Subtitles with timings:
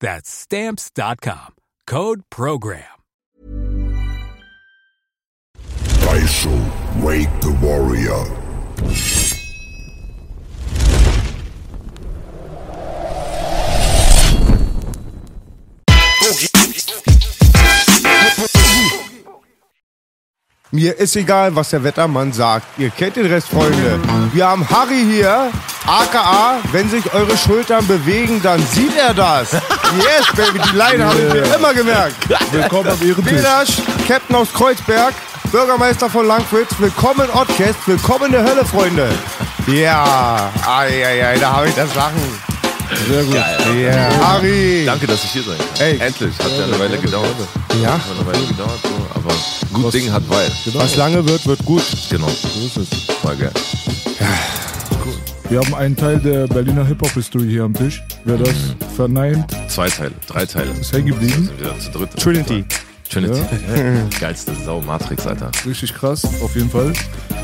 [0.00, 1.54] That's stamps.com.
[1.86, 2.84] Code program.
[6.06, 8.24] Daisho, wake the warrior.
[20.72, 22.66] Mir ist egal, was der Wettermann sagt.
[22.76, 24.00] Ihr kennt den Rest, Freunde.
[24.32, 25.52] Wir haben Harry hier,
[25.86, 29.52] aka, wenn sich eure Schultern bewegen, dann sieht er das.
[29.96, 32.16] Yes, Baby, die Line habe ich mir immer gemerkt.
[32.50, 33.32] Willkommen am Ehrentisch.
[33.32, 33.68] Belasch,
[34.08, 35.14] Captain aus Kreuzberg,
[35.52, 39.08] Bürgermeister von Langwitz, willkommen in willkommen in der Hölle, Freunde.
[39.68, 42.20] Ja, ai, ai, ai, da habe ich das Lachen.
[43.08, 43.34] Sehr gut.
[43.34, 44.82] Ja, Harry.
[44.84, 45.86] Danke, dass ich hier sein kann.
[45.86, 45.98] Ey.
[45.98, 46.36] Endlich.
[46.38, 47.34] Hat ja eine Weile gedauert.
[47.80, 49.06] Ja, Hat eine Weile gedauert, so.
[49.14, 49.34] aber
[49.82, 50.50] gut Ding hat Weil.
[50.74, 51.82] was lange wird, wird gut.
[52.10, 52.28] Genau.
[52.28, 52.88] So ist es.
[53.22, 53.52] Voll geil.
[55.48, 58.02] Wir haben einen Teil der Berliner Hip-Hop-History hier am Tisch.
[58.24, 58.54] Wer das
[58.96, 60.70] verneint, Zwei Teile, drei Teile.
[60.72, 61.46] ist hängen geblieben.
[61.46, 62.16] Sind wieder zu dritt.
[62.16, 62.64] Trinity.
[63.08, 63.40] Trinity.
[64.20, 65.50] Geilste Sau, Matrix, Alter.
[65.64, 66.92] Richtig krass, auf jeden Fall.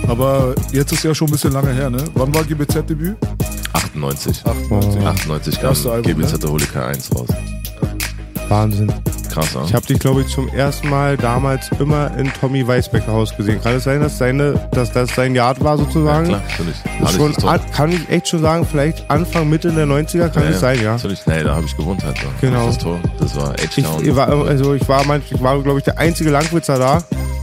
[0.09, 2.05] Aber jetzt ist ja schon ein bisschen lange her, ne?
[2.15, 3.17] Wann war GBZ-Debüt?
[3.73, 4.45] 98.
[4.45, 5.07] 98.
[5.07, 6.27] 98 kam Album, ne?
[6.27, 7.29] GBZ Holika 1 raus.
[8.53, 8.93] Wahnsinn.
[9.33, 9.63] Krass, ne?
[9.67, 13.63] Ich habe dich, glaube ich, zum ersten Mal damals immer in Tommy Weisbecker Haus gesehen.
[13.63, 16.27] Kann es sein, dass, seine, dass das sein Jahr war ja, sozusagen?
[16.29, 16.77] klar, natürlich.
[17.17, 20.61] Schon, ist an- kann ich echt schon sagen, vielleicht Anfang, Mitte der 90er kann es
[20.61, 20.93] sein, ja.
[20.93, 21.25] Natürlich.
[21.27, 22.19] Nee, da habe ich gewohnt halt.
[22.19, 22.27] So.
[22.43, 22.67] Genau.
[22.67, 24.05] Das Tor, das war Ich, H-Town.
[24.05, 27.03] ich war, also ich war, manch, ich war glaube ich, der einzige Langwitzer da.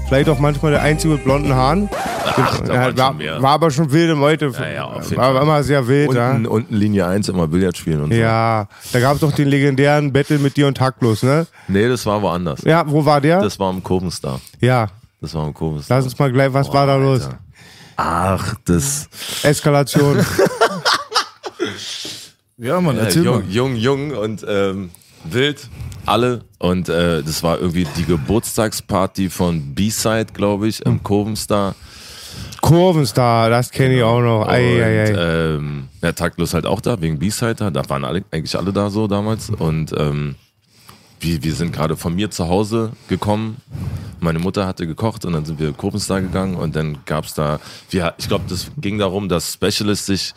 [0.10, 1.88] Vielleicht auch manchmal der einzige mit blonden Haaren.
[2.26, 4.48] Ach, Ja, war, war aber schon wilde Meute.
[4.58, 5.44] Ja, ja, auf jeden war Fall.
[5.44, 8.18] immer sehr wild, unten, unten Linie 1 immer Billard spielen und ja.
[8.18, 8.22] so.
[8.24, 11.46] Ja, da gab es doch den legendären Battle mit dir und Taktlos, ne?
[11.68, 12.62] Nee, das war woanders.
[12.64, 13.40] Ja, wo war der?
[13.42, 14.42] Das war im Kurvenstar.
[14.60, 14.88] ja,
[15.22, 15.98] Das war im Kurvenstar.
[15.98, 17.26] lass uns mal gleich, was war da los?
[17.26, 17.40] Alter.
[17.98, 19.08] Ach, das.
[19.44, 20.26] Eskalation.
[22.62, 23.44] Ja, Mann, Ja, erzähl jung, mal.
[23.50, 24.90] jung, jung und ähm,
[25.24, 25.70] wild,
[26.10, 26.42] alle.
[26.58, 31.76] Und äh, das war irgendwie die Geburtstagsparty von B-Side, glaube ich, im Kurvenstar.
[32.62, 34.48] Kurvenstar, das kenne ich auch noch.
[34.48, 35.56] Ei, und, ei, ei.
[35.56, 37.72] Ähm, ja, Taktlos halt auch da, wegen B-Side da.
[37.72, 39.50] Da waren alle, eigentlich alle da so damals.
[39.50, 40.36] Und ähm,
[41.20, 43.58] wir, wir sind gerade von mir zu Hause gekommen.
[44.20, 47.60] Meine Mutter hatte gekocht und dann sind wir Kurvenstar gegangen und dann gab's da,
[47.90, 50.34] wir, ich glaube, das ging darum, dass Specialists sich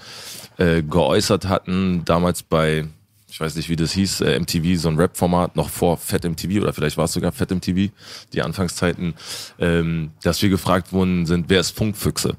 [0.58, 2.86] äh, geäußert hatten, damals bei,
[3.32, 6.60] ich weiß nicht, wie das hieß, äh, MTV, so ein Rap-Format, noch vor Fett MTV
[6.60, 7.90] oder vielleicht war es sogar Fett MTV,
[8.34, 9.14] die Anfangszeiten,
[9.58, 12.36] ähm, dass wir gefragt wurden, sind, wer ist Funkfüchse?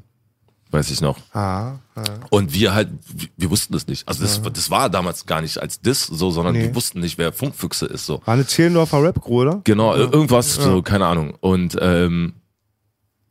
[0.69, 1.17] Weiß ich noch.
[1.33, 2.03] Ah, ah.
[2.29, 2.89] Und wir halt,
[3.37, 4.07] wir- wussten das nicht.
[4.07, 6.61] Also das, das war damals gar nicht als Diss so, sondern Nee.
[6.63, 8.21] wir wussten nicht, wer Funkfüchse ist so.
[8.25, 9.61] War eine Zehlendorfer Rap-Crew, oder?
[9.63, 11.35] Genau, irgendwas, so, keine Ahnung.
[11.41, 12.33] Und ähm,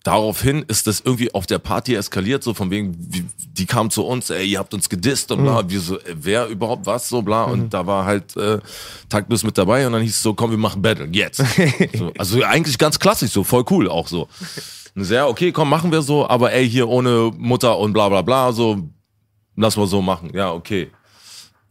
[0.03, 4.05] daraufhin ist das irgendwie auf der Party eskaliert, so von wegen, wie, die kamen zu
[4.05, 7.23] uns, ey, ihr habt uns gedisst und bla, wir so, äh, wer überhaupt was, so
[7.23, 7.45] bla.
[7.45, 8.59] Und da war halt äh,
[9.09, 11.43] Taktlos mit dabei und dann hieß es so, komm, wir machen Battle, jetzt.
[11.95, 14.29] so, also eigentlich ganz klassisch, so voll cool auch so.
[14.95, 18.23] Und sehr, okay, komm, machen wir so, aber ey, hier ohne Mutter und bla bla
[18.23, 18.89] bla, so,
[19.57, 20.31] lass mal so machen.
[20.35, 20.91] Ja, okay.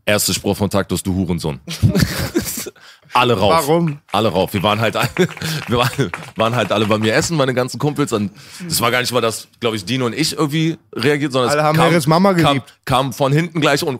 [0.05, 1.59] Erster Spruch von Taktus, du Hurensohn.
[3.13, 3.67] alle rauf.
[3.67, 3.99] Warum?
[4.11, 4.53] Alle rauf.
[4.53, 5.09] Wir waren halt alle,
[5.67, 8.13] wir waren, waren halt alle bei mir essen, meine ganzen Kumpels.
[8.13, 8.31] Und
[8.67, 11.59] es war gar nicht mal, dass, glaube ich, Dino und ich irgendwie reagiert, sondern Alle
[11.59, 12.79] es haben kam, Harrys Mama kam, geliebt.
[12.85, 13.99] kam von hinten gleich und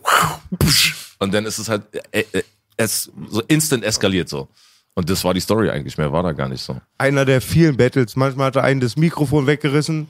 [1.20, 2.44] und dann ist es halt äh, äh,
[2.78, 4.48] es so instant eskaliert so.
[4.94, 6.80] Und das war die Story eigentlich, mehr war da gar nicht so.
[6.98, 8.16] Einer der vielen Battles.
[8.16, 10.08] Manchmal hat er einen das Mikrofon weggerissen.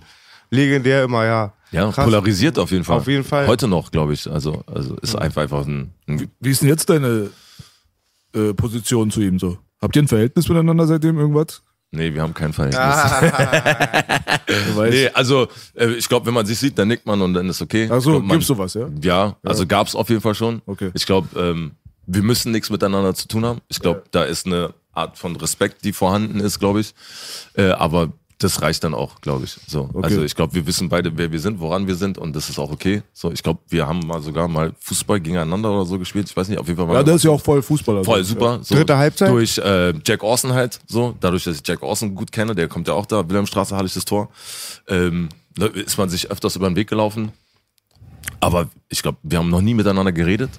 [0.50, 1.54] Legendär immer, ja.
[1.71, 2.04] Ja, Krass.
[2.04, 2.97] polarisiert auf jeden Fall.
[2.97, 3.47] Auf jeden Fall.
[3.47, 4.30] Heute noch, glaube ich.
[4.30, 7.30] Also, also ist einfach einfach ein, ein Wie ist denn jetzt deine
[8.36, 9.57] äh, Position zu ihm so?
[9.81, 11.63] Habt ihr ein Verhältnis miteinander seitdem irgendwas?
[11.92, 12.81] Nee, wir haben kein Verhältnis.
[14.75, 14.94] Weißt.
[14.94, 17.62] Nee, also äh, ich glaube, wenn man sich sieht, dann nickt man und dann ist
[17.62, 17.89] okay.
[17.92, 18.88] Ach Ich so, glaub, man, gibt's sowas, ja?
[19.01, 20.62] Ja, also gab's auf jeden Fall schon.
[20.66, 20.92] Okay.
[20.94, 21.72] Ich glaube, ähm,
[22.06, 23.60] wir müssen nichts miteinander zu tun haben.
[23.68, 26.94] Ich glaube, da ist eine Art von Respekt, die vorhanden ist, glaube ich.
[27.56, 28.13] Äh, aber
[28.44, 29.58] das reicht dann auch, glaube ich.
[29.68, 29.90] So.
[30.02, 32.58] Also ich glaube, wir wissen beide, wer wir sind, woran wir sind und das ist
[32.60, 33.04] auch okay.
[33.14, 36.30] So, ich glaube, wir haben mal sogar mal Fußball gegeneinander oder so gespielt.
[36.30, 36.96] Ich weiß nicht, auf jeden Fall mal.
[36.96, 38.04] Ja, der ist ja auch voll Fußballer.
[38.04, 38.60] Voll super.
[38.64, 39.30] So, Dritte Halbzeit?
[39.30, 41.16] Durch äh, Jack Orson halt, so.
[41.20, 44.30] Dadurch, dass ich Jack Orson gut kenne, der kommt ja auch da, Wilhelmstraße, Hallisches Tor,
[44.88, 45.30] ähm,
[45.74, 47.32] ist man sich öfters über den Weg gelaufen.
[48.40, 50.50] Aber ich glaube, wir haben noch nie miteinander geredet.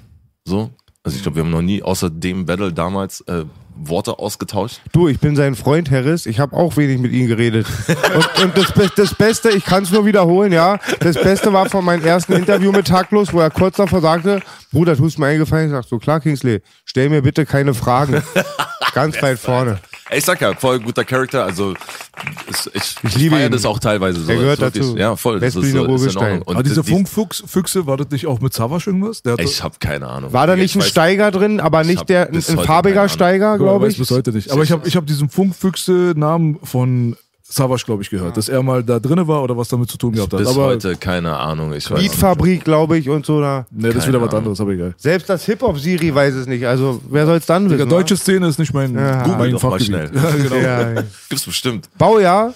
[0.45, 0.71] So.
[1.03, 3.45] Also ich glaube, wir haben noch nie außer dem Battle damals äh,
[3.77, 4.81] Worte ausgetauscht.
[4.93, 6.27] Du, ich bin sein Freund, Harris.
[6.27, 7.67] Ich habe auch wenig mit ihm geredet.
[8.15, 10.79] Und, und das, das Beste, ich kann es nur wiederholen, ja.
[11.01, 14.97] Das Beste war von meinem ersten Interview mit Taktlos, wo er kurz davor sagte, Bruder,
[14.97, 15.67] tust mir eingefallen.
[15.67, 18.23] Ich sag so, klar, Kingsley, stell mir bitte keine Fragen.
[18.95, 19.81] Ganz weit vorne.
[20.13, 21.45] Ey, Ich sag ja, voll guter Charakter.
[21.45, 21.75] Also
[22.51, 23.51] es, ich, ich, liebe ihn.
[23.51, 24.31] das auch teilweise so.
[24.31, 24.99] Er gehört Das ist wirklich- dazu.
[24.99, 25.41] Ja, voll.
[25.41, 28.87] Das ist, so, ist in Aber diese die- Funkfüchse, war das nicht auch mit Savas
[28.87, 29.23] irgendwas?
[29.23, 30.33] Der hatte, Ich habe keine Ahnung.
[30.33, 33.09] War da nicht Ich ein weiß- Steiger drin, aber nicht der, ein, farbiger.
[33.09, 33.99] Steiger, glaube weiß ich.
[33.99, 34.51] bis heute nicht.
[34.53, 37.17] Aber ich habe ich hab diesen Funkfüchse-Namen von
[37.55, 38.37] Savas, glaube ich, gehört.
[38.37, 40.39] Dass er mal da drinne war oder was damit zu tun gehabt hat.
[40.41, 41.73] Bis aber heute keine Ahnung.
[41.75, 41.89] Ich.
[41.89, 43.41] Beatfabrik, glaube ich, und so.
[43.41, 43.67] Da.
[43.71, 44.95] nee, das ist Keine wieder was anderes, aber egal.
[44.97, 46.67] Selbst das Hip-Hop-Siri weiß es nicht.
[46.67, 47.89] Also, wer soll es dann Die wissen?
[47.89, 49.27] deutsche Szene ist nicht mein, Ja.
[49.39, 49.87] mein Doch mal Fachgebiet.
[49.87, 50.11] schnell.
[50.15, 50.57] Ja, genau.
[50.57, 51.03] ja.
[51.29, 51.89] Gibt's bestimmt.
[51.99, 52.55] Baujahr,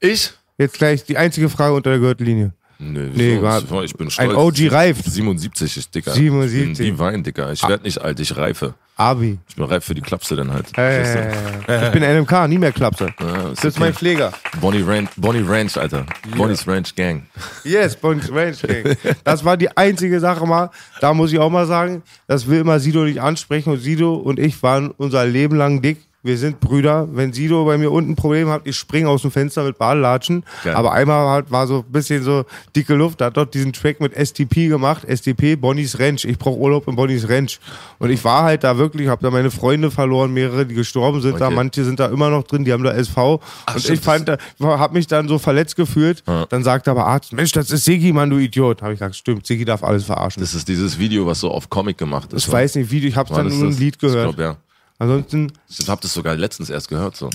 [0.00, 0.32] Ich?
[0.58, 2.52] jetzt gleich die einzige Frage unter der Gürtellinie.
[2.82, 3.42] Nee, wieso?
[3.42, 4.34] war- ich bin Ein stolz.
[4.36, 5.04] OG reift.
[5.04, 6.12] 77, ich, Dicker.
[6.12, 6.70] 77.
[6.70, 7.52] Ich bin wie Wein, Dicker.
[7.52, 8.74] Ich werde nicht alt, ich reife.
[8.96, 9.38] Abi.
[9.48, 10.76] Ich bin reif für die Klapse dann halt.
[10.76, 13.08] Äh, ich bin NMK, nie mehr Klapse.
[13.18, 14.30] Ja, Das ist mein Pfleger.
[14.60, 16.04] Bonnie Ranch, Bonnie Ranch, Alter.
[16.36, 17.22] Bonnie's Ranch Gang.
[17.64, 18.96] Yes, Bonnie's Ranch Gang.
[19.24, 20.70] Das war die einzige Sache mal.
[21.00, 23.72] Da muss ich auch mal sagen, das will immer Sido nicht ansprechen.
[23.72, 25.98] Und Sido und ich waren unser Leben lang dick.
[26.22, 27.08] Wir sind Brüder.
[27.12, 30.44] Wenn Sido bei mir unten ein Problem hat, ich springe aus dem Fenster mit Badelatschen.
[30.64, 30.74] Geil.
[30.74, 32.44] Aber einmal hat, war so ein bisschen so
[32.76, 33.20] dicke Luft.
[33.22, 35.04] Da hat dort diesen Track mit STP gemacht.
[35.08, 36.26] STP, Bonnie's Ranch.
[36.26, 37.58] Ich brauche Urlaub in Bonnie's Ranch.
[37.98, 41.40] Und ich war halt da wirklich, habe da meine Freunde verloren, mehrere, die gestorben sind
[41.40, 41.46] da.
[41.46, 41.54] Okay.
[41.54, 43.34] Manche sind da immer noch drin, die haben da SV.
[43.34, 46.22] und stimmt, ich fand, da, habe mich dann so verletzt gefühlt.
[46.50, 48.82] Dann sagte aber Arzt, Mensch, das ist Siggi, Mann, du Idiot.
[48.82, 50.42] Habe ich gesagt, stimmt, Siggi darf alles verarschen.
[50.42, 52.46] Das ist dieses Video, was so auf Comic gemacht ist.
[52.46, 53.76] ich weiß nicht, wie, ich habe dann nur ein?
[53.78, 54.36] Lied Ich gehört.
[54.36, 54.56] glaub, ja.
[55.00, 57.16] Ansonsten, Ich hab das sogar letztens erst gehört.
[57.16, 57.30] So.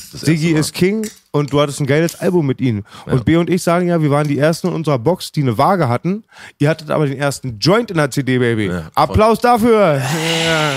[0.52, 0.60] Mal.
[0.60, 2.86] ist King und du hattest ein geiles Album mit ihnen.
[3.08, 5.58] Und B und ich sagen ja, wir waren die ersten in unserer Box, die eine
[5.58, 6.26] Waage hatten.
[6.60, 8.68] Ihr hattet aber den ersten Joint in der CD, Baby.
[8.68, 8.92] Ja.
[8.94, 10.00] Applaus dafür!
[10.46, 10.74] Ja.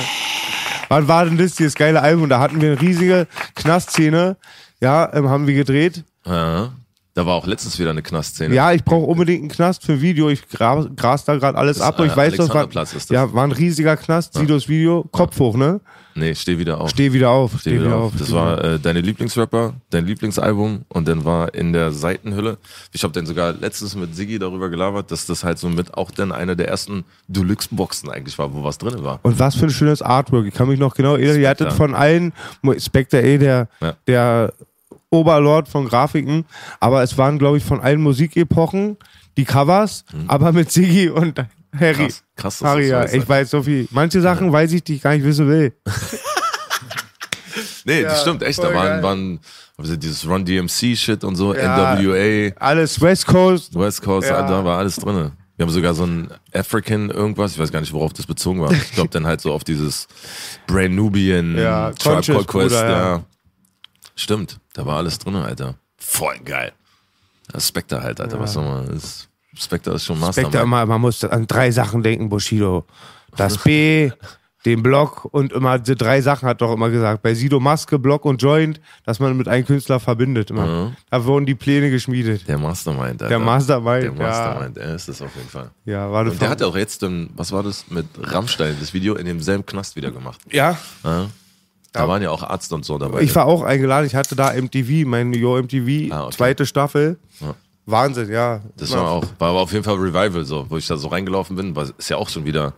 [0.88, 2.31] Wann war denn das, dieses geile Album?
[2.31, 4.38] Da hatten wir eine riesige Knastszene.
[4.81, 6.05] Ja, ähm, haben wir gedreht.
[6.25, 6.73] Ja.
[7.18, 8.54] Da war auch letztens wieder eine Knastszene.
[8.54, 10.28] Ja, ich brauche unbedingt einen Knast für Video.
[10.28, 11.98] Ich gra gras da gerade alles ab.
[11.98, 13.08] Und ich weiß, das war, das.
[13.08, 14.34] ja, war ein riesiger Knast.
[14.34, 15.80] Sidos Video, Kopf hoch, ne?
[16.14, 16.90] Nee, steh wieder auf.
[16.90, 17.58] Steh wieder auf.
[17.60, 18.12] Steh wieder auf.
[18.16, 22.58] Das war äh, deine Lieblingsrapper, dein Lieblingsalbum und dann war in der Seitenhülle,
[22.92, 26.12] ich habe dann sogar letztens mit Siggi darüber gelabert, dass das halt so mit auch
[26.12, 29.18] dann eine der ersten Deluxe-Boxen eigentlich war, wo was drin war.
[29.22, 30.46] Und was für ein schönes Artwork.
[30.46, 31.40] Ich kann mich noch genau erinnern.
[31.40, 32.32] Ihr hattet von allen,
[32.78, 33.94] Spectre eh der, Ja.
[34.06, 34.52] der
[35.10, 36.44] Oberlord von Grafiken,
[36.81, 38.96] aber es waren, glaube ich, von allen Musikepochen
[39.37, 41.38] die Covers, aber mit Siggi und
[41.78, 42.05] Harry.
[42.05, 42.06] Mhm.
[42.08, 43.87] Krass, krass, dass Harry, ja, das ich weiß so viel.
[43.90, 45.72] Manche Sachen weiß ich, die ich gar nicht wissen will.
[47.84, 48.58] Nee, Ja, das stimmt, echt.
[48.62, 49.40] Da waren, waren
[49.78, 51.94] also dieses Run DMC-Shit und so, Ja.
[51.94, 53.75] NWA, Alles West Coast.
[53.78, 54.43] West Coast, Ja.
[54.43, 55.31] da war alles drin.
[55.56, 58.70] Wir haben sogar so ein African irgendwas, ich weiß gar nicht, worauf das bezogen war.
[58.72, 60.06] Ich glaube dann halt so auf dieses
[60.66, 63.22] Brain Nubian, Ja, Tribe Called Quest, Bruder, ja.
[64.18, 64.22] Ja.
[64.22, 65.74] Stimmt, da war alles drin, Alter.
[65.96, 66.72] Voll geil.
[67.52, 70.62] Das Spectre halt, Alter, was soll man, ist, Spectre ist schon Spectre Mastermind.
[70.62, 72.84] immer, man muss an drei Sachen denken, Bushido.
[73.37, 74.10] Das B,
[74.66, 77.22] den Block und immer diese drei Sachen hat doch immer gesagt.
[77.22, 80.66] Bei Sido Maske, Block und Joint, dass man mit einem Künstler verbindet immer.
[80.88, 80.96] Mhm.
[81.10, 82.46] Da wurden die Pläne geschmiedet.
[82.48, 83.28] Der Mastermind, Alter.
[83.28, 84.18] Der Mastermind, Der ja.
[84.28, 85.70] Mastermind, er ist das auf jeden Fall.
[85.87, 87.02] Ja, war das Und der hat ja auch jetzt,
[87.34, 90.40] was war das, mit Rammstein, das Video in demselben Knast wieder gemacht.
[90.50, 90.76] ja.
[91.04, 91.28] Ja.
[91.99, 93.21] Da waren ja auch Arzt und so dabei.
[93.23, 96.37] Ich war auch eingeladen, ich hatte da MTV, mein Yo MTV, Ah, okay.
[96.37, 97.19] zweite Staffel.
[97.40, 97.55] Ja.
[97.87, 98.61] Wahnsinn, ja.
[98.76, 101.57] Das war auch, war aber auf jeden Fall Revival, so, wo ich da so reingelaufen
[101.57, 102.75] bin, war, ist ja auch schon wieder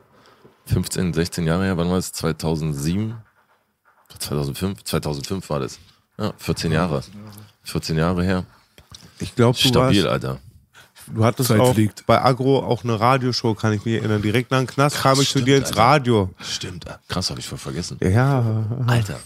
[0.66, 2.12] 15, 16 Jahre her, wann war das?
[2.12, 3.14] 2007?
[4.18, 4.84] 2005?
[4.84, 5.78] 2005 war das.
[6.18, 7.02] Ja, 14 Jahre.
[7.64, 8.44] 14 Jahre her.
[9.18, 10.38] Ich glaube, du, Stabil, warst, Alter.
[11.14, 12.06] Du hattest Zeit auch fliegt.
[12.06, 14.22] bei Agro auch eine Radioshow, kann ich mich erinnern.
[14.22, 15.80] Direkt nach dem Knast kam ich zu stimmt, dir ins Alter.
[15.80, 16.30] Radio.
[16.40, 17.98] Stimmt, krass, habe ich voll vergessen.
[18.02, 19.18] Ja, Alter.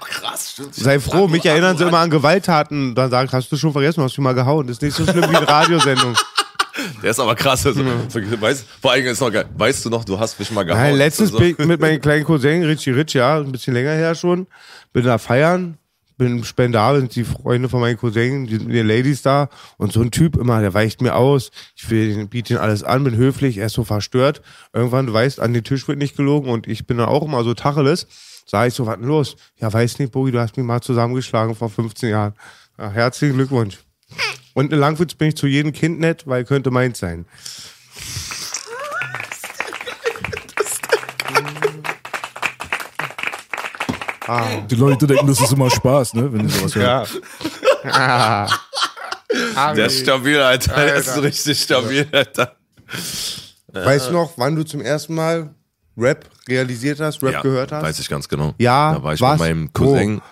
[0.00, 0.74] Krass, stimmt.
[0.74, 2.94] Sei froh, mich erinnern sie immer an Gewalttaten.
[2.94, 4.66] Dann sagen, hast du schon vergessen, hast du mal gehauen.
[4.66, 6.14] Das ist nicht so schlimm wie eine Radiosendung.
[7.02, 7.66] Der ist aber krass.
[7.66, 9.46] Also, so, weißt, vor allem ist noch geil.
[9.56, 10.80] Weißt du noch, du hast mich mal gehauen.
[10.80, 11.38] Nein, letztens so.
[11.38, 14.46] bin ich mit meinem kleinen Cousin, Richie Rich, ja, ein bisschen länger her schon,
[14.92, 15.76] bin da feiern.
[16.18, 19.48] Bin spendabel, die Freunde von meinen Cousinen, die sind die Ladies da
[19.78, 21.50] und so ein Typ immer, der weicht mir aus.
[21.74, 21.86] Ich
[22.28, 24.42] biete ihn alles an, bin höflich, er ist so verstört.
[24.72, 27.42] Irgendwann, du weißt, an den Tisch wird nicht gelogen und ich bin dann auch immer
[27.44, 28.06] so Tacheles.
[28.44, 29.36] Sag ich so, was denn los?
[29.58, 32.34] Ja, weiß nicht, Bogi, du hast mich mal zusammengeschlagen vor 15 Jahren.
[32.78, 33.78] Ja, herzlichen Glückwunsch.
[34.54, 37.26] Und in Langwitz bin ich zu jedem Kind nett, weil könnte meins sein.
[44.70, 46.32] Die Leute denken, das ist immer Spaß, ne?
[46.32, 47.06] Wenn die sowas hören.
[47.84, 48.48] Ja.
[49.54, 49.74] Ah.
[49.74, 50.74] Der ist stabil, Alter.
[50.74, 52.56] Der ist richtig stabil, Alter.
[53.72, 55.50] Weißt du noch, wann du zum ersten Mal
[55.96, 57.82] Rap realisiert hast, Rap ja, gehört hast?
[57.82, 58.54] Weiß ich ganz genau.
[58.58, 59.38] Ja, Da war ich was?
[59.38, 60.22] bei meinem Cousin,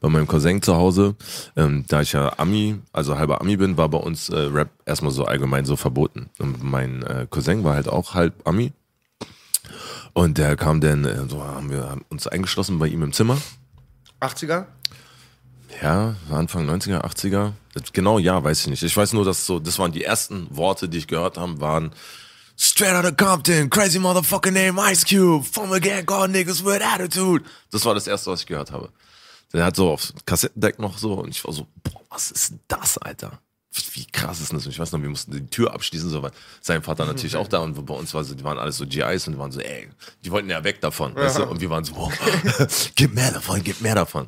[0.00, 1.14] bei meinem Cousin zu Hause.
[1.56, 5.12] Ähm, da ich ja Ami, also halber Ami bin, war bei uns äh, Rap erstmal
[5.12, 6.30] so allgemein so verboten.
[6.38, 8.72] Und mein äh, Cousin war halt auch halb Ami.
[10.18, 13.38] Und der kam dann, äh, so haben wir haben uns eingeschlossen bei ihm im Zimmer.
[14.20, 14.66] 80er?
[15.80, 17.52] Ja, Anfang 90er, 80er.
[17.72, 18.82] Das- Genau, ja, weiß ich nicht.
[18.82, 21.92] Ich weiß nur, dass so, das waren die ersten Worte, die ich gehört habe, waren
[22.56, 27.44] Straight out of Compton, crazy motherfucking name Ice Cube, from again, God niggas with attitude.
[27.70, 28.88] Das war das erste, was ich gehört habe.
[29.52, 32.98] Der hat so aufs Kassettendeck noch so und ich war so, boah, was ist das,
[32.98, 33.38] Alter?
[33.94, 34.66] Wie krass ist das?
[34.66, 37.48] Und ich weiß noch, wir mussten die Tür abschließen, so, weil sein Vater natürlich auch
[37.48, 39.88] da und bei uns war so, die waren alles so GIs und waren so, ey,
[40.24, 41.46] die wollten ja weg davon, weißt du?
[41.46, 42.12] Und wir waren so, boah,
[42.94, 44.26] gib mehr davon, gib mehr davon.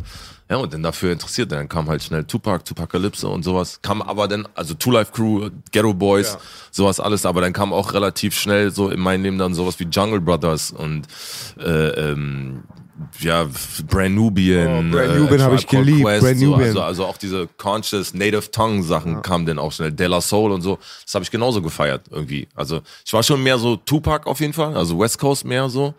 [0.50, 3.80] Ja, und dann dafür interessiert, dann kam halt schnell Tupac, Tupacalypse und sowas.
[3.82, 6.38] Kam aber dann, also Two Life Crew, Ghetto Boys,
[6.72, 9.84] sowas alles, aber dann kam auch relativ schnell so in mein Leben dann sowas wie
[9.84, 11.06] Jungle Brothers und
[11.56, 12.64] äh, ähm,
[13.20, 13.46] ja,
[13.88, 14.88] Brand Nubian.
[14.88, 16.68] Oh, Brand äh, Nubian hab Tribe ich geliebt, Quest, Brand so, Nubian.
[16.68, 19.92] Also, also auch diese Conscious Native Tongue Sachen kamen dann auch schnell.
[19.92, 20.78] De La Soul und so.
[21.04, 22.48] Das habe ich genauso gefeiert irgendwie.
[22.54, 25.94] Also ich war schon mehr so Tupac auf jeden Fall, also West Coast mehr so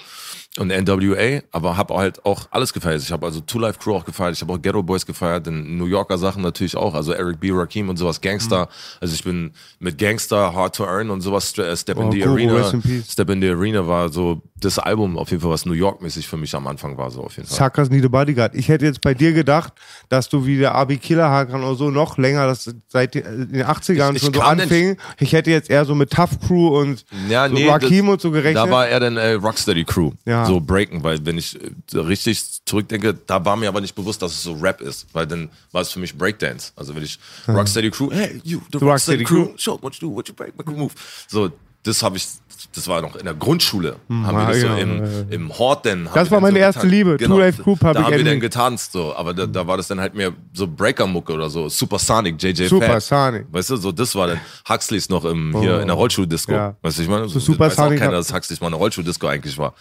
[0.57, 3.01] und NWA, aber habe halt auch alles gefeiert.
[3.01, 5.77] Ich habe also Two Life Crew auch gefeiert, ich habe auch Ghetto Boys gefeiert, den
[5.77, 7.51] New Yorker Sachen natürlich auch, also Eric B.
[7.53, 8.67] Rakim und sowas, Gangster.
[8.99, 12.19] Also ich bin mit Gangster, Hard to Earn und sowas, äh, Step in Oh, the
[12.19, 12.69] Gogo, Arena.
[12.83, 13.03] in.
[13.07, 16.37] Step in the Arena war so das Album auf jeden Fall, was New York-mäßig für
[16.37, 17.57] mich am Anfang war, so auf jeden Fall.
[17.57, 18.53] Suckers Need a Bodyguard.
[18.53, 19.73] Ich hätte jetzt bei dir gedacht,
[20.09, 24.11] dass du wie der Abi Killerhakan oder so noch länger, das seit den den 80ern
[24.11, 24.97] Ich- ich schon so anfing.
[25.17, 28.21] Ich hätte jetzt eher so mit Tough Crew und Ja, so nee, Rakim das- und
[28.21, 28.57] so gerechnet.
[28.57, 30.11] Da war er dann äh, Rocksteady Crew.
[30.25, 30.40] Ja.
[30.47, 34.31] So breaken, weil wenn ich äh, richtig zurückdenke, da war mir aber nicht bewusst, dass
[34.31, 36.71] es so Rap ist, weil dann war es für mich Breakdance.
[36.75, 39.57] Also wenn ich Rocksteady Crew, hey, you, the Rocksteady Rocksteady, Crew, Crew.
[39.57, 40.93] show what you do, what you break, make a move.
[41.27, 41.51] So,
[41.83, 42.27] das habe ich,
[42.73, 43.97] das war noch in der Grundschule.
[44.09, 46.07] haben wir das so ja, im, ja, im Hort dann.
[46.07, 46.91] haben Das war meine so erste getanzt.
[46.91, 49.77] Liebe, Two Life Crew, Da Public haben wir dann getanzt, so, aber da, da war
[49.77, 53.45] das dann halt mehr so Breaker-Mucke oder so, Supersonic, JJ Supersonic.
[53.51, 56.51] Weißt du, so das war dann Huxleys noch im, hier in der Rollschuh-Disco.
[56.51, 56.55] Oh.
[56.55, 56.75] Ja.
[56.81, 59.57] Weißt du, ich meine, so, Supersonic weiß auch keiner, dass Huxleys mal eine Rollschuh-Disco eigentlich
[59.57, 59.73] war.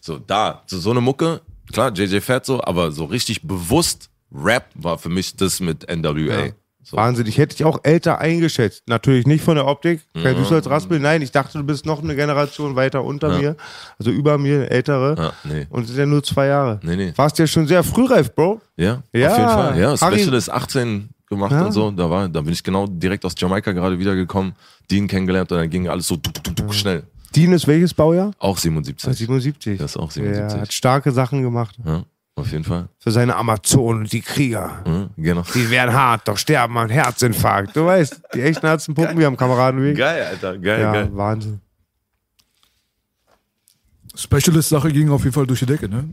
[0.00, 1.40] So, da, so, so eine Mucke,
[1.72, 6.50] klar, JJ Fat so, aber so richtig bewusst Rap war für mich das mit NWA.
[6.90, 6.96] So.
[6.96, 8.84] Wahnsinn, ich hätte dich auch älter eingeschätzt.
[8.88, 10.98] Natürlich nicht von der Optik, kein du als Raspel.
[10.98, 13.56] Nein, ich dachte, du bist noch eine Generation weiter unter mir,
[13.98, 15.14] also über mir, ältere.
[15.18, 15.66] Ja, nee.
[15.68, 16.80] Und sind ja nur zwei Jahre.
[16.82, 17.12] Nee, nee.
[17.16, 18.62] Warst ja schon sehr frühreif, Bro.
[18.76, 19.78] Ja, Ja, auf jeden Fall.
[19.78, 21.66] Ja, Harry- Specialist 18 gemacht Ja.
[21.66, 21.90] und so.
[21.90, 24.54] Da war, da bin ich genau direkt aus Jamaika gerade wiedergekommen,
[24.90, 27.02] Dean kennengelernt und dann ging alles so duck, duck, duck, schnell.
[27.36, 28.30] Dean ist welches Baujahr?
[28.38, 29.14] Auch 77.
[29.18, 29.78] 77.
[29.78, 30.60] Das ist auch Ja, 77.
[30.62, 31.76] hat starke Sachen gemacht.
[31.84, 32.04] Ja,
[32.38, 32.88] auf jeden Fall.
[32.98, 34.82] Für seine Amazonen und die Krieger.
[34.86, 35.42] Ja, genau.
[35.54, 37.76] Die werden hart, doch sterben an Herzinfarkt.
[37.76, 39.96] Du weißt, die echten Herzen pumpen wie am Kameradenweg.
[39.96, 41.08] Geil, Alter, geil, Ja, geil.
[41.12, 41.60] Wahnsinn.
[44.14, 46.08] Specialist-Sache ging auf jeden Fall durch die Decke, ne?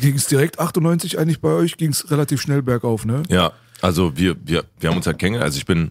[0.00, 1.76] Ging es direkt 98 eigentlich bei euch?
[1.76, 3.22] Ging es relativ schnell bergauf, ne?
[3.28, 5.44] Ja, also wir, wir, wir haben uns ja kennengelernt.
[5.46, 5.90] Also ich bin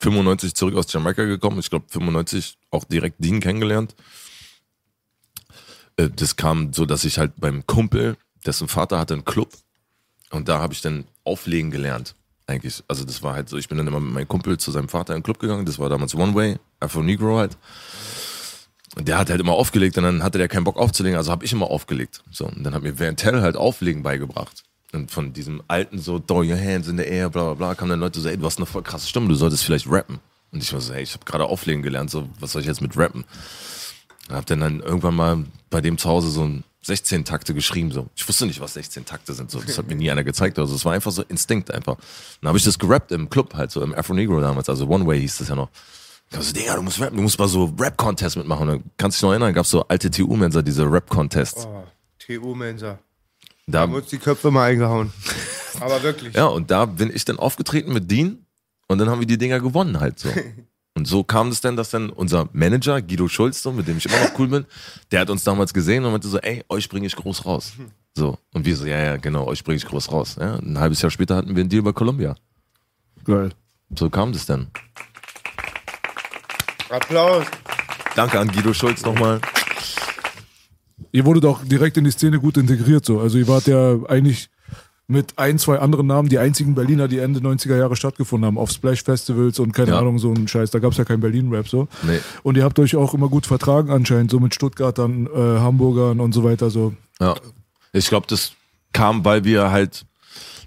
[0.00, 1.58] 95 zurück aus Jamaika gekommen.
[1.58, 3.94] Ich glaube 95 auch direkt Dean kennengelernt.
[5.96, 8.16] Äh, Das kam so, dass ich halt beim Kumpel,
[8.46, 9.50] dessen Vater hatte einen Club
[10.30, 12.14] und da habe ich dann auflegen gelernt.
[12.46, 14.88] Eigentlich, also das war halt so, ich bin dann immer mit meinem Kumpel zu seinem
[14.88, 17.56] Vater in den Club gegangen, das war damals One Way, Afro Negro halt.
[18.96, 21.44] Und der hat halt immer aufgelegt und dann hatte der keinen Bock aufzulegen, also habe
[21.44, 22.22] ich immer aufgelegt.
[22.32, 24.64] So, und dann hat mir Van Tell halt Auflegen beigebracht.
[24.92, 27.90] Und von diesem alten so, throw your hands in the air, bla bla bla, kamen
[27.90, 30.18] dann Leute so, ey, du hast eine voll krasse Stimme, du solltest vielleicht rappen.
[30.50, 32.80] Und ich war so, hey, ich habe gerade Auflegen gelernt, so, was soll ich jetzt
[32.80, 33.24] mit rappen?
[34.28, 37.92] Und hab dann, dann irgendwann mal bei dem zu Hause so ein 16 Takte geschrieben,
[37.92, 38.08] so.
[38.16, 39.60] Ich wusste nicht, was 16 Takte sind, so.
[39.60, 41.96] Das hat mir nie einer gezeigt, also es war einfach so Instinkt einfach.
[42.40, 45.06] Dann habe ich das gerappt im Club halt, so im Afro Negro damals, also One
[45.06, 45.68] Way hieß das ja noch.
[46.30, 48.68] Ich hab so, Digga, du musst rappen, du musst mal so Rap-Contest mitmachen.
[48.68, 51.66] Und dann kannst du dich noch erinnern, gab es so alte TU-Mensa, diese Rap-Contests.
[51.66, 51.82] Oh,
[52.20, 53.00] TU-Mensa.
[53.66, 55.12] Da, Haben uns die Köpfe mal eingehauen.
[55.80, 56.34] Aber wirklich.
[56.34, 58.46] ja, und da bin ich dann aufgetreten mit Dean
[58.86, 60.28] und dann haben wir die Dinger gewonnen halt so.
[60.94, 64.06] Und so kam es dann, dass dann unser Manager, Guido Schulz, so, mit dem ich
[64.06, 64.66] immer noch cool bin,
[65.12, 67.72] der hat uns damals gesehen und meinte so, ey, euch bringe ich groß raus.
[68.16, 68.38] So.
[68.52, 70.36] Und wir so, ja, ja, genau, euch bringe ich groß raus.
[70.38, 72.34] Ja, ein halbes Jahr später hatten wir einen Deal bei Columbia.
[73.24, 73.50] Geil.
[73.96, 74.68] So kam das dann.
[76.88, 77.46] Applaus.
[78.16, 79.40] Danke an Guido Schulz nochmal.
[81.12, 83.20] Ihr wurdet auch direkt in die Szene gut integriert, so.
[83.20, 84.50] Also ihr wart ja eigentlich
[85.10, 88.70] mit ein, zwei anderen Namen die einzigen Berliner, die Ende 90er Jahre stattgefunden haben, auf
[88.70, 89.98] Splash-Festivals und keine Ja.
[89.98, 90.70] Ahnung, so ein Scheiß.
[90.70, 91.88] Da gab es ja kein Berlin-Rap so.
[92.04, 92.20] Nee.
[92.44, 96.32] Und ihr habt euch auch immer gut vertragen anscheinend, so mit Stuttgartern, äh, Hamburgern und
[96.32, 96.70] so weiter.
[96.70, 96.94] So.
[97.20, 97.34] Ja.
[97.92, 98.52] Ich glaube, das
[98.92, 100.06] kam, weil wir halt,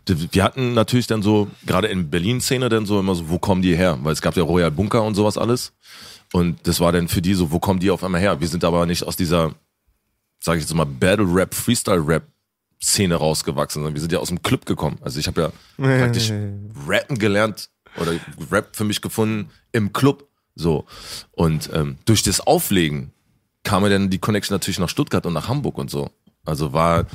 [0.07, 3.75] wir hatten natürlich dann so, gerade in Berlin-Szene dann so immer so, wo kommen die
[3.77, 3.97] her?
[4.03, 5.71] Weil es gab ja Royal Bunker und sowas alles.
[6.33, 8.41] Und das war dann für die so, wo kommen die auf einmal her?
[8.41, 9.53] Wir sind aber nicht aus dieser,
[10.41, 12.27] sage ich jetzt mal, Battle-Rap,
[12.83, 14.97] Freestyle-Rap-Szene rausgewachsen, sondern wir sind ja aus dem Club gekommen.
[15.01, 15.51] Also ich habe ja
[15.99, 16.31] praktisch
[16.87, 18.13] Rappen gelernt oder
[18.51, 20.27] Rap für mich gefunden im Club.
[20.55, 20.85] So.
[21.31, 23.11] Und ähm, durch das Auflegen
[23.63, 26.11] kam mir dann die Connection natürlich nach Stuttgart und nach Hamburg und so.
[26.45, 27.05] Also war,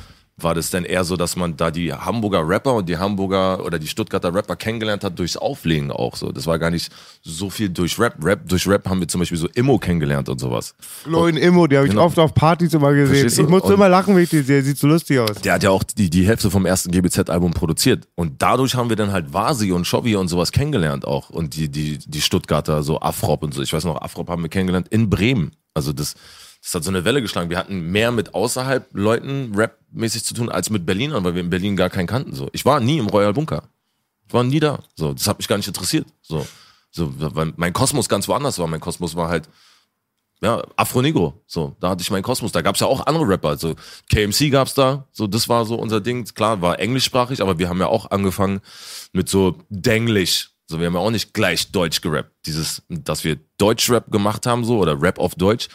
[0.43, 3.79] war das dann eher so, dass man da die Hamburger Rapper und die Hamburger oder
[3.79, 6.31] die Stuttgarter Rapper kennengelernt hat durchs Auflegen auch so.
[6.31, 6.91] Das war gar nicht
[7.21, 8.15] so viel durch Rap.
[8.23, 10.75] Rap durch Rap haben wir zum Beispiel so Immo kennengelernt und sowas.
[10.79, 12.05] Flo in Immo, die habe ich Genau.
[12.05, 13.27] oft auf Partys immer gesehen.
[13.27, 14.61] Ich musste Und- immer lachen, wenn ich die sehe.
[14.63, 15.37] Sieht so lustig aus.
[15.41, 18.07] Der hat ja auch die, die Hälfte vom ersten GBZ-Album produziert.
[18.15, 21.29] Und dadurch haben wir dann halt Vasi und Shovi und sowas kennengelernt auch.
[21.29, 23.61] Und die, die, die Stuttgarter, so Afrop und so.
[23.61, 25.51] Ich weiß noch, Afrop haben wir kennengelernt in Bremen.
[25.73, 26.15] Also das,
[26.61, 27.49] das hat so eine Welle geschlagen.
[27.49, 31.49] Wir hatten mehr mit außerhalb Leuten Rap-mäßig zu tun als mit Berlinern, weil wir in
[31.49, 32.33] Berlin gar keinen kannten.
[32.33, 32.49] So.
[32.51, 33.63] Ich war nie im Royal Bunker.
[34.27, 34.83] Ich war nie da.
[34.95, 36.07] So, das hat mich gar nicht interessiert.
[36.21, 36.45] So,
[36.91, 38.67] so, weil mein Kosmos ganz woanders war.
[38.67, 39.49] Mein Kosmos war halt
[40.41, 42.51] ja, Afro Negro, so, da hatte ich meinen Kosmos.
[42.51, 43.75] Da gab's ja auch andere Rapper, also
[44.09, 46.23] KMC gab's da, so, das war so unser Ding.
[46.25, 48.61] Klar, war englischsprachig, aber wir haben ja auch angefangen
[49.11, 50.51] mit so Denglisch.
[50.67, 52.31] So, wir haben ja auch nicht gleich Deutsch gerappt.
[52.45, 55.67] Dieses, dass wir Deutschrap gemacht haben, so, oder Rap auf Deutsch,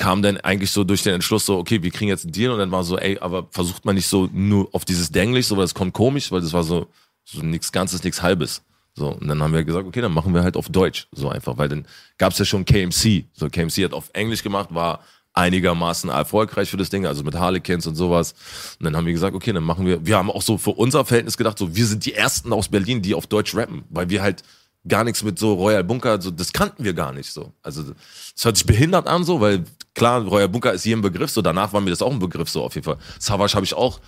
[0.00, 2.58] kam dann eigentlich so durch den Entschluss so, okay, wir kriegen jetzt einen Deal und
[2.58, 5.64] dann war so, ey, aber versucht man nicht so nur auf dieses Denglisch, so, weil
[5.64, 6.86] das kommt komisch, weil das war so,
[7.22, 8.62] so nichts Ganzes, nichts Halbes.
[8.94, 11.58] So, und dann haben wir gesagt, okay, dann machen wir halt auf Deutsch, so einfach,
[11.58, 13.26] weil dann gab's ja schon KMC.
[13.34, 15.00] So, KMC hat auf Englisch gemacht, war
[15.34, 18.34] einigermaßen erfolgreich für das Ding, also mit Harlequins und sowas.
[18.78, 21.04] Und dann haben wir gesagt, okay, dann machen wir, wir haben auch so für unser
[21.04, 24.22] Verhältnis gedacht, so, wir sind die Ersten aus Berlin, die auf Deutsch rappen, weil wir
[24.22, 24.42] halt
[24.88, 27.52] gar nichts mit so Royal Bunker, so, das kannten wir gar nicht so.
[27.62, 31.42] Also, das hört sich behindert an, so, weil klar, Royal Bunker ist jedem Begriff, so,
[31.42, 32.98] danach war mir das auch ein Begriff, so, auf jeden Fall.
[33.18, 34.00] Savage habe ich auch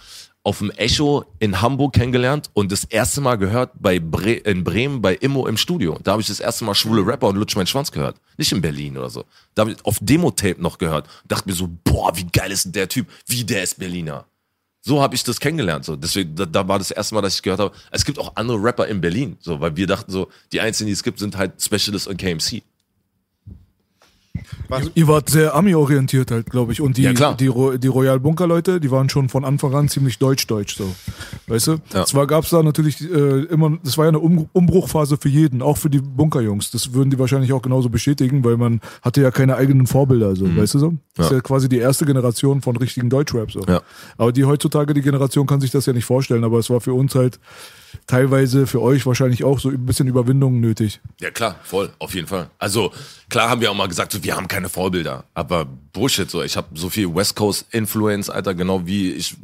[0.45, 5.01] auf dem Echo in Hamburg kennengelernt und das erste Mal gehört bei Bre in Bremen
[5.01, 5.99] bei Immo im Studio.
[6.03, 8.17] Da habe ich das erste Mal schwule Rapper und Lutsch mein Schwanz gehört.
[8.37, 9.25] Nicht in Berlin oder so.
[9.55, 11.09] Da habe ich auf Demo-Tape noch gehört.
[11.29, 13.07] Dachte mir so, boah, wie geil ist denn der Typ?
[13.27, 14.25] Wie der ist Berliner.
[14.81, 15.85] So habe ich das kennengelernt.
[15.85, 15.95] So.
[15.95, 18.61] Deswegen, da, da war das erste Mal, dass ich gehört habe, es gibt auch andere
[18.61, 19.37] Rapper in Berlin.
[19.39, 22.63] So, weil wir dachten so, die einzigen, die es gibt, sind halt Specialist und KMC.
[24.95, 26.81] Ihr wart sehr Ami-orientiert halt, glaube ich.
[26.81, 27.37] Und die, Ja, klar.
[27.37, 30.95] die, Ro- die Royal Bunker-Leute, die waren schon von Anfang an ziemlich deutsch-deutsch so.
[31.47, 31.77] Weißt du?
[31.93, 32.05] Ja.
[32.07, 35.77] Zwar gab's da natürlich äh, immer, das war ja eine um Umbruchphase für jeden, auch
[35.77, 36.71] für die Bunkerjungs.
[36.71, 40.45] Das würden die wahrscheinlich auch genauso bestätigen, weil man hatte ja keine eigenen Vorbilder, so,
[40.57, 40.95] weißt du so?
[41.17, 41.37] Das ist Mhm.
[41.37, 41.37] Ja.
[41.37, 43.61] ja quasi die erste Generation von richtigen Deutschrap, so.
[43.69, 43.83] Ja.
[44.17, 46.95] Aber die heutzutage, die Generation kann sich das ja nicht vorstellen, aber es war für
[46.95, 47.39] uns halt
[48.07, 51.01] teilweise, für euch wahrscheinlich auch so ein bisschen Überwindung nötig.
[51.21, 52.49] Ja klar, voll, auf jeden Fall.
[52.59, 52.91] Also
[53.29, 56.43] klar haben wir auch mal gesagt, so, wir haben keine Vorbilder, aber Bullshit so.
[56.43, 59.35] Ich habe so viel West Coast Influence, Alter, genau wie ich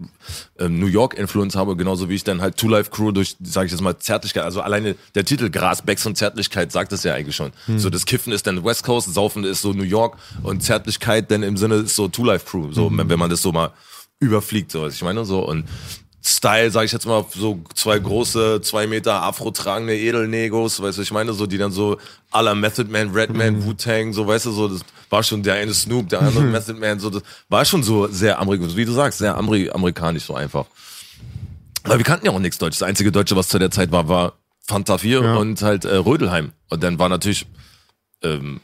[0.58, 3.66] ähm, New York Influence habe, genauso wie ich dann halt Two Life Crew durch, sage
[3.66, 4.44] ich jetzt mal Zärtlichkeit.
[4.44, 7.52] Also alleine der Titel Gras, Becks und Zärtlichkeit sagt es ja eigentlich schon.
[7.78, 11.42] So das Kiffen ist dann West Coast, Saufen ist so New York und Zärtlichkeit dann
[11.42, 12.70] im Sinne ist so Two Life Crew.
[12.72, 13.72] So wenn, wenn man das so mal
[14.20, 15.64] überfliegt, so was ich meine so und
[16.28, 21.02] Style, sage ich jetzt mal, so zwei große, zwei Meter Afro tragende Edelnegos, weißt du,
[21.02, 21.96] ich meine, so, die dann so
[22.30, 25.72] à la Method Man, Redman, Wu-Tang, so, weißt du, so, das war schon der eine
[25.72, 29.18] Snoop, der andere Method Man, so, das war schon so sehr amerikanisch, wie du sagst,
[29.18, 30.66] sehr Ameri amerikanisch, so einfach.
[31.84, 32.80] Weil wir kannten ja auch nichts Deutsches.
[32.80, 34.34] Das einzige Deutsche, was zu der Zeit war, war
[34.66, 36.52] Fanta 4 und halt äh, Rödelheim.
[36.68, 37.46] Und dann war natürlich
[38.22, 38.60] ähm,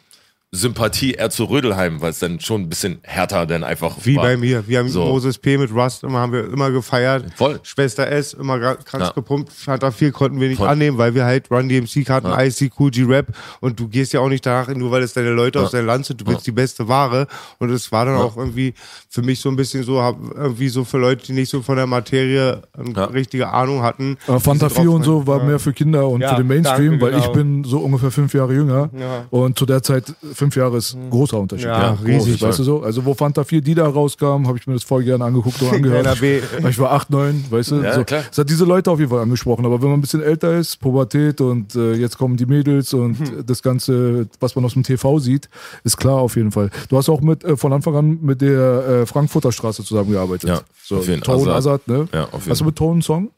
[0.54, 4.22] Sympathie eher zu Rödelheim, weil es dann schon ein bisschen härter dann einfach Wie war.
[4.24, 4.66] bei mir.
[4.68, 5.04] Wir haben So.
[5.04, 5.58] Moses P.
[5.58, 7.24] mit Rust immer, haben wir immer gefeiert.
[7.34, 7.58] Voll.
[7.64, 8.32] Schwester S.
[8.34, 9.10] immer krank Ja.
[9.10, 9.52] gepumpt.
[9.52, 10.68] Fanta 4 konnten wir nicht Voll.
[10.68, 12.40] annehmen, weil wir halt Run DMC kannten, Ja.
[12.42, 13.26] IC, Cool G Rap.
[13.60, 16.06] Und du gehst ja auch nicht danach, nur weil es deine Leute aus deinem Land
[16.06, 16.20] sind.
[16.20, 17.26] Du willst die beste Ware.
[17.58, 18.74] Und es war dann auch irgendwie
[19.08, 21.76] für mich so ein bisschen so, hab, irgendwie so für Leute, die nicht so von
[21.76, 23.04] der Materie eine Ja.
[23.06, 24.16] richtige Ahnung hatten.
[24.28, 25.44] Aber Fanta Die sind 4 und so war ja.
[25.44, 27.32] mehr für Kinder und Ja, für den Mainstream, danke, weil ich genau.
[27.32, 28.90] bin so ungefähr fünf Jahre jünger.
[28.96, 29.24] Ja.
[29.30, 31.66] Und zu der Zeit, für fünf Jahre ist ein großer Unterschied.
[31.66, 32.42] Ja, groß, riesig.
[32.42, 32.82] Weißt du so?
[32.82, 35.68] Also wo Fanta 4 die da rauskam, habe ich mir das voll gerne angeguckt und
[35.72, 36.22] angehört.
[36.68, 37.82] Ich war 8, 9, weißt du?
[37.82, 38.04] Ja, so.
[38.04, 38.22] klar.
[38.28, 39.64] Das hat diese Leute auf jeden Fall angesprochen.
[39.64, 43.18] Aber wenn man ein bisschen älter ist, Pubertät und äh, jetzt kommen die Mädels und
[43.18, 43.46] Hm.
[43.46, 45.48] das Ganze, was man aus dem TV sieht,
[45.84, 46.70] ist klar auf jeden Fall.
[46.88, 50.48] Du hast auch mit äh, von Anfang an mit der äh, Frankfurter Straße zusammengearbeitet.
[50.48, 51.82] Ja, so, auf jeden Tone Azad.
[51.86, 52.08] Azad, ne?
[52.12, 53.30] Ja, auf jeden Hast du mit Tone einen Song?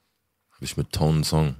[0.52, 1.54] Hab ich mit Tone einen Song.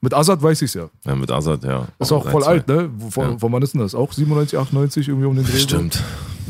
[0.00, 0.88] Mit Azad weiß ich's ja.
[1.04, 1.88] Ja, mit Azad, ja.
[1.98, 2.88] Ist auch ein, voll alt, ne?
[3.10, 3.38] Von, Ja.
[3.38, 3.94] von wann ist denn das?
[3.94, 5.58] Auch 97, 98 irgendwie um den Dreh?
[5.58, 6.02] Stimmt.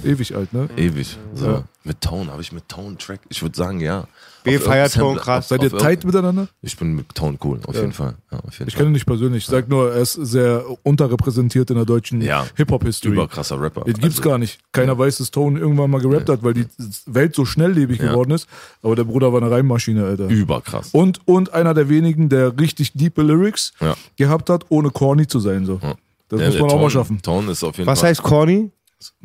[0.05, 0.69] Ewig alt, ne?
[0.77, 1.17] Ewig.
[1.35, 1.47] So.
[1.47, 1.65] Ja.
[1.85, 3.21] Mit Tone, habe ich mit Tone Track?
[3.31, 4.07] Ich würde sagen, ja.
[4.45, 5.49] B feiert Tone krass.
[5.49, 6.49] Seid ihr tight miteinander?
[6.61, 7.81] Ich bin mit Tone cool, auf Ja.
[7.83, 8.15] jeden Fall.
[8.31, 9.45] Ja, auf jeden Ich kenne ihn nicht persönlich.
[9.45, 12.47] Ich sag nur, er ist sehr unterrepräsentiert in der deutschen Ja.
[12.57, 13.13] Hip-Hop-History.
[13.15, 13.85] Überkrasser Rapper.
[13.85, 14.59] Den gibt's Also, gar nicht.
[14.73, 16.67] Keiner weiß, dass Tone irgendwann mal gerappt hat, weil die
[17.07, 18.11] Welt so schnelllebig Ja.
[18.11, 18.49] geworden ist.
[18.83, 20.29] Aber der Bruder war eine Reimmaschine, Alter.
[20.29, 20.91] Überkrass.
[20.93, 23.95] Und, und einer der wenigen, der richtig diepe Lyrics Ja.
[24.17, 25.65] gehabt hat, ohne corny zu sein.
[25.65, 25.79] So.
[25.83, 25.95] Ja.
[26.31, 27.23] Das Ja, muss man auch Tone, mal schaffen.
[27.23, 28.11] Tone ist auf jeden Was Fall.
[28.11, 28.71] heißt corny?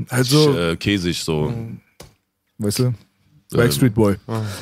[0.09, 1.53] Also, äh, käsig, so.
[2.57, 2.93] weißt du,
[3.51, 4.15] Backstreet Boy.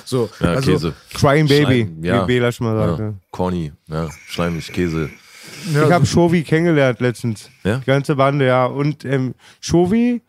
[0.05, 0.93] So, Ja, also, Käse.
[1.13, 2.23] Crying Baby, Schleim, ja.
[2.23, 3.03] wie Bela schon mal sagte.
[3.03, 3.13] Ja.
[3.31, 4.09] Corny, ja.
[4.27, 5.09] Schleimig, Käse.
[5.69, 7.49] Ich habe Shovi kennengelernt letztens.
[7.63, 7.77] Ja?
[7.77, 8.65] Die ganze Bande, ja.
[8.65, 10.21] Und ähm, Shovi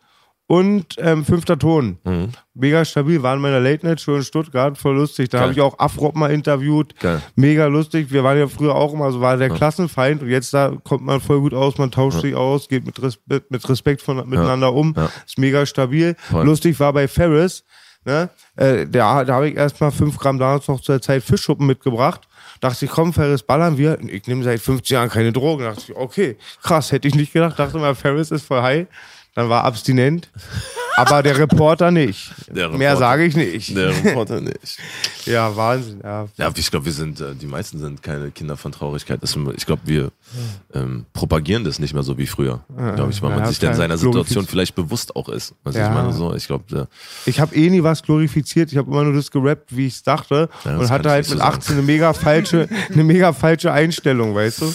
[0.47, 1.97] und ähm, Fünfter Ton.
[2.03, 2.29] Mhm.
[2.53, 5.29] Mega stabil, waren in meiner Late Night Show in Stuttgart, voll lustig.
[5.29, 6.93] Da habe ich auch Afrop mal interviewt.
[6.99, 7.21] Geil.
[7.35, 8.11] Mega lustig.
[8.11, 11.21] Wir waren ja früher auch immer so, war der Klassenfeind und jetzt da kommt man
[11.21, 14.93] voll gut aus, man tauscht sich aus, geht mit Respekt, mit Respekt von, miteinander um.
[14.95, 15.09] Ja.
[15.25, 16.15] Ist mega stabil.
[16.29, 16.45] Voll.
[16.45, 17.63] Lustig war bei Ferris,
[18.05, 18.29] ne?
[18.55, 22.27] Äh, da da habe ich erstmal fünf Gramm damals noch zur Zeit Fischschuppen mitgebracht.
[22.59, 23.97] Dachte ich, komm, Ferris, ballern wir.
[23.99, 25.63] Und Ich nehme seit 15 Jahren keine Drogen.
[25.63, 27.57] Dachte ich, okay, krass, hätte ich nicht gedacht.
[27.57, 28.87] Dachte mal, Ferris ist voll high.
[29.35, 30.29] Dann war abstinent.
[30.95, 32.31] Aber der Reporter nicht.
[32.47, 32.97] Der Mehr Reporter.
[32.97, 33.75] sage ich nicht.
[33.75, 34.77] Der Reporter nicht.
[35.25, 36.01] Ja, Wahnsinn.
[36.03, 36.27] Ja.
[36.35, 39.21] Ja, ich glaube, wir sind, äh, die meisten sind keine Kinder von Traurigkeit.
[39.23, 40.11] Ich glaube, wir
[40.73, 42.59] ähm, propagieren das nicht mehr so wie früher.
[42.75, 45.55] Glaube ich, weil Ja, man sich dann seiner Situation vielleicht bewusst auch ist.
[45.63, 45.87] Was Ja.
[45.87, 46.35] ich meine, so.
[46.35, 46.89] Ich glaube,
[47.25, 48.73] Ich habe eh nie was glorifiziert.
[48.73, 50.49] Ich habe immer nur das gerappt, wie ich es dachte.
[50.65, 51.55] Ja, und hatte halt so mit sagen.
[51.55, 54.73] 18 eine mega falsche, eine mega falsche Einstellung, weißt du?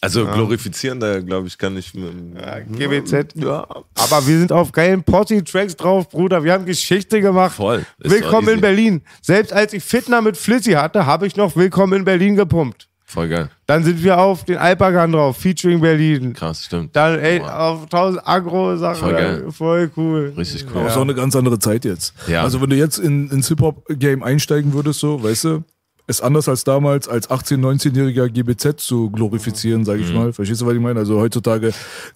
[0.00, 1.94] Also glorifizieren, da glaube ich, kann ich.
[1.94, 2.34] ähm,
[2.70, 3.34] GBZ.
[3.36, 6.44] Ja, Aber wir sind auf geilen Posse-Tracks drauf, Bruder.
[6.44, 7.54] Wir haben Geschichte gemacht.
[7.56, 7.84] Voll.
[7.98, 8.60] Willkommen in.
[8.60, 9.02] Berlin.
[9.22, 12.88] Selbst als ich Fitner mit Flizzy hatte, habe ich noch Willkommen in Berlin gepumpt.
[13.04, 13.50] voll geil.
[13.66, 16.32] Dann sind wir auf den Alpagan drauf, featuring Berlin.
[16.32, 16.94] Krass, stimmt.
[16.94, 19.00] Dann, ey, auf 1000 Agro-Sachen.
[19.00, 19.44] Voll geil.
[19.50, 20.32] Voll cool.
[20.36, 20.80] Richtig cool.
[20.80, 22.14] Aber ist auch eine ganz andere Zeit jetzt.
[22.28, 22.42] Ja.
[22.42, 25.64] Also wenn du jetzt in, ins Hip-Hop-Game einsteigen würdest, so, weißt du,
[26.08, 30.04] ist anders als damals, als 18-, 19-jähriger GBZ zu glorifizieren, sage Mhm.
[30.06, 30.32] ich mal.
[30.32, 30.98] Verstehst du, was ich meine?
[30.98, 31.72] Also heutzutage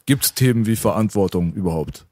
[0.06, 2.06] gibt's Themen wie Verantwortung überhaupt.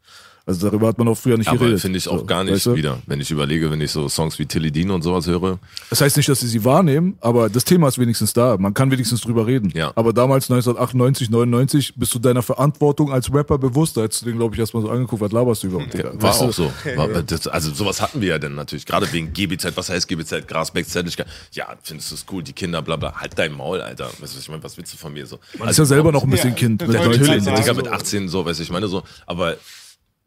[0.51, 1.81] Also darüber hat man auch früher nicht Aber geredet.
[1.81, 2.75] finde ich auch So, gar nicht weißt du?
[2.75, 2.99] wieder.
[3.07, 5.61] Wenn ich überlege, wenn ich so Songs wie Tilly Dean und sowas höre.
[5.91, 8.57] Das heißt nicht, dass sie sie wahrnehmen, aber das Thema ist wenigstens da.
[8.59, 9.71] Man kann wenigstens drüber reden.
[9.77, 9.93] Ja.
[9.95, 13.97] Aber damals, 1998, 99, bist du deiner Verantwortung als Rapper bewusst.
[13.97, 15.95] Da hättest du den, glaube ich, erstmal so angeguckt, was laberst du überhaupt?
[15.95, 16.11] Digga?
[16.15, 16.45] War Weißt du?
[16.47, 16.73] auch so.
[16.97, 18.87] War, das, also sowas hatten wir ja dann natürlich.
[18.87, 19.77] Gerade wegen GBZ.
[19.77, 20.49] Was heißt GBZ?
[20.49, 21.25] Grasbeck, Zettelschka.
[21.53, 22.43] Ja, findest du es cool?
[22.43, 23.15] Die Kinder, bla bla.
[23.15, 24.07] Halt dein Maul, Alter.
[24.07, 24.65] Weißt du, was ich meine?
[24.65, 25.39] Was willst du von mir so?
[25.59, 26.83] Man ist ja selber noch ein bisschen Kind.
[26.83, 29.05] Mit Ja, 19, Natürlich, Ja, Digga, mit 18 so, weiß ich meine so.
[29.27, 29.57] Aber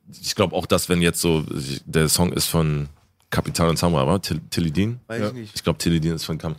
[0.10, 1.44] ich glaube auch, dass wenn jetzt so,
[1.86, 2.90] der Song ist von
[3.30, 4.22] Kapital und Samurai, oder?
[4.22, 5.00] Till- Tilly Dean?
[5.08, 5.52] Weiß ich nicht.
[5.56, 6.56] Ich glaube, Tilly Dean ist von Kam.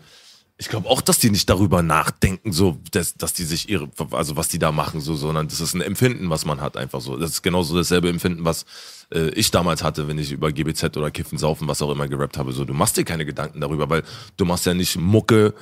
[0.57, 4.37] Ich glaube auch, dass die nicht darüber nachdenken, so, dass, dass die sich ihre, also
[4.37, 7.17] was die da machen, so, sondern das ist ein Empfinden, was man hat, einfach so.
[7.17, 8.65] Das ist genauso dasselbe Empfinden, was
[9.13, 12.39] äh, ich damals hatte, wenn ich über GBZ oder Kiffen, Saufen, was auch immer gerappt
[12.39, 12.53] habe.
[12.53, 14.05] So, du machst dir keine Gedanken darüber, weil
[14.37, 15.55] du machst ja nicht Mucke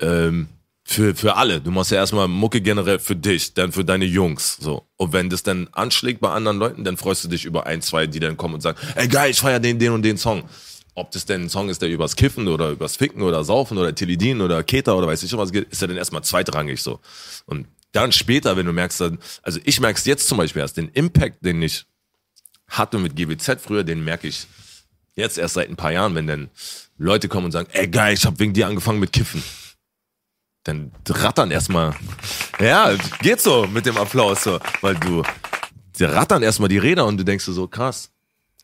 [0.00, 0.48] ähm,
[0.88, 1.60] für, für alle.
[1.60, 4.56] Du machst ja erstmal Mucke generell für dich, dann für deine Jungs.
[4.60, 4.86] So.
[4.96, 8.06] Und wenn das dann anschlägt bei anderen Leuten, dann freust du dich über ein, zwei,
[8.06, 10.44] die dann kommen und sagen, ey geil, ich feier den, den und den Song.
[10.94, 13.92] Ob das denn ein Song ist, der übers Kiffen oder übers Ficken oder Saufen oder
[13.94, 17.00] Tilidin oder Keta oder weiß ich schon was geht, ist ja dann erstmal zweitrangig so.
[17.46, 20.88] Und dann später, wenn du merkst, dann, also ich merk's jetzt zum Beispiel erst, den
[20.90, 21.84] Impact, den ich
[22.68, 24.46] hatte mit GBZ früher, den merke ich
[25.16, 26.48] jetzt erst seit ein paar Jahren, wenn dann
[26.96, 29.42] Leute kommen und sagen, ey geil, ich habe wegen dir angefangen mit Kiffen.
[30.66, 31.94] Dann rattern erstmal,
[32.60, 35.22] ja, geht so mit dem Applaus so, weil du,
[35.98, 38.10] die rattern erstmal die Räder und du denkst so, krass,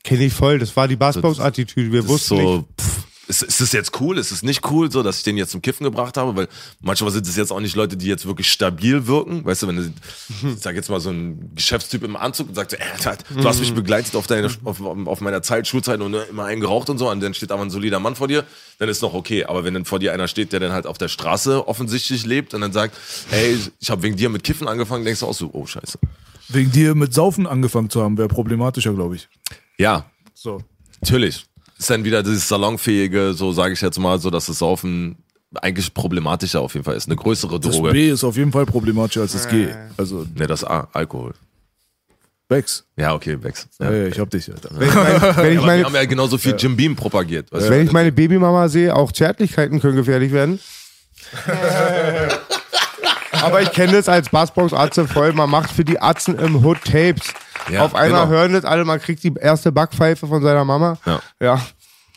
[0.04, 0.58] Kenne ich voll.
[0.58, 1.92] Das war die Bassbox-Attitüde.
[1.92, 2.44] Wir das ist wussten nicht.
[2.44, 5.37] so, pff, ist, ist es jetzt cool, ist es nicht cool, so, dass ich den
[5.37, 6.48] jetzt zum Kiffen gebracht habe, weil
[6.80, 9.76] manchmal sind es jetzt auch nicht Leute, die jetzt wirklich stabil wirken, weißt du, wenn
[9.76, 9.92] du,
[10.48, 12.76] ich sag jetzt mal so ein Geschäftstyp im Anzug und sagt, so,
[13.37, 16.61] du hast mich begleitet auf deine, auf, auf meiner Zeit, Schulzeit und ne, immer einen
[16.61, 18.44] geraucht und so, und dann steht aber ein solider Mann vor dir,
[18.78, 20.98] dann ist noch okay, aber wenn dann vor dir einer steht, der dann halt auf
[20.98, 22.96] der Straße offensichtlich lebt und dann sagt,
[23.30, 25.98] hey, ich habe wegen dir mit Kiffen angefangen, denkst du auch so, oh scheiße.
[26.48, 29.28] Wegen dir mit Saufen angefangen zu haben, wäre problematischer, glaube ich.
[29.78, 30.62] Ja, So.
[31.00, 31.46] Natürlich.
[31.83, 35.16] Ist dann wieder dieses salonfähige, so sage ich jetzt mal, so dass das Saufen
[35.61, 37.09] eigentlich problematischer auf jeden Fall ist.
[37.09, 37.90] Eine größere Das Droge.
[37.90, 39.66] B ist auf jeden Fall problematischer als das G.
[39.97, 41.35] Also, Ne, das A, Alkohol.
[42.47, 42.85] Bex.
[42.97, 43.66] Ja, okay, Bex.
[43.81, 43.90] Ja.
[43.90, 44.71] Ey, ich hab dich, Alter.
[44.73, 47.49] Wenn ich, mein, wenn ich Aber wir meine, haben ja genauso viel Jim Beam propagiert.
[47.51, 50.61] Wenn ich meine Babymama sehe, auch Zärtlichkeiten können gefährlich werden.
[53.42, 55.33] Aber ich kenne das als Bassbox-Atze voll.
[55.33, 57.33] Man macht für die Atzen im Hood Tapes.
[57.70, 58.33] Ja, Auf einmal genau.
[58.33, 60.98] hören das alle, man kriegt die erste Backpfeife von seiner Mama.
[61.07, 61.20] Ja.
[61.40, 61.61] ja.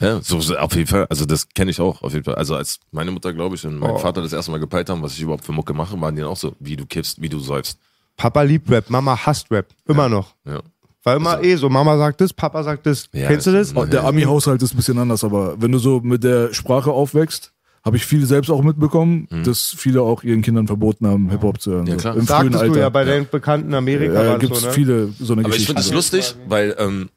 [0.02, 1.06] Ja, so, auf jeden Fall.
[1.10, 2.36] Also das kenne ich auch auf jeden Fall.
[2.36, 3.98] Also als meine Mutter, glaube ich, und mein Oh.
[3.98, 6.30] Vater das erste Mal gepeilt haben, was ich überhaupt für Mucke mache, waren die dann
[6.32, 7.80] auch so, wie du kiffst, wie du säufst.
[8.18, 9.68] Papa liebt Rap, Mama hasst Rap.
[9.88, 10.34] Immer noch.
[10.46, 10.60] Ja.
[11.04, 11.70] War immer eh so.
[11.70, 13.08] Mama sagt das, Papa sagt das.
[13.14, 13.70] Ja, Kennst du das?
[13.74, 16.92] das- Oh, Der Ami-Haushalt ist ein bisschen anders, aber wenn du so mit der Sprache
[16.92, 17.54] aufwächst,
[17.86, 21.72] habe ich viele selbst auch mitbekommen, dass viele auch ihren Kindern verboten haben, Hip-Hop zu
[21.72, 21.84] hören.
[21.84, 21.88] Mhm.
[21.90, 22.00] Ja, so.
[22.00, 22.16] klar.
[22.16, 22.74] Im frühen Sagtest Alter.
[22.74, 24.36] du ja bei deinen Bekannten in Amerika.
[24.36, 24.74] äh, gibt es so, ne?
[24.74, 27.10] viele so eine Aber ich finde es lustig, weil ähm,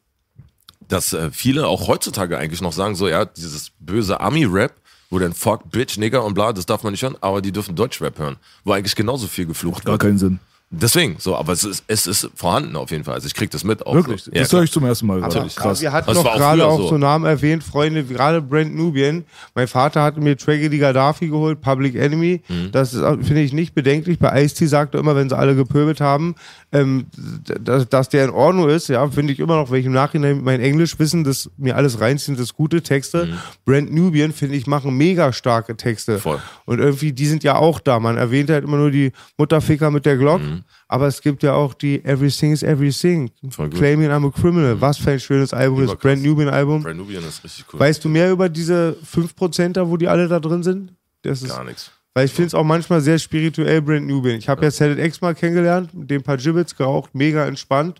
[0.87, 4.73] dass äh, viele auch heutzutage eigentlich noch sagen, so ja, dieses böse Ami-Rap,
[5.09, 7.75] wo dann Fuck, Bitch, Nigger und bla, das darf man nicht hören, aber die dürfen
[7.75, 10.01] Deutsch-Rap hören, wo eigentlich genauso viel geflucht Gar wird.
[10.01, 10.39] keinen Sinn.
[10.71, 13.15] Deswegen, so, aber es ist, es ist vorhanden auf jeden Fall.
[13.15, 13.95] Also ich krieg das mit auch.
[13.95, 14.21] Wirklich.
[14.21, 14.31] So.
[14.31, 14.59] Ja, das klar.
[14.59, 15.19] höre ich zum ersten Mal.
[15.19, 15.55] Natürlich.
[15.55, 15.81] Krass.
[15.81, 16.97] Wir hatten noch auch gerade früher auch so.
[16.99, 19.23] Namen erwähnt, Freunde, gerade Brent Nubian.
[19.55, 22.43] Mein Vater hatte mir Tragedy Gaddafi geholt, Public Enemy.
[22.47, 22.71] Mhm.
[22.71, 24.19] Das ist, finde ich, nicht bedenklich.
[24.19, 26.35] Bei Ice-T sagt er immer, wenn sie alle gepöbelt haben,
[26.71, 27.07] ähm,
[27.43, 28.89] dass, dass der in Ordnung ist.
[28.89, 31.99] Ja, finde ich immer noch, wenn ich im Nachhinein mein Englisch wissen, dass mir alles
[31.99, 33.39] reinziehen, das gute Texte.
[33.65, 36.13] Brent Nubian, finde ich, machen mega starke Texte.
[36.13, 36.19] Mhm.
[36.19, 36.39] Voll.
[36.65, 37.99] Und irgendwie, die sind ja auch da.
[37.99, 40.41] Man erwähnt halt immer nur die Mutterficker mit der Glock.
[40.87, 43.31] Aber es gibt ja auch die Everything is Everything.
[43.41, 43.69] Mhm.
[43.71, 44.79] Claiming I'm a Criminal.
[44.81, 46.01] Was für ein schönes Album, das Überkrass.
[46.01, 46.83] Brand Nubian Album.
[46.83, 47.79] Brand Nubian ist richtig cool.
[47.79, 50.93] Weißt du mehr über diese 5%er, wo die alle da drin sind?
[51.21, 51.91] Das ist, Gar nichts.
[52.13, 54.37] weil ich finde es auch manchmal sehr spirituell, Brand Nubian.
[54.37, 57.99] Ich habe ja Cellet X mal kennengelernt, mit dem paar Gibbets geraucht, mega entspannt.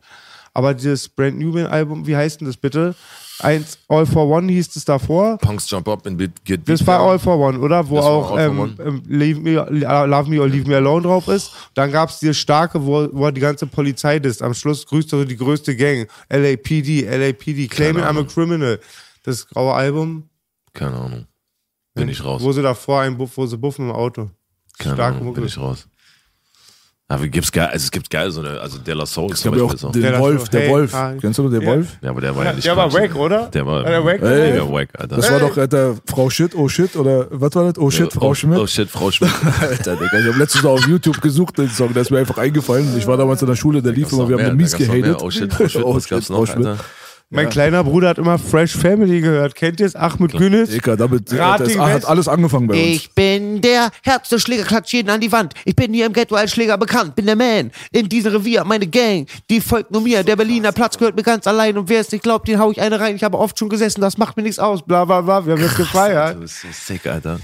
[0.54, 2.96] Aber dieses Brand Nubian Album, wie heißt denn das bitte?
[3.42, 5.38] Eins, All for One hieß es davor.
[5.38, 7.00] Punks Jump Up and Get Get Das Beat war.
[7.00, 7.88] All for One, oder?
[7.90, 11.52] Wo Das auch ähm, ähm, Leave me, Love Me or Leave Me Alone drauf ist.
[11.74, 14.42] Dann gab es dieses starke, wo, wo die ganze Polizei ist.
[14.42, 16.08] Am Schluss grüßt er so die größte Gang.
[16.30, 18.24] LAPD, LAPD, Claiming I'm a.
[18.24, 18.80] Criminal.
[19.24, 20.30] Das graue Album,
[20.74, 21.26] Keine Ahnung.
[21.94, 22.42] Bin ich raus.
[22.42, 24.30] wo sie davor ein Buff, wo sie buffen im Auto.
[24.78, 25.42] Keine starke Ahnung, Mucke.
[25.42, 25.89] bin ich raus.
[27.12, 29.50] Aber gibt's geil, also es gibt geil so eine, also De La Soul Es zum
[29.50, 30.94] Beispiel auch ist den Der Wolf, der hey, Wolf.
[30.94, 31.66] ah, Kennst du den.
[31.66, 31.88] Wolf?
[32.04, 33.48] Ja, aber der war ja nicht Der war wack, oder?
[33.48, 35.16] Der war, War der wack, der der wack, Alter.
[35.16, 37.80] Das war doch, Alter, Frau Shit, oh Shit, oder was war das?
[37.80, 38.60] Oh Shit, Frau oh, Schmidt.
[38.60, 39.32] Oh shit, Frau Schmidt.
[39.60, 42.38] Alter, Digga, ich habe letztens noch auf YouTube gesucht, den Song, der ist mir einfach
[42.38, 42.96] eingefallen.
[42.96, 45.18] Ich war damals in der Schule, der lief immer, wir haben mehr, den mies gehatet.
[45.20, 46.48] Oh shit, Frau Schmidt, Oh was gab's noch.
[46.48, 46.78] Alter?
[47.32, 49.54] Mein kleiner Bruder hat immer Fresh Family gehört.
[49.54, 49.96] Kennt ihr es?
[49.96, 50.72] Ahmed Günis?
[50.72, 52.82] Digga, damit das hat alles angefangen bei uns.
[52.82, 53.92] Ich bin der
[54.38, 55.54] Schläger, klatscht jeden an die Wand.
[55.64, 57.72] Ich bin hier im Ghetto als Schläger bekannt, bin der Man.
[57.92, 60.24] In diesem Revier, meine Gang, die folgt nur mir.
[60.24, 62.82] Der Berliner Platz gehört mir ganz allein und wer es nicht glaubt, den hau ich
[62.82, 63.16] eine rein.
[63.16, 64.82] Ich habe oft schon gesessen, das macht mir nichts aus.
[64.82, 65.46] Bla bla bla.
[65.46, 66.36] Wir haben das gefeiert.
[66.36, 67.40] Du bist so sick, Alter.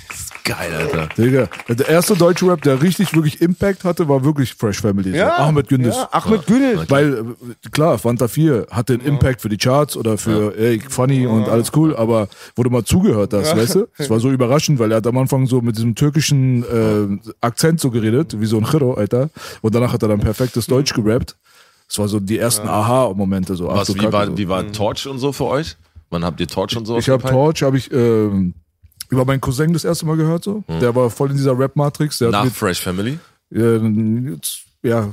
[0.46, 1.10] Geil, Alter.
[1.18, 5.12] Digga, der erste deutsche Rap, der richtig, wirklich Impact hatte, war wirklich Fresh Family.
[5.18, 5.24] so.
[5.24, 5.96] Ahmed Gündüz.
[5.96, 6.88] Ja, Ahmed Günis.
[6.88, 11.26] Weil, äh, klar, Fanta 4 hatte einen Impact für die Charts oder für ey, funny
[11.26, 13.88] und alles cool, aber wo du mal zugehört hast, weißt du?
[13.98, 17.80] Es war so überraschend, weil er hat am Anfang so mit diesem türkischen äh, Akzent
[17.80, 19.32] so geredet, wie so ein Chiro, Alter.
[19.62, 21.36] Und danach hat er dann perfektes Deutsch gerappt.
[21.90, 23.56] Es war so die ersten Aha-Momente.
[23.56, 24.38] So, ach Was, so wie, kacke, war, so.
[24.38, 25.76] wie war Torch und so für euch?
[26.12, 26.98] Wann habt ihr Torch und so?
[26.98, 28.54] Ich habe Torch, habe ich ähm,
[29.10, 30.64] über meinen Cousin das erste Mal gehört, so.
[30.82, 32.20] Der war voll in dieser Rap-Matrix.
[32.20, 33.20] Der hat Nach mit, Fresh Family?
[33.54, 33.80] äh,
[34.84, 35.10] ja,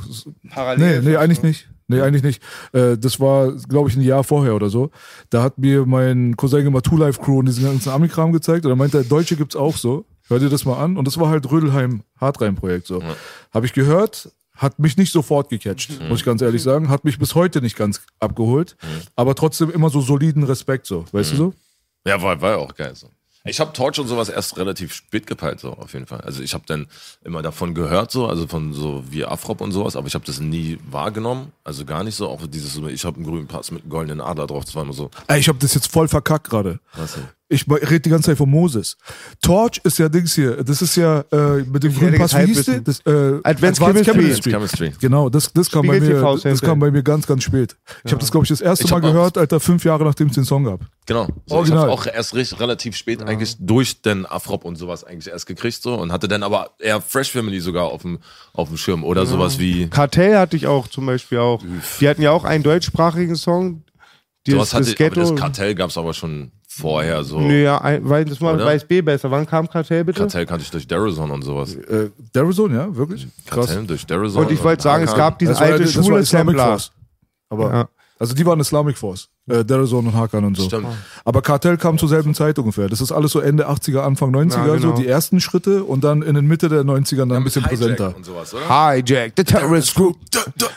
[0.51, 1.03] Parallel.
[1.03, 1.69] Nee, nee, eigentlich nicht.
[1.89, 2.43] Nee, eigentlich nicht.
[2.73, 4.91] Äh, das war, glaube ich, ein Jahr vorher oder so.
[5.31, 8.73] Da hat mir mein Cousin immer Two Life Crew und diesen ganzen Ami-Kram gezeigt und
[8.73, 10.07] er meinte, Deutsche gibt's auch so.
[10.29, 10.97] Hör dir das mal an.
[10.97, 13.03] Und das war halt Rödelheim Hartrein-Projekt so.
[13.53, 16.89] Habe ich gehört, hat mich nicht sofort gecatcht, muss ich ganz ehrlich sagen.
[16.89, 18.77] Hat mich bis heute nicht ganz abgeholt.
[19.17, 21.05] Aber trotzdem immer so soliden Respekt so.
[21.13, 21.55] Weißt du so?
[22.07, 23.09] Ja, war, war ja auch geil so.
[23.45, 26.21] Ich habe Torch und sowas erst relativ spät gepeilt, so auf jeden Fall.
[26.21, 26.87] Also ich habe dann
[27.25, 30.39] immer davon gehört, so, also von so wie Afrop und sowas, aber ich habe das
[30.41, 31.53] nie wahrgenommen.
[31.65, 32.29] Also gar nicht so.
[32.29, 34.93] Auch dieses, ich habe einen grünen Pass mit einem goldenen Adler drauf, das war immer
[34.93, 35.11] so.
[35.27, 36.79] Ey, ich habe das jetzt voll verkackt gerade.
[36.95, 37.29] Was denn?
[37.53, 38.97] Ich rede die ganze Zeit von Moses.
[39.43, 40.65] Torch ist ja Dings hier.
[40.65, 42.35] Das ist ja äh, mit dem grünen Pass.
[42.35, 42.81] Wie hieß der?
[42.81, 44.51] Das, äh, Advanced Advanced Chemistry.
[44.51, 44.93] Chemistry.
[45.01, 47.77] Genau, das, das, kam bei mir, das kam bei mir ganz, ganz spät.
[48.05, 50.35] Ich habe das, glaube ich, das erste Ich Mal gehört, Alter, fünf Jahre nachdem es
[50.35, 50.81] den Song gab.
[51.07, 51.29] Genau.
[51.47, 51.79] So, Original.
[51.79, 55.47] Ich habe auch erst recht, relativ spät eigentlich durch den Afrop und sowas eigentlich erst
[55.47, 58.19] gekriegt so und hatte dann aber eher Fresh Family sogar auf dem
[58.53, 61.63] auf dem Schirm oder sowas wie Kartell hatte ich auch zum Beispiel auch.
[62.01, 63.85] Die hatten ja auch einen deutschsprachigen Song.
[64.47, 65.21] Dieses, sowas hatte das ich, aber Ghetto.
[65.21, 67.41] das Kartell gab's aber schon vorher so.
[67.41, 68.65] Nee, ja, ein, weil das mal Oder?
[68.67, 69.31] weiß B besser.
[69.31, 70.21] Wann kam Kartell bitte?
[70.21, 71.75] Kartell kannte ich durch Darazon und sowas.
[71.75, 73.27] Äh, Darazone, ja, wirklich?
[73.47, 73.67] Krass.
[73.67, 74.45] Kartell durch Darazon.
[74.45, 76.65] Und ich wollte sagen, es gab diese war, alte war Schule Islamic Sampler.
[76.67, 76.93] Force.
[77.51, 77.89] Aber, Ja.
[78.19, 79.29] also die waren Islamic Force.
[79.51, 80.67] Äh, Derazon und Hakan und so.
[80.67, 80.87] Stimmt.
[81.25, 82.89] Aber Kartell kam zur selben Zeit ungefähr.
[82.89, 84.95] Das ist alles so Ende 80er, Anfang 90er, Ja, genau.
[84.97, 87.79] so die ersten Schritte und dann in den Mitte der 90er dann ein bisschen Hijack
[87.81, 88.15] präsenter.
[88.17, 88.69] Und sowas, oder?
[88.69, 90.17] Hijack, the terrorist group.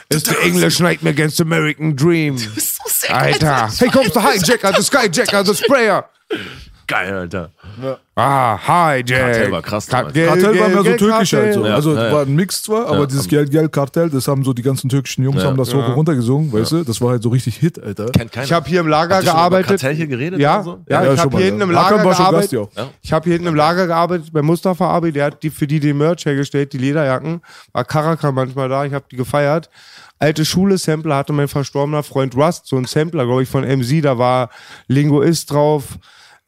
[0.09, 2.37] It's the English nightmare against American dream.
[3.09, 3.69] Alter.
[3.77, 6.05] Hey, kommst du Hijacker, the Skyjacker, the Sprayer.
[6.87, 7.49] Geil, Alter.
[8.15, 9.07] Ah, Hijack.
[9.07, 10.13] Kartell war krass damals.
[10.13, 11.61] Gel- Kartell war mehr so türkisch halt so.
[11.61, 11.65] Kartell.
[11.65, 12.13] Ja, also ja, ja.
[12.13, 14.87] war ein Mix zwar, aber Ja, dieses Geld Geld Kartell, das haben so die ganzen
[14.89, 15.47] türkischen Jungs Ja.
[15.49, 16.83] haben das hoch und runter gesungen, weißt du?
[16.83, 18.05] Das war halt so richtig Hit, Alter.
[18.11, 18.45] Kennt keiner.
[18.45, 19.67] Ich habe hier im Lager Habt ihr schon über gearbeitet.
[19.81, 20.79] Kartell hier geredet Ja, oder so?
[20.87, 21.65] ja, Ja, ich habe hier hinten ja.
[21.65, 22.77] im Lager war schon Gast gearbeitet.
[22.77, 22.87] Ja.
[23.01, 25.79] Ich habe hier hinten im Lager gearbeitet bei Mustafa Abi, der hat die für die
[25.79, 27.41] den Merch hergestellt, die Lederjacken.
[27.73, 29.69] War Karaka manchmal da, ich habe die gefeiert.
[30.19, 34.17] Alte Schule-Sampler hatte mein verstorbener Freund Rust, so ein Sampler, glaube ich, von MC, da
[34.17, 34.49] war
[34.87, 35.83] Lingoist drauf,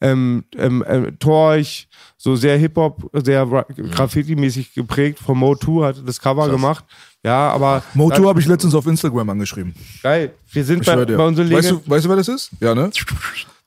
[0.00, 5.18] ähm, ähm, ähm, Torch, so sehr Hip-Hop, sehr Ra- Graffiti-mäßig geprägt.
[5.18, 6.84] Von Mo2 hatte das Cover gemacht.
[7.24, 9.74] Ja, aber Motu habe ich letztens auf Instagram angeschrieben.
[10.02, 10.32] geil.
[10.52, 12.50] Wir sind Ich bei, bei unseren weißt, du, weißt du, wer das ist?
[12.60, 12.90] Ja, ne?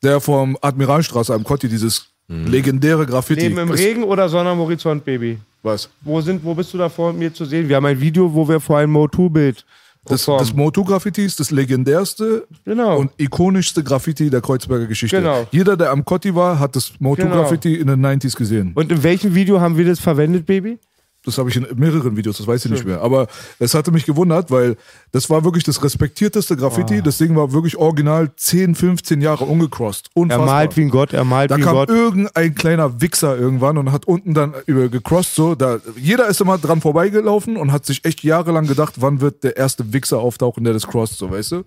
[0.02, 3.42] Der vom Admiralstraße am Kotti, dieses legendäre Graffiti.
[3.42, 5.38] Leben im Regen oder Sonne am Horizont, Baby?
[5.64, 5.90] Was?
[6.00, 7.68] Wo sind, wo bist du da vor mir zu sehen?
[7.68, 9.66] Wir haben ein Video, wo wir vor einem Mo2-Bild
[10.06, 12.98] Das, das Motu-Graffiti ist das legendärste Genau.
[12.98, 15.18] und ikonischste Graffiti der Kreuzberger Geschichte.
[15.18, 15.46] Genau.
[15.52, 18.72] Jeder, der am Kotti war, hat das Motu-Graffiti in den 90s gesehen.
[18.74, 20.80] Und in welchem Video haben wir das verwendet, Baby?
[21.24, 23.02] Das habe ich in mehreren Videos, das weiß ich nicht mehr.
[23.02, 23.28] Aber
[23.60, 24.76] es hatte mich gewundert, weil
[25.12, 26.98] das war wirklich das respektierteste Graffiti.
[26.98, 27.02] Ah.
[27.02, 30.10] Das Ding war wirklich original 10, 15 Jahre ungecrossed.
[30.16, 30.46] Er Unfassbar.
[30.48, 31.90] malt wie ein Gott, er malt Da wie ein kam Gott.
[31.90, 35.54] irgendein kleiner Wichser irgendwann und hat unten dann über gecrossed so.
[35.54, 39.58] Da, jeder ist immer dran vorbeigelaufen und hat sich echt jahrelang gedacht, wann wird der
[39.58, 41.64] erste Wichser auftauchen, der das crossed, so weißt du.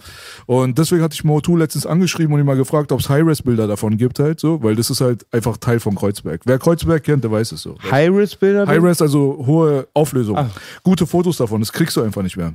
[0.46, 3.96] Und deswegen hatte ich Motu letztens angeschrieben und ihn mal gefragt, ob es High-Res-Bilder davon
[3.96, 6.40] gibt halt so, weil das ist halt einfach Teil von Kreuzberg.
[6.44, 7.76] Wer Kreuzberg kennt, der weiß es so.
[7.90, 8.66] High-Risk-Bilder?
[8.66, 10.38] High-Res, also hohe Auflösung.
[10.82, 12.54] Gute Fotos davon, das kriegst du einfach nicht mehr.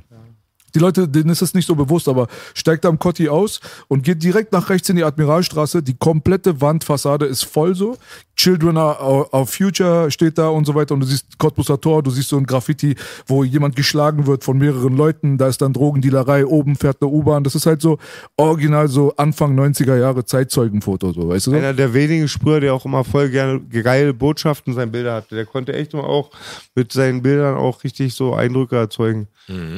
[0.74, 4.22] Die Leute, denen ist es nicht so bewusst, aber steigt am Kotti aus und geht
[4.22, 5.82] direkt nach rechts in die Admiralstraße.
[5.82, 7.96] Die komplette Wandfassade ist voll so.
[8.36, 10.94] Children of Future steht da und so weiter.
[10.94, 12.94] Und du siehst Cottbuser Tor, du siehst so ein Graffiti,
[13.26, 15.36] wo jemand geschlagen wird von mehreren Leuten.
[15.36, 17.44] Da ist dann Drogendealerei, oben fährt eine U-Bahn.
[17.44, 17.98] Das ist halt so
[18.38, 21.50] original so Anfang 90er Jahre Zeitzeugenfoto, so, weißt du?
[21.50, 21.56] So?
[21.58, 25.34] Einer der wenigen Sprüher, der auch immer voll gerne geile Botschaften in seinen Bildern hatte.
[25.34, 26.30] Der konnte echt immer auch
[26.74, 29.28] mit seinen Bildern auch richtig so Eindrücke erzeugen.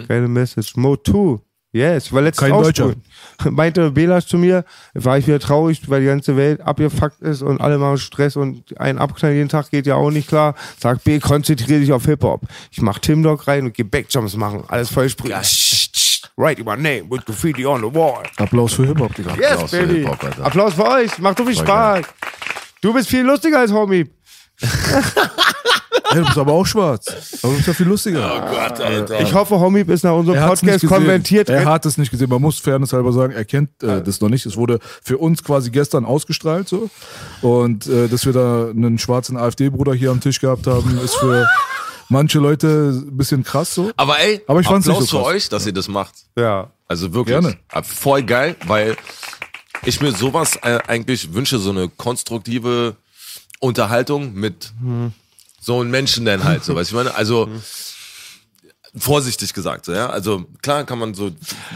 [0.06, 0.76] Geile Message.
[0.84, 1.40] Mo2.
[1.74, 3.02] Yes, ich war letztens Kein ausspulen.
[3.50, 7.62] Meinte Belas zu mir, war ich wieder traurig, weil die ganze Welt abgefuckt ist und
[7.62, 10.54] alle machen Stress und ein Abknall jeden Tag geht ja auch nicht klar.
[10.78, 12.42] Sag B, konzentriere dich auf Hip-Hop.
[12.70, 14.64] Ich mach Tim Dog rein und geh Backjumps machen.
[14.68, 15.34] Alles voll sprühen.
[16.36, 18.22] Write my name with graffiti on the wall.
[18.36, 19.34] Applaus für Hip-Hop, Digga.
[19.36, 20.00] Yes, Applaus für Baby.
[20.00, 20.44] Hip-Hop, Alter.
[20.44, 21.18] Applaus für euch.
[21.18, 22.04] Macht so viel Spaß.
[22.82, 24.10] Du bist viel lustiger als Homie.
[26.10, 27.38] Ey, du bist aber auch schwarz.
[27.42, 28.20] Aber du bist ja viel lustiger.
[28.50, 29.20] Gott, Alter.
[29.20, 31.48] Ich hoffe, Homie ist nach unserem Er nicht Podcast konvertiert.
[31.48, 32.28] Er hat es nicht gesehen.
[32.28, 34.44] Man muss Fairness halber sagen, er kennt äh, das noch nicht.
[34.46, 36.90] Es wurde für uns quasi gestern ausgestrahlt so.
[37.40, 41.48] Und äh, dass wir da einen schwarzen AfD-Bruder hier am Tisch gehabt haben, ist für
[42.08, 43.90] manche Leute ein bisschen krass so.
[43.96, 45.34] Aber ey, Aber ich fand's nicht Applaus so für krass.
[45.34, 46.14] euch, dass ihr das macht.
[46.36, 46.70] ja.
[46.88, 47.40] Also wirklich.
[47.40, 47.56] Gerne.
[47.72, 48.96] Äh, Voll geil, weil
[49.86, 52.96] ich mir sowas äh, eigentlich wünsche, so eine konstruktive
[53.60, 54.72] Unterhaltung mit
[55.62, 57.48] so einem Menschen dann halt, so, weißt du, ich meine, also
[58.96, 61.30] vorsichtig gesagt, so, ja, also klar kann man so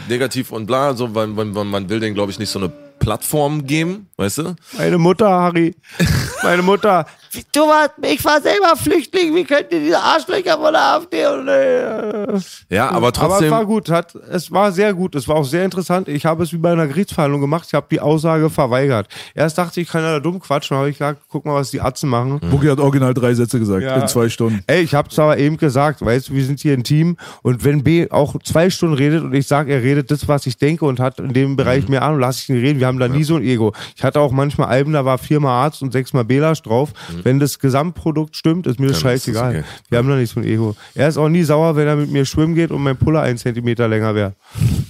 [0.09, 2.71] negativ und bla, so, weil, weil, man will denen, glaube ich, nicht so eine
[3.07, 4.55] Plattform geben, weißt du?
[4.77, 5.73] Meine Mutter, Harry.
[6.43, 7.05] Meine Mutter.
[7.53, 9.33] Du warst, ich war selber Flüchtling.
[9.33, 11.25] Wie könnt ihr diese Arschlöcher von der AfD?
[11.27, 12.37] Und, äh,
[12.69, 13.45] Ja, aber aber trotzdem.
[13.45, 13.89] es war gut.
[13.89, 15.15] Hat, es war sehr gut.
[15.15, 16.09] Es war auch sehr interessant.
[16.09, 17.65] Ich habe es wie bei einer Gerichtsverhandlung gemacht.
[17.67, 19.07] Ich habe die Aussage verweigert.
[19.35, 20.75] Erst dachte ich, ich kann ja da dumm quatschen.
[20.75, 22.39] Habe ich gesagt, guck mal, was die Atzen machen.
[22.51, 23.95] Boogie hat original drei Sätze gesagt Ja.
[23.95, 24.63] in zwei Stunden.
[24.67, 27.83] Ey, ich hab's aber eben gesagt, weißt du, wir sind hier ein Team und wenn
[27.83, 30.99] B auch zwei Stunden redet und ich sage, er redet das, was ich denke und
[30.99, 32.79] hat in dem Bereich mehr Ahnung, lass ich ihn reden.
[32.79, 33.73] Wir haben da nie so ein Ego.
[33.95, 36.91] Ich hatte auch manchmal Alben, da war viermal Arzt und sechsmal Belasch drauf.
[37.23, 39.57] Wenn das Gesamtprodukt stimmt, ist mir das scheißegal.
[39.57, 39.63] okay.
[39.89, 40.75] Wir haben da nicht so ein Ego.
[40.95, 43.37] Er ist auch nie sauer, wenn er mit mir schwimmen geht und mein Puller ein
[43.37, 44.33] Zentimeter länger wäre.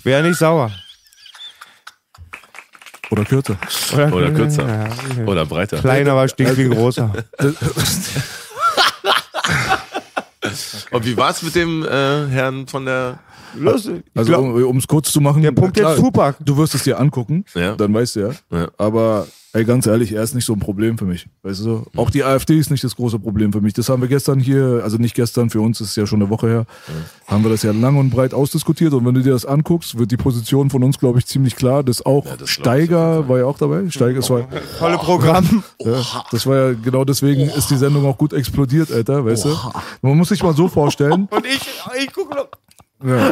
[0.03, 0.71] Wäre nicht sauer.
[3.09, 3.55] Oder kürzer.
[3.93, 4.67] Oder kürzer.
[4.67, 5.77] Ja, Oder breiter.
[5.77, 7.13] Kleiner, aber stinkt wie ein großer.
[10.91, 13.19] Und wie war's mit dem äh, Herrn von der.
[13.55, 14.03] Lustig.
[14.13, 15.41] Ich Also glaub- um es kurz zu machen.
[15.41, 16.37] Der Punkt klar, jetzt Tupac.
[16.43, 17.75] Du wirst es dir angucken, Ja.
[17.75, 18.29] dann weißt du ja.
[18.51, 18.67] Ja.
[18.77, 21.27] Aber ey, ganz ehrlich, er ist nicht so ein Problem für mich.
[21.41, 21.63] Weißt du?
[21.63, 21.85] so?
[21.95, 23.73] Auch die AfD ist nicht das große Problem für mich.
[23.73, 26.29] Das haben wir gestern hier, also nicht gestern, für uns ist es ja schon eine
[26.29, 26.65] Woche her,
[27.25, 28.93] haben wir das ja lang und breit ausdiskutiert.
[28.93, 31.83] Und wenn du dir das anguckst, wird die Position von uns, glaube ich, ziemlich klar.
[31.83, 33.89] Das auch das Steiger war ja auch dabei.
[33.89, 35.63] Steiger, es war, Tolle Programm.
[35.79, 39.55] ja, das war ja genau deswegen ist die Sendung auch gut explodiert, Alter, weißt du?
[40.03, 41.27] Man muss sich mal so vorstellen.
[41.31, 41.61] Und ich,
[41.99, 42.47] ich gucke noch.
[43.05, 43.31] Ja.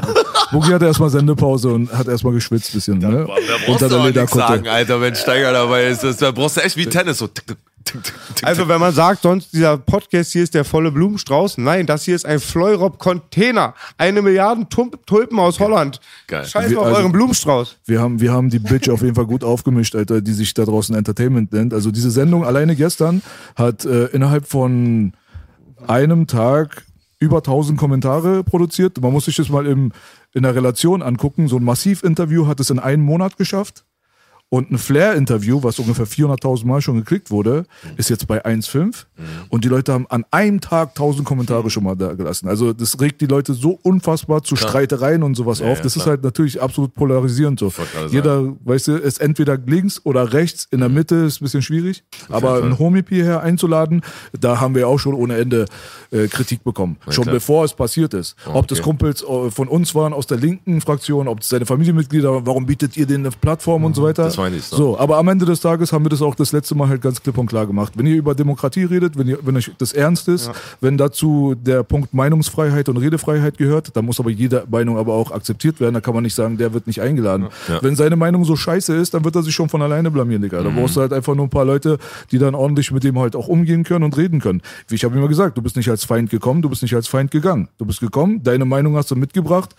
[0.51, 3.25] Boogie hatte erstmal Sendepause und hat erstmal geschwitzt bisschen, ne?
[3.27, 4.67] Wer brauchst Unter du der auch nichts sagen.
[4.67, 6.03] Alter, wenn Steiger dabei ist.
[6.03, 7.17] Das, da brauchst du echt wie Tennis.
[7.17, 7.29] So.
[8.41, 11.57] Also wenn man sagt, sonst dieser Podcast hier ist der volle Blumenstrauß.
[11.59, 13.73] Nein, das hier ist ein Fleurop-Container.
[13.97, 15.99] Eine Milliarden Tum- Tulpen aus Holland.
[16.27, 16.45] Geil.
[16.45, 17.77] Scheiß Wir- auf also- euren Blumenstrauß.
[17.85, 20.65] Wir haben, wir haben die Bitch auf jeden Fall gut aufgemischt, Alter, die sich da
[20.65, 21.73] draußen Entertainment nennt.
[21.73, 23.21] Also diese Sendung alleine gestern
[23.55, 25.13] hat äh, innerhalb von
[25.87, 26.84] einem Tag
[27.19, 28.99] über 1000 Kommentare produziert.
[29.01, 29.91] Man muss sich das mal im,
[30.33, 31.47] in der Relation angucken.
[31.47, 33.85] So ein Massiv-Interview hat es in einem Monat geschafft.
[34.49, 37.65] Und ein Flair-Interview, was ungefähr 400.000 Mal schon geklickt wurde,
[37.97, 39.05] ist jetzt bei 1,5.
[39.49, 42.47] Und die Leute haben an einem Tag 1000 Kommentare schon mal da gelassen.
[42.47, 45.77] Also das regt die Leute so unfassbar zu Streitereien und sowas auf.
[45.77, 46.15] ja, Das ist klar.
[46.15, 47.73] halt natürlich absolut polarisierend so.
[48.11, 52.03] Jeder, weißt du, ist entweder links oder rechts, in der Mitte ist ein bisschen schwierig.
[52.29, 52.63] Aber Fall.
[52.63, 54.01] einen Homie hierher einzuladen,
[54.39, 55.65] da haben wir auch schon ohne Ende
[56.11, 56.97] äh, Kritik bekommen.
[57.09, 57.35] schon klar.
[57.35, 58.35] bevor es passiert ist.
[58.45, 58.85] Ob das okay.
[58.85, 62.65] Kumpels äh, von uns waren, aus der linken Fraktion, ob es seine Familienmitglieder waren, warum
[62.65, 64.34] bietet ihr denen eine Plattform und so weiter.
[64.35, 64.75] Das meine ich so.
[64.75, 67.21] So, aber am Ende des Tages haben wir das auch das letzte Mal halt ganz
[67.21, 67.93] klipp und klar gemacht.
[67.95, 71.83] Wenn ihr über Demokratie redet, wenn, ihr, wenn euch das ernst ist, wenn dazu der
[71.83, 75.93] Punkt Meinungsfreiheit und Redefreiheit gehört, dann muss aber jede Meinung aber auch akzeptiert werden.
[75.93, 77.47] Da kann man nicht sagen, der wird nicht eingeladen.
[77.67, 77.81] Ja.
[77.81, 80.61] Wenn seine Meinung so scheiße ist, dann wird er sich schon von alleine blamieren, Digga.
[80.61, 81.97] Da brauchst du halt einfach nur ein paar Leute,
[82.31, 84.61] die dann ordentlich mit dem halt auch umgehen können und reden können.
[84.87, 87.07] Wie ich habe immer gesagt, du bist nicht als Feind gekommen, du bist nicht als
[87.07, 87.69] Feind gegangen.
[87.77, 89.75] Du bist gekommen, deine Meinung hast du mitgebracht.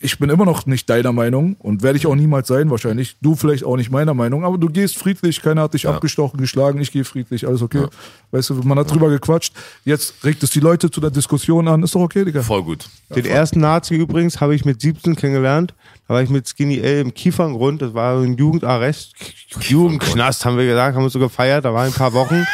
[0.00, 3.16] Ich bin immer noch nicht deiner Meinung und werde ich auch niemals sein, wahrscheinlich.
[3.20, 6.80] Du vielleicht auch nicht meiner Meinung, aber du gehst friedlich, keiner hat dich abgestochen, geschlagen,
[6.80, 7.86] ich gehe friedlich, alles okay.
[8.32, 9.54] Weißt du, man hat drüber gequatscht,
[9.84, 12.42] jetzt regt es die Leute zu der Diskussion an, ist doch okay, Digga.
[12.42, 12.88] Voll gut.
[13.14, 15.72] Den ersten Nazi übrigens habe ich mit 17 kennengelernt.
[16.08, 17.82] Da war ich mit Skinny L im Kieferngrund.
[17.82, 19.14] Das war ein Jugendarrest.
[19.60, 21.64] Jugendknast, haben wir gesagt, haben wir so gefeiert.
[21.64, 22.44] Da war ein paar Wochen.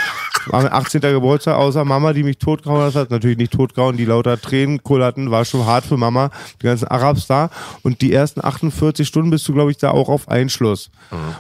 [0.46, 1.00] War mein 18.
[1.00, 3.10] Geburtstag, außer Mama, die mich totgehauen hat.
[3.10, 5.30] Natürlich nicht totgehauen, die lauter Tränen kullerten.
[5.30, 6.30] War schon hart für Mama.
[6.62, 7.50] Die ganzen Arabs da.
[7.82, 10.90] Und die ersten 48 Stunden bist du, glaube ich, da auch auf Einschluss.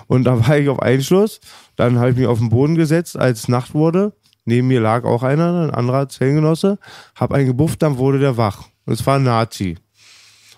[0.06, 1.40] Und da war ich auf Einschluss.
[1.76, 4.12] Dann habe ich mich auf den Boden gesetzt, als Nacht wurde.
[4.44, 6.78] Neben mir lag auch einer, ein anderer Zellengenosse.
[7.14, 8.62] Hab einen gebufft, dann wurde der wach.
[8.86, 9.76] Und es war ein Nazi.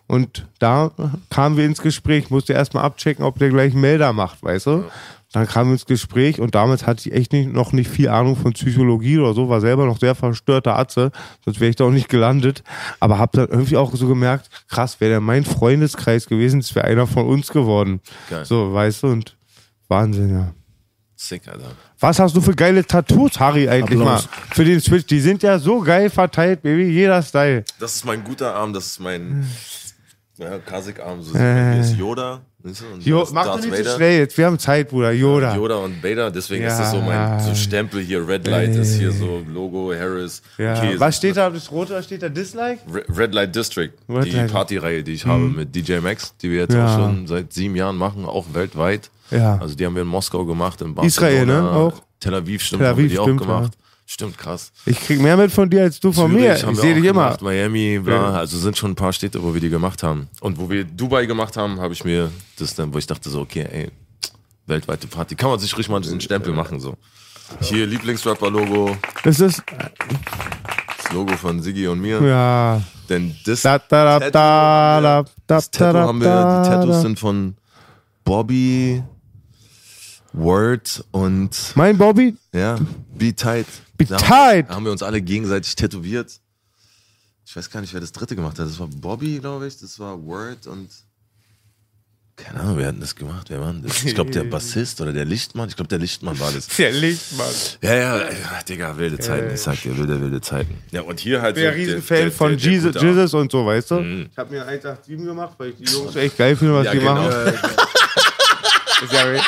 [0.07, 0.91] Und da
[1.29, 4.85] kamen wir ins Gespräch, musste erstmal abchecken, ob der gleich einen Melder macht, weißt du?
[5.33, 8.35] Dann kamen wir ins Gespräch und damals hatte ich echt nicht, noch nicht viel Ahnung
[8.35, 11.11] von Psychologie oder so, war selber noch sehr verstörter Atze,
[11.45, 12.63] sonst wäre ich da auch nicht gelandet.
[12.99, 16.87] Aber hab dann irgendwie auch so gemerkt, krass, wäre der mein Freundeskreis gewesen, das wäre
[16.87, 18.01] einer von uns geworden.
[18.31, 18.47] Geil.
[18.47, 19.37] So, weißt du, und
[19.89, 20.53] Wahnsinn, ja.
[21.15, 21.73] Sick, Alter.
[21.99, 24.27] Was hast du für geile Tattoos, Harry, eigentlich Applaus.
[24.27, 24.55] mal?
[24.55, 25.05] Für den Switch.
[25.07, 26.85] Die sind ja so geil verteilt, Baby.
[26.85, 27.65] Jeder Style.
[27.81, 29.45] Das ist mein guter Arm, das ist mein
[30.37, 31.21] ja, Kasik-Arm.
[31.23, 31.73] So Äh.
[31.73, 32.41] Hier ist Yoda.
[32.71, 33.97] Weißt du, Jo, mach doch nicht so Vader.
[33.97, 34.39] schnell jetzt.
[34.39, 35.13] Wir haben Zeit, Bruder.
[35.13, 35.57] Yoda.
[35.57, 36.69] Yoda und Vader, deswegen Ja.
[36.71, 38.27] ist das so mein so Stempel hier.
[38.27, 40.43] Red Light ist hier so Logo, Harris.
[40.59, 40.77] Ja.
[40.77, 41.51] Okay, Was steht da?
[41.51, 42.29] Das rote, was steht da?
[42.29, 42.81] Dislike?
[42.93, 44.53] Re- Red Light District, Red die.
[44.53, 46.87] Partyreihe, die ich habe mit DJ Max, die wir jetzt Ja.
[46.87, 49.11] auch schon seit sieben Jahren machen, auch weltweit.
[49.31, 49.59] Ja.
[49.61, 51.07] Also die haben wir in Moskau gemacht, in Barcelona.
[51.43, 51.71] Israel, ne?
[51.71, 52.03] Auch?
[52.21, 53.73] Tel Aviv, stimmt, Tel haben wir Aviv, die stimmt, auch gemacht.
[54.11, 54.73] Stimmt, krass.
[54.87, 56.49] Ich krieg mehr mit von dir als du von mir.
[56.57, 57.25] Zürich haben Ich sehe dich immer.
[57.25, 58.33] gemacht, Miami, bla.
[58.39, 60.29] Also sind schon ein paar Städte, wo wir die gemacht haben.
[60.41, 63.41] Und wo wir Dubai gemacht haben, habe ich mir das dann, wo ich dachte so,
[63.43, 63.91] okay, ey,
[64.67, 65.35] weltweite Party.
[65.35, 66.97] Kann man sich ruhig mal diesen Stempel machen, so.
[67.61, 72.23] Hier Lieblingsrapper-Logo, Das ist, das Logo von Siggi und mir.
[72.23, 72.81] ja.
[73.11, 77.03] Denn das Da, da, da, da, da, da, Das Tattoo da, haben wir, die Tattoos
[77.03, 77.57] sind von
[78.25, 79.03] Bobby,
[80.33, 82.37] Word und Mein Bobby?
[82.55, 82.77] ja,
[83.15, 83.67] Be Tight.
[83.99, 84.67] Be Da Tight.
[84.69, 86.41] Haben, haben wir uns alle gegenseitig tätowiert.
[87.45, 88.67] Ich weiß gar nicht, wer das dritte gemacht hat.
[88.67, 89.79] Das war Bobby, glaube ich.
[89.79, 90.89] Das war Word und
[92.37, 93.47] keine Ahnung, wer hat denn das gemacht?
[93.51, 94.05] Wer war denn das?
[94.05, 95.69] Ich glaube, der Bassist oder der Lichtmann.
[95.69, 96.69] Ich glaube, der Lichtmann war das.
[96.69, 97.49] Der Lichtmann.
[97.83, 99.53] Ja, ja, ja, Digga, wilde Zeiten.
[99.55, 100.79] Ich sag dir, wilde, wilde Zeiten.
[100.93, 103.03] Ja, und hier halt Ich bin ja so der- Riesenfan der- von der- der Jesus.
[103.03, 103.95] Jesus und so, weißt du?
[103.97, 104.29] Mhm.
[104.31, 106.99] Ich habe mir 187 gemacht, weil ich die Jungs echt geil finde, was Ja, die
[107.01, 107.15] genau.
[107.15, 107.55] machen.
[109.03, 109.43] Ist ja.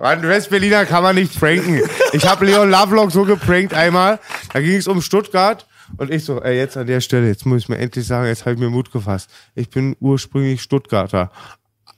[0.00, 1.80] Mann, Westberliner kann man nicht pranken.
[2.12, 4.18] Ich habe Leon Lovelock so geprankt einmal.
[4.52, 5.66] Da ging es um Stuttgart.
[5.98, 8.40] Und ich so, ey, jetzt an der Stelle, jetzt muss ich mir endlich sagen, jetzt
[8.46, 9.30] habe ich mir Mut gefasst.
[9.54, 11.30] Ich bin ursprünglich Stuttgarter.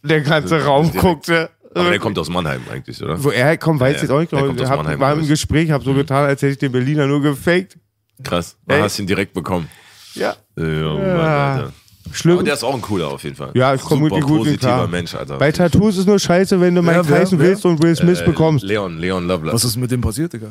[0.03, 1.01] Der ganze Raum direkt.
[1.05, 1.51] guckte.
[1.75, 3.23] Aber der kommt aus Mannheim eigentlich, oder?
[3.23, 4.31] Wo er kommt, weiß Ja, jetzt auch nicht.
[4.31, 4.51] genau.
[4.63, 5.29] aus Hab, war im ich.
[5.29, 7.77] Gespräch, habe so getan, als hätte ich den Berliner nur gefaked.
[8.25, 8.57] Krass.
[8.67, 9.69] Du hast ihn direkt bekommen.
[10.15, 10.35] Ja.
[10.57, 11.73] Ja, Mann, Alter.
[12.13, 12.35] Schlimm.
[12.35, 13.51] Aber der ist auch ein cooler auf jeden Fall.
[13.55, 14.89] Ja, ich komme mit gut positiver klar.
[14.89, 15.39] Mensch, Alter.
[15.39, 17.49] Bei Tattoos ist nur scheiße, wenn du Mike wer, Tyson wer?
[17.49, 18.65] willst und Will Smith Äh, bekommst.
[18.65, 19.55] Leon, Leon Lovelock.
[19.55, 20.49] Was ist mit dem passiert, Digga?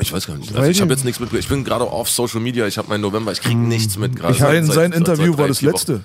[0.00, 0.54] Ich weiß gar nicht.
[0.56, 1.32] Also ich habe jetzt nichts mit.
[1.34, 2.66] Ich bin gerade auf Social Media.
[2.66, 3.32] Ich habe meinen November.
[3.32, 4.32] Ich kriege nichts mit gerade.
[4.34, 5.94] Sein, Seit- sein seit- Interview seit war das letzte.
[5.96, 6.04] Wochen.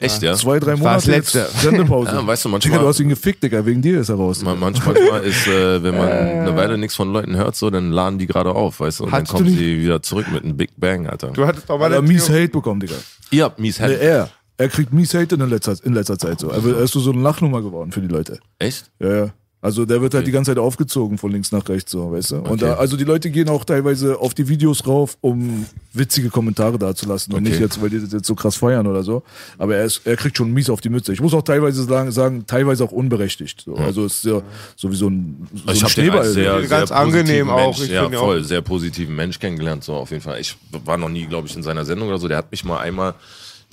[0.00, 0.34] Echt, ja?
[0.34, 1.48] Zwei, drei war Monate das letzte.
[1.60, 2.10] Sendepause.
[2.14, 3.64] Ja, weißt du, manchmal- Digga, du hast ihn gefickt, Digga.
[3.64, 4.42] Wegen dir ist er raus.
[4.42, 7.92] Man- manch- Manchmal ist, äh, wenn man eine Weile nichts von Leuten hört, so, dann
[7.92, 10.56] laden die gerade auf, weißt du, und Hattest dann kommen sie wieder zurück mit einem
[10.56, 11.28] Big Bang, Alter.
[11.28, 12.96] Du hattest doch mal mies Hate bekommen, Digga.
[13.34, 14.30] Ihr habt mies Nee, er.
[14.56, 16.48] Er kriegt mies Hate in letzter, in letzter Zeit so.
[16.50, 18.38] Er, wird- er ist so, so eine Lachnummer geworden für die Leute.
[18.60, 18.90] Echt?
[19.00, 19.34] Ja, ja.
[19.64, 22.36] Also der wird halt die ganze Zeit aufgezogen von links nach rechts, so, weißt du?
[22.40, 26.78] Und da, also die Leute gehen auch teilweise auf die Videos rauf, um witzige Kommentare
[26.78, 27.48] dazulassen und Okay.
[27.48, 29.22] nicht jetzt, weil die das jetzt so krass feiern oder so.
[29.56, 31.14] Aber er, ist, er kriegt schon mies auf die Mütze.
[31.14, 33.62] Ich muss auch teilweise sagen, sagen teilweise auch unberechtigt.
[33.64, 33.74] So.
[33.76, 34.42] Also es ist ja
[34.76, 37.56] sowieso ein, so Ich ein als sehr, sehr Ganz angenehm auch.
[37.56, 40.40] Mensch, Ich ja, voll, auch- sehr positiven Mensch kennengelernt, so auf jeden Fall.
[40.40, 42.28] Ich war noch nie, glaube ich, in seiner Sendung oder so.
[42.28, 43.14] Der hat mich mal einmal,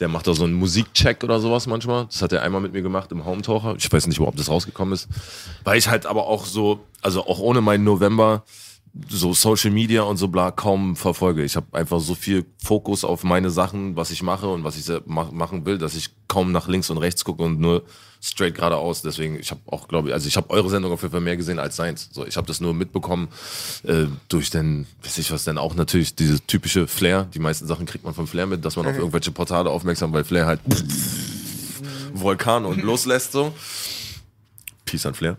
[0.02, 2.06] der macht da so einen Musikcheck oder sowas manchmal.
[2.06, 3.76] Das hat er einmal mit mir gemacht im Home-Taucher.
[3.78, 5.08] Ich weiß nicht, ob das rausgekommen ist.
[5.64, 8.44] Weil ich halt aber auch so, also auch ohne meinen November,
[9.10, 11.44] so Social Media und so bla kaum verfolge.
[11.44, 15.02] Ich habe einfach so viel Fokus auf meine Sachen, was ich mache und was ich
[15.06, 17.84] mach, machen will, dass ich kaum nach links und rechts gucke und nur
[18.22, 19.02] straight geradeaus.
[19.02, 21.38] Deswegen, ich habe auch, glaube ich, also ich habe eure Sendung auf jeden Fall mehr
[21.38, 22.10] gesehen als seins.
[22.12, 23.30] So, ich habe das nur mitbekommen
[23.84, 27.28] äh, durch den, weiß ich was denn auch natürlich diese typische Flair.
[27.34, 30.26] Die meisten Sachen kriegt man von Flair mit, dass man auf irgendwelche Portale aufmerksam, weil
[30.26, 30.60] Flair halt
[32.14, 33.54] Vulkan und loslässt so.
[34.86, 35.38] Peace an Flair.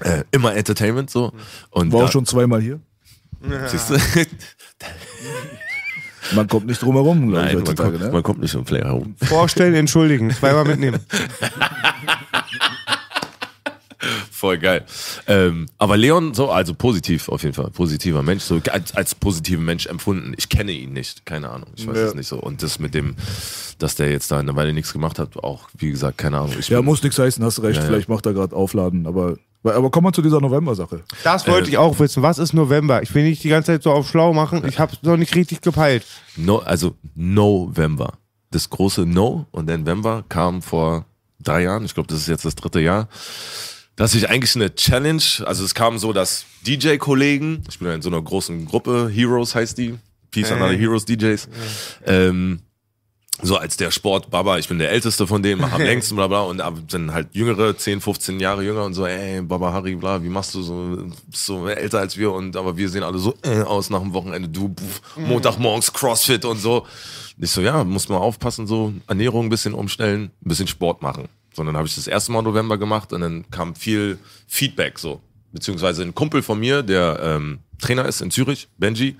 [0.00, 1.32] Äh, immer Entertainment so.
[1.70, 2.80] Und War da- auch schon zweimal hier.
[3.68, 3.96] Siehst du?
[6.34, 7.90] Man kommt nicht drum herum, glaube ich, Nein, man heutzutage.
[7.92, 8.12] kommt, ne?
[8.12, 9.14] man kommt nicht um Flair herum.
[9.22, 10.30] Vorstellen, entschuldigen.
[10.30, 11.00] Zweimal mitnehmen.
[14.30, 14.84] Voll geil.
[15.26, 17.70] Ähm, aber Leon, so, also positiv auf jeden Fall.
[17.70, 20.34] Positiver Mensch, so als, als positiven Mensch empfunden.
[20.36, 21.70] Ich kenne ihn nicht, keine Ahnung.
[21.76, 22.04] Ich weiß Ja.
[22.08, 22.38] es nicht so.
[22.38, 23.16] Und das mit dem,
[23.78, 26.54] dass der jetzt da eine Weile nichts gemacht hat, auch, wie gesagt, keine Ahnung.
[26.60, 27.76] Ich Ja, muss nichts heißen, hast recht.
[27.78, 27.88] Ja, ja.
[27.88, 29.06] Vielleicht macht er gerade Aufladen.
[29.08, 31.02] Aber, aber kommen wir zu dieser November-Sache.
[31.24, 32.22] Das wollte Äh, ich auch wissen.
[32.22, 33.02] Was ist November?
[33.02, 34.66] Ich will nicht die ganze Zeit so auf schlau machen.
[34.66, 36.04] Ich habe noch nicht richtig gepeilt.
[36.36, 38.14] No, also November.
[38.50, 41.04] Das große No und dann November kam vor
[41.40, 43.08] drei Jahren, ich glaube, das ist jetzt das dritte Jahr,
[43.96, 48.02] dass ich eigentlich eine Challenge, also es kam so, dass DJ-Kollegen, ich bin ja in
[48.02, 49.98] so einer großen Gruppe, Heroes heißt die,
[50.30, 51.48] Peace an alle Heroes DJs,
[52.06, 52.60] ähm,
[53.42, 56.26] so als der Sport Baba, ich bin der älteste von denen, mach am längsten, bla
[56.26, 56.62] bla, und
[56.92, 60.54] dann halt jüngere, 10, 15 Jahre jünger und so, ey, Baba Harry, bla, wie machst
[60.54, 63.90] du so, bist so älter als wir und aber wir sehen alle so äh, aus
[63.90, 66.86] nach dem Wochenende, du, puff, Montagmorgens Crossfit und so.
[67.40, 71.28] Ich so, ja, muss man aufpassen, so Ernährung ein bisschen umstellen, ein bisschen Sport machen.
[71.54, 75.20] So, dann habe ich das erste Mal November gemacht und dann kam viel Feedback so.
[75.52, 79.16] Beziehungsweise ein Kumpel von mir, der ähm, Trainer ist in Zürich, Benji,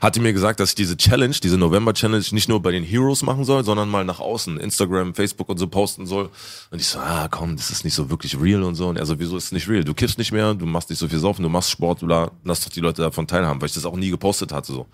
[0.00, 3.44] hatte mir gesagt, dass ich diese Challenge, diese November-Challenge nicht nur bei den Heroes machen
[3.44, 6.28] soll, sondern mal nach außen, Instagram, Facebook und so posten soll.
[6.70, 8.88] Und ich so, ah komm, das ist nicht so wirklich real und so.
[8.88, 9.82] Und er so, wieso ist es nicht real?
[9.82, 12.60] Du kiffst nicht mehr, du machst nicht so viel saufen, du machst Sport, bla, lass
[12.60, 14.86] doch die Leute davon teilhaben, weil ich das auch nie gepostet hatte so.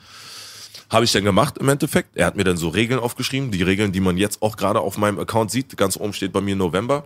[0.89, 2.17] Habe ich dann gemacht im Endeffekt.
[2.17, 4.99] Er hat mir dann so Regeln aufgeschrieben, die Regeln, die man jetzt auch gerade auf
[4.99, 5.77] meinem Account sieht.
[5.77, 7.05] Ganz oben steht bei mir November.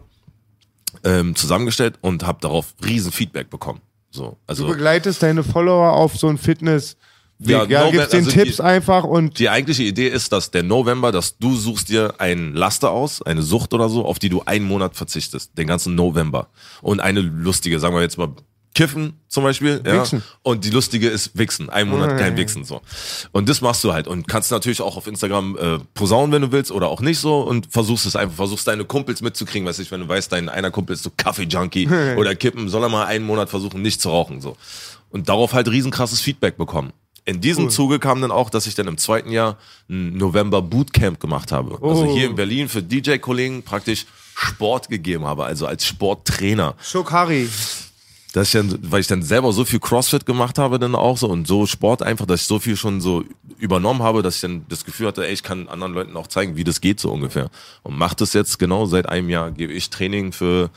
[1.04, 3.80] Ähm, zusammengestellt und habe darauf riesen Feedback bekommen.
[4.10, 6.96] So, Du also begleitest deine Follower auf so ein Fitness.
[7.38, 10.50] Ja, Ja, November- gibst den also Tipps die- einfach und die eigentliche Idee ist, dass
[10.50, 14.30] der November, dass du suchst dir ein Laster aus, eine Sucht oder so, auf die
[14.30, 16.48] du einen Monat verzichtest, den ganzen November.
[16.80, 18.28] Und eine lustige, sagen wir jetzt mal,
[18.76, 19.80] Kiffen zum Beispiel.
[19.86, 20.04] Ja?
[20.42, 21.70] Und die lustige ist Wichsen.
[21.70, 22.62] Ein Monat kein Wichsen.
[22.62, 22.82] so.
[23.32, 24.06] Und das machst du halt.
[24.06, 27.40] Und kannst natürlich auch auf Instagram äh, posaunen, wenn du willst, oder auch nicht so.
[27.40, 29.66] Und versuchst es einfach, versuchst deine Kumpels mitzukriegen.
[29.66, 32.90] Weiß ich, wenn du weißt, dein einer Kumpel ist so Kaffee-Junkie oder Kippen, soll er
[32.90, 34.42] mal einen Monat versuchen, nicht zu rauchen.
[34.42, 34.58] so.
[35.08, 36.92] Und darauf halt riesenkrasses Feedback bekommen.
[37.24, 39.56] In diesem Zuge kam dann auch, dass ich dann im zweiten Jahr
[39.88, 41.78] ein November Bootcamp gemacht habe.
[41.82, 42.14] Also Oh.
[42.14, 44.04] hier in Berlin für DJ-Kollegen praktisch
[44.36, 46.74] Sport gegeben habe, also als Sporttrainer.
[47.10, 47.48] Harry.
[48.36, 51.26] Dass ich dann, weil ich dann selber so viel CrossFit gemacht habe, dann auch so
[51.26, 53.24] und so Sport einfach, dass ich so viel schon so
[53.58, 56.54] übernommen habe, dass ich dann das Gefühl hatte, ey, ich kann anderen Leuten auch zeigen,
[56.54, 57.48] wie das geht so ungefähr.
[57.82, 60.68] Und mache das jetzt genau seit einem Jahr, gebe ich Training für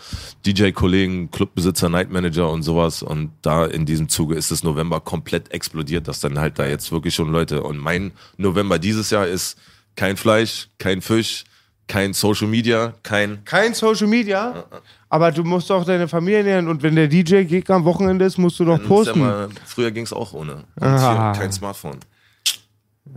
[0.46, 3.04] DJ-Kollegen, Clubbesitzer, Nightmanager und sowas.
[3.04, 6.94] Und da in diesem Zuge ist das November komplett explodiert, dass dann halt da jetzt
[6.94, 7.64] wirklich schon Leute.
[7.64, 9.58] Und mein November dieses Jahr ist
[9.98, 11.44] kein Fleisch, kein Fisch,
[11.90, 14.64] kein Social Media, kein Kein Social Media,
[15.10, 18.58] aber du musst auch deine Familie ernähren und wenn der DJ-Gig am Wochenende ist, musst
[18.60, 19.20] du doch ja posten.
[19.20, 20.64] mal, früher ging's auch ohne.
[20.80, 21.34] Und Ah.
[21.38, 21.98] kein Smartphone.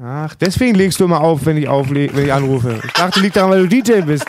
[0.03, 2.81] Ach, deswegen legst du immer auf, wenn ich aufle wenn ich anrufe.
[2.85, 4.27] Ich dachte, liegt daran, weil du DJ bist.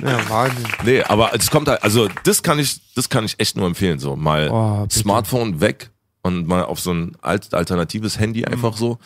[0.00, 0.66] Ja, Wahnsinn.
[0.84, 4.00] Nee, aber es kommt halt, also das kann ich, das kann ich echt nur empfehlen,
[4.00, 4.98] so mal Oh, bitte.
[4.98, 5.90] Smartphone weg
[6.22, 8.98] und mal auf so ein alt, alternatives Handy einfach so.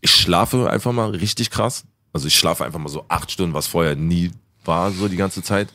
[0.00, 1.84] Ich schlafe einfach mal richtig krass.
[2.12, 4.30] Also ich schlafe einfach mal so acht Stunden, was vorher nie
[4.64, 5.68] war, so die ganze Zeit.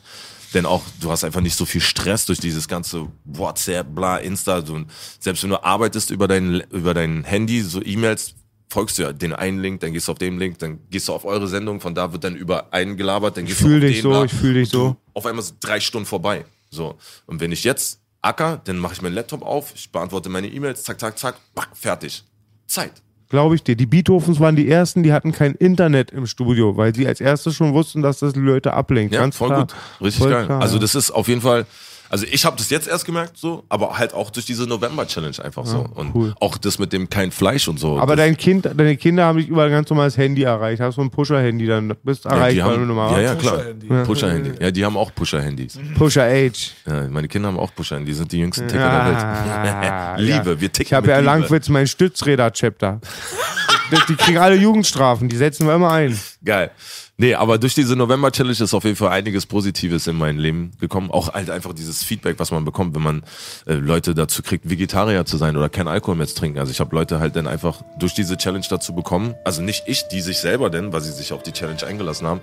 [0.54, 4.64] Denn auch, du hast einfach nicht so viel Stress durch dieses ganze WhatsApp, bla, Insta.
[4.64, 4.80] So,
[5.18, 8.34] selbst wenn du arbeitest über dein, über dein Handy, so E-Mails,
[8.68, 11.12] folgst du ja den einen Link, dann gehst du auf den Link, dann gehst du
[11.12, 13.92] auf eure Sendung, von da wird dann über einen gelabert, dann gehst fühl du auf
[13.92, 14.96] dich den so, ich fühl dich Und du- so.
[15.14, 16.44] Auf einmal sind drei Stunden vorbei.
[16.70, 16.96] So.
[17.26, 20.84] Und wenn ich jetzt acker, dann mache ich meinen Laptop auf, ich beantworte meine E-Mails,
[20.84, 22.24] zack, zack, zack, pack, fertig.
[22.66, 22.92] Zeit.
[23.28, 23.74] Glaube ich dir.
[23.76, 27.56] Die Beethovens waren die ersten, die hatten kein Internet im Studio, weil sie als erstes
[27.56, 29.12] schon wussten, dass das Leute ablenkt.
[29.14, 29.60] Ja, Ganz voll klar.
[29.62, 29.74] gut.
[30.00, 30.46] Richtig Voll geil.
[30.46, 31.66] klar, also das ist auf jeden Fall,
[32.08, 35.66] also ich habe das jetzt erst gemerkt so, aber halt auch durch diese November-Challenge einfach
[35.66, 35.86] so.
[35.94, 36.34] Und cool.
[36.40, 37.98] auch das mit dem kein Fleisch und so.
[37.98, 40.80] Aber dein Kind, deine Kinder haben dich über ein ganz normales Handy erreicht.
[40.80, 43.58] Hast so ein Pusher-Handy, dann bist du ja, wenn haben, du mal ja, ja, klar.
[44.04, 44.52] Pusher-Handy.
[44.60, 45.78] Ja, die haben auch Pusher-Handys.
[45.96, 46.72] Pusher Age.
[46.86, 48.14] Ja, meine Kinder haben auch Pusher-Handys.
[48.14, 49.18] Die sind die jüngsten Ticker der Welt.
[49.18, 50.60] Ah, Liebe, ja.
[50.60, 51.26] wir ticken Ich habe ja Liebe.
[51.26, 53.00] Langwitz mein Stützräder-Chapter.
[53.90, 56.18] die, die kriegen alle Jugendstrafen, die setzen wir immer ein.
[56.44, 56.70] Geil.
[57.18, 61.10] Nee, aber durch diese November-Challenge ist auf jeden Fall einiges Positives in mein Leben gekommen.
[61.10, 63.22] Auch halt einfach dieses Feedback, was man bekommt, wenn man
[63.64, 66.58] äh, Leute dazu kriegt, Vegetarier zu sein oder kein Alkohol mehr zu trinken.
[66.58, 70.08] Also ich habe Leute halt dann einfach durch diese Challenge dazu bekommen, also nicht ich,
[70.08, 72.40] die sich selber denn, weil sie sich auf die Challenge eingelassen haben,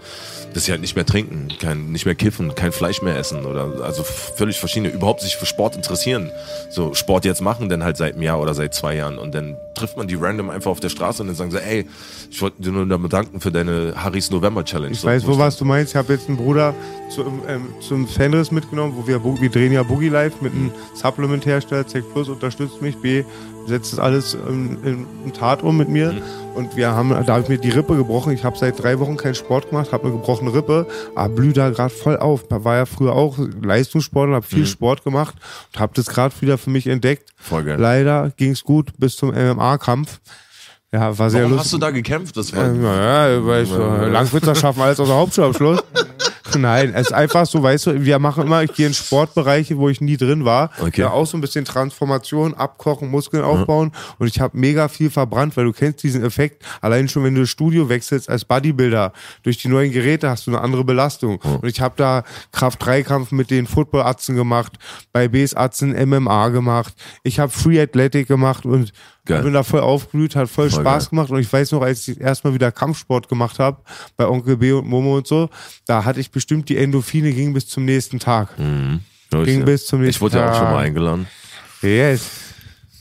[0.56, 3.84] dass sie halt nicht mehr trinken, kein, nicht mehr kiffen, kein Fleisch mehr essen oder
[3.84, 6.32] also völlig verschiedene, überhaupt sich für Sport interessieren.
[6.72, 9.56] So Sport jetzt machen, dann halt seit einem Jahr oder seit zwei Jahren und dann
[9.76, 11.86] trifft man die random einfach auf der Straße und dann sagen sie, ey,
[12.32, 14.94] ich wollte dir nur bedanken für deine Harrys November Challenge.
[14.94, 15.94] Ich weiß, wo was du meinst.
[15.94, 16.74] Ich habe jetzt einen Bruder
[17.10, 21.88] zu, ähm, zum Fenris mitgenommen, wo wir, wir drehen ja Boogie Live mit einem Supplement-Hersteller.
[21.88, 22.98] Zec Plus unterstützt mich.
[22.98, 23.24] B
[23.66, 26.22] setzt das alles ähm, in, in Tat um mit mir.
[26.56, 28.34] Und wir haben, da habe ich mir die Rippe gebrochen.
[28.34, 31.70] Ich habe seit drei Wochen keinen Sport gemacht, habe eine gebrochene Rippe, aber blühe da
[31.70, 32.44] gerade voll auf.
[32.50, 35.36] War ja früher auch Leistungssportler, habe viel Sport gemacht
[35.74, 37.34] und habe das gerade wieder für mich entdeckt.
[37.38, 37.80] Voll geil.
[37.80, 40.20] Leider ging es gut bis zum MMA-Kampf.
[40.94, 41.66] Ja, war sehr Warum lustig.
[41.66, 42.38] hast du da gekämpft?
[42.38, 45.84] Das war, Ja, weil ich so Langwitzer schaffen alles außer Hauptschulabschluss.
[46.56, 49.90] Nein, es ist einfach so, weißt du, wir machen immer, ich gehe in Sportbereiche, wo
[49.90, 50.70] ich nie drin war.
[50.80, 51.02] Okay.
[51.02, 53.92] Ja, auch so ein bisschen Transformation, abkochen, Muskeln aufbauen.
[54.20, 56.64] Und ich habe mega viel verbrannt, weil du kennst diesen Effekt.
[56.82, 60.52] Allein schon, wenn du das Studio wechselst als Bodybuilder, durch die neuen Geräte hast du
[60.52, 61.38] eine andere Belastung.
[61.38, 64.74] Und ich habe da Kraft-3-Kampf mit den Football-Atzen gemacht,
[65.12, 66.94] bei Bs-Atzen MMA gemacht.
[67.24, 68.94] Ich habe Free Athletic gemacht und
[69.26, 69.44] Geil.
[69.44, 71.10] bin da voll aufgeblüht, hat voll, Voll Spaß geil.
[71.12, 71.30] gemacht.
[71.32, 73.82] Und ich weiß noch, als ich erstmal wieder Kampfsport gemacht habe,
[74.18, 75.50] bei Onkel B und Momo und so,
[75.86, 78.50] da hatte ich bestimmt die Endorphine, ging bis zum nächsten Tag.
[78.58, 80.74] Ging bis zum nächsten Ich wurde ja auch schon Tag.
[80.74, 81.28] mal eingeladen.
[81.82, 82.30] Yes.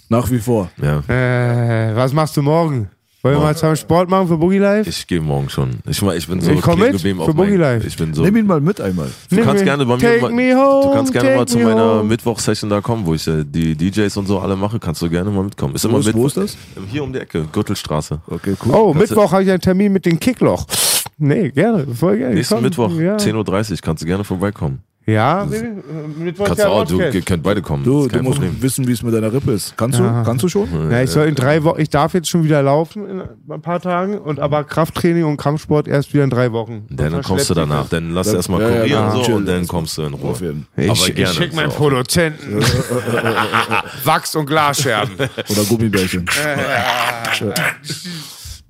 [0.09, 0.70] Nach wie vor.
[0.81, 1.01] Ja.
[1.09, 2.91] Äh, was machst du morgen?
[3.25, 4.91] Wollen wir mal zusammen Sport machen für Boogie Life?
[4.91, 5.70] Ich gehe morgen schon.
[5.89, 7.87] Ich, ich bin so Ich komm mit geblieben für Boogie Life.
[7.87, 8.23] Ich bin so.
[8.25, 9.09] Nimm ihn mal mit einmal.
[9.31, 11.64] Du Nimm kannst gerne bei mir take me home, du kannst gerne mal zu me
[11.66, 12.03] meiner.
[12.03, 14.81] Mittwochsession da kommen, wo ich äh, die DJs und so alle mache.
[14.81, 15.77] Kannst du gerne mal mitkommen.
[15.77, 16.23] Ist Wo immer ist- Mittwoch.
[16.23, 16.57] wo ist das?
[16.91, 18.20] Hier um die Ecke, Gürtelstraße.
[18.27, 18.73] Okay, cool.
[18.75, 20.66] Oh, Kannst Mittwoch habe ich einen Termin mit dem Kickloch.
[21.18, 22.35] Nee, gerne, voll gerne.
[22.35, 23.16] Nächsten Komm, Mittwoch, ja.
[23.18, 24.81] 10.30 Uhr, kannst du gerne vorbeikommen.
[25.05, 25.72] Ja, äh,
[26.16, 27.82] Mittwoch Kannst ja du auch, du ihr könnt beide kommen.
[27.82, 28.62] Du, du musst Problem.
[28.62, 29.76] wissen, wie es mit deiner Rippe ist.
[29.76, 30.05] Kannst du?
[30.24, 30.68] Kannst du schon?
[30.92, 33.22] Ja, ich soll in drei Wochen, ich darf jetzt schon wieder laufen in
[33.53, 36.86] ein paar Tagen und aber Krafttraining und Kampfsport erst wieder in drei Wochen.
[36.88, 37.88] Dann Sonst kommst du danach.
[37.88, 40.30] Dann lass Ja, erstmal ja, ja, kurieren ja, so, und dann kommst du in Ruhe.
[40.30, 40.66] Auf jeden.
[40.76, 40.84] das.
[40.84, 41.30] Aber Ich, gerne.
[41.32, 41.76] ich schick meinen so.
[41.78, 42.61] Produzenten
[44.05, 45.14] Wachs- und Glasscherben.
[45.18, 46.26] Oder Gummibärchen.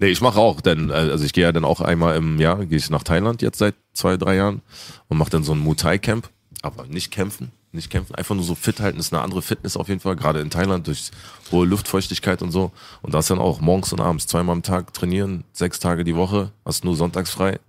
[0.03, 2.67] Nee, ich mache auch, denn äh, also ich gehe ja dann auch einmal im Jahr,
[2.67, 4.61] gehe ich nach Thailand jetzt seit zwei, drei Jahren
[5.07, 6.29] und mache dann so ein Muay Thai Camp,
[6.61, 9.87] aber nicht kämpfen, nicht kämpfen, einfach nur so fit halten, ist eine andere Fitness auf
[9.87, 11.13] jeden Fall, gerade in Thailand durch
[11.53, 12.73] hohe Luftfeuchtigkeit und so
[13.03, 16.51] und das dann auch morgens und abends zweimal am Tag trainieren, sechs Tage die Woche,
[16.65, 17.61] hast nur sonntags frei,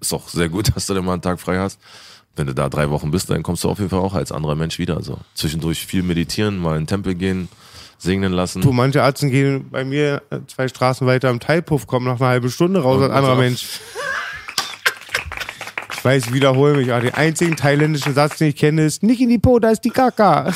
[0.00, 1.78] ist auch sehr gut, dass du dann mal einen Tag frei hast.
[2.36, 4.54] Wenn du da drei Wochen bist, dann kommst du auf jeden Fall auch als anderer
[4.54, 4.96] Mensch wieder.
[4.96, 7.50] Also zwischendurch viel meditieren, mal in den Tempel gehen,
[8.02, 8.62] segnen lassen.
[8.62, 12.28] Du, manche Arzten gehen bei mir äh, zwei Straßen weiter im Thai-Puff, kommen nach einer
[12.28, 13.66] halben Stunde raus Und als anderer Mensch.
[15.94, 19.20] Ich weiß, ich wiederhole mich, aber den einzigen thailändischen Satz, den ich kenne, ist nicht
[19.20, 20.52] in die Po, da ist die Kaka.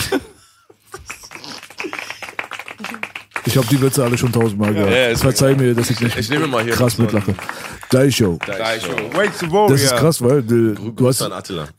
[3.44, 4.90] Ich habe die Witze alle schon tausendmal gehört.
[4.90, 7.32] Ja, ist Verzeih mir, dass ich nicht Ich nehme mal hier krass mitlache.
[7.88, 8.38] Gleich Show.
[9.14, 9.68] Wait the warrior.
[9.68, 11.24] Das ist krass, weil du, du hast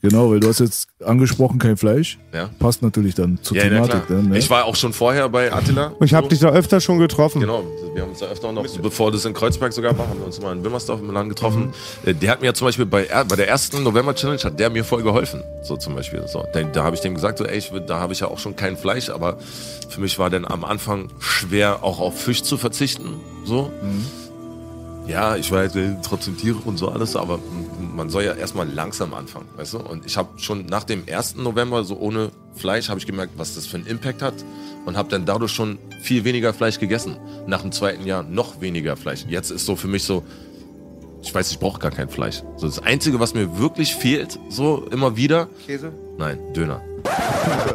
[0.00, 2.18] genau, weil du hast jetzt angesprochen kein Fleisch.
[2.34, 2.50] Ja.
[2.58, 3.90] Passt natürlich dann zur Ja, Thematik.
[3.90, 4.02] klar.
[4.08, 4.38] dann, ne?
[4.38, 5.92] Ich war auch schon vorher bei Attila.
[6.02, 6.30] Ich habe So.
[6.30, 7.40] dich da öfter schon getroffen.
[7.40, 7.62] Genau,
[7.94, 10.40] wir haben uns da öfter noch, bevor das in Kreuzberg sogar war, haben wir uns
[10.40, 11.72] mal in Wilmersdorf im Laden getroffen.
[12.04, 14.84] Äh, Der hat mir ja zum Beispiel bei, bei der ersten November-Challenge hat der mir
[14.84, 15.42] voll geholfen.
[15.62, 16.26] So zum Beispiel.
[16.26, 18.38] So, da da habe ich dem gesagt, so, ey, ich, da habe ich ja auch
[18.38, 19.38] schon kein Fleisch, aber
[19.88, 23.20] für mich war dann am Anfang schwer, auch auf Fisch zu verzichten.
[23.44, 23.70] So.
[25.08, 27.38] Ja, ich weiß trotzdem Tiere und so alles, aber
[27.96, 29.78] man soll ja erstmal langsam anfangen, weißt du?
[29.78, 31.36] Und ich habe schon nach dem 1.
[31.36, 34.34] November, so ohne Fleisch, habe ich gemerkt, was das für einen Impact hat
[34.84, 37.16] und habe dann dadurch schon viel weniger Fleisch gegessen.
[37.46, 39.24] Nach dem zweiten Jahr noch weniger Fleisch.
[39.28, 40.24] Jetzt ist so für mich so,
[41.22, 42.42] ich weiß, ich brauche gar kein Fleisch.
[42.56, 45.90] So das Einzige, was mir wirklich fehlt, so immer wieder, Käse?
[46.18, 46.82] nein, Döner.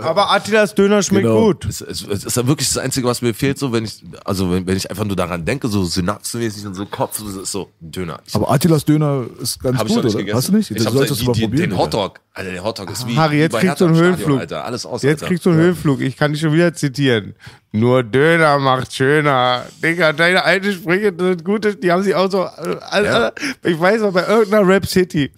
[0.02, 1.42] Aber Attilas Döner schmeckt Genau.
[1.46, 1.66] gut.
[1.66, 4.52] Es, es, es ist ja wirklich das Einzige, was mir fehlt, so wenn ich, also
[4.52, 7.70] wenn, wenn ich einfach nur daran denke, so synapsenmäßig und so Kopf, so, ist so
[7.80, 8.20] Döner.
[8.26, 10.24] Ich, Aber Attilas Döner ist ganz hab ich gut, nicht oder?
[10.24, 10.38] gegessen.
[10.38, 10.72] Hast du nicht?
[10.72, 11.70] Ich Das solltest die, du mal probieren.
[11.70, 11.78] Den.
[11.78, 12.20] Hotdog.
[12.36, 14.40] Alter, der Hotdog ist wie, Harry, wie jetzt bei kriegst du einen Stadion, Höhenflug.
[14.40, 14.66] Alter.
[14.66, 15.28] Alles aus, Jetzt Alter.
[15.28, 16.02] kriegst du einen Höhenflug.
[16.02, 17.36] Ich kann dich schon wieder zitieren.
[17.72, 19.66] Nur Döner macht schöner.
[19.84, 21.76] Digga, deine alten Sprüche sind gute.
[21.76, 22.40] Die haben sich auch so.
[22.40, 23.32] Ja.
[23.64, 25.32] Ich weiß noch, bei irgendeiner Rap City.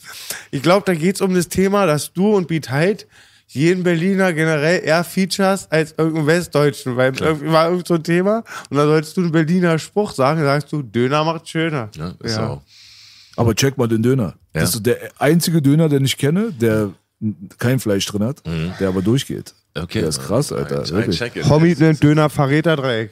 [0.51, 3.03] Ich glaube, da geht es um das Thema, dass du und Beat Hyde
[3.47, 6.97] jeden Berliner generell eher features als irgendeinen Westdeutschen.
[6.97, 8.43] Weil irgendwie war irgend so ein Thema.
[8.69, 10.39] Und da sollst du einen Berliner Spruch sagen.
[10.41, 11.89] Da sagst du, Döner macht schöner.
[11.95, 12.47] Ja, ist Ja.
[12.49, 12.61] auch.
[13.37, 14.35] Aber check mal den Döner.
[14.53, 14.61] Ja.
[14.61, 16.91] Das ist der einzige Döner, den ich kenne, der
[17.57, 18.41] kein Fleisch drin hat,
[18.79, 19.53] der aber durchgeht.
[19.75, 19.81] Mhm.
[19.83, 19.99] Okay.
[19.99, 20.79] Der ist krass, Alter.
[20.83, 21.49] Ein, ein wirklich.
[21.49, 23.11] Homie nennt Döner Verräterdreieck.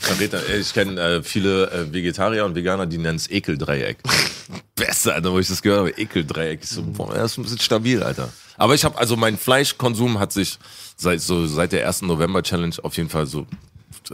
[0.00, 0.40] Verräter.
[0.58, 3.98] Ich kenne äh, viele äh, Vegetarier und Veganer, die nennen es Ekeldreieck.
[4.74, 5.90] Beste, Alter, wo ich das gehört habe.
[5.96, 6.60] Ekeldreieck.
[6.62, 8.28] Ich so, boah, das ist ein bisschen stabil, Alter.
[8.62, 10.56] Aber ich habe, also mein Fleischkonsum hat sich
[10.96, 13.44] seit, so, seit der ersten November-Challenge auf jeden Fall so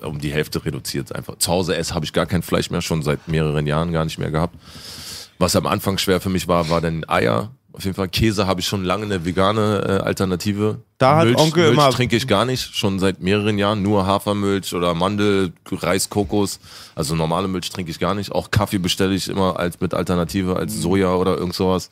[0.01, 1.15] um die Hälfte reduziert.
[1.15, 1.37] Einfach.
[1.37, 4.19] Zu Hause esse habe ich gar kein Fleisch mehr, schon seit mehreren Jahren gar nicht
[4.19, 4.55] mehr gehabt.
[5.39, 7.51] Was am Anfang schwer für mich war, war dann Eier.
[7.75, 10.81] Auf jeden Fall Käse habe ich schon lange eine vegane äh, Alternative.
[10.97, 13.83] Da hat Milch, Onkel Milch immer- trinke ich gar nicht, schon seit mehreren Jahren.
[13.83, 16.59] Nur Hafermilch oder Mandel, Reis, Kokos.
[16.95, 18.33] Also normale Milch trinke ich gar nicht.
[18.33, 20.81] Auch Kaffee bestelle ich immer als mit Alternative, als Mhm.
[20.81, 21.91] Soja oder irgend sowas.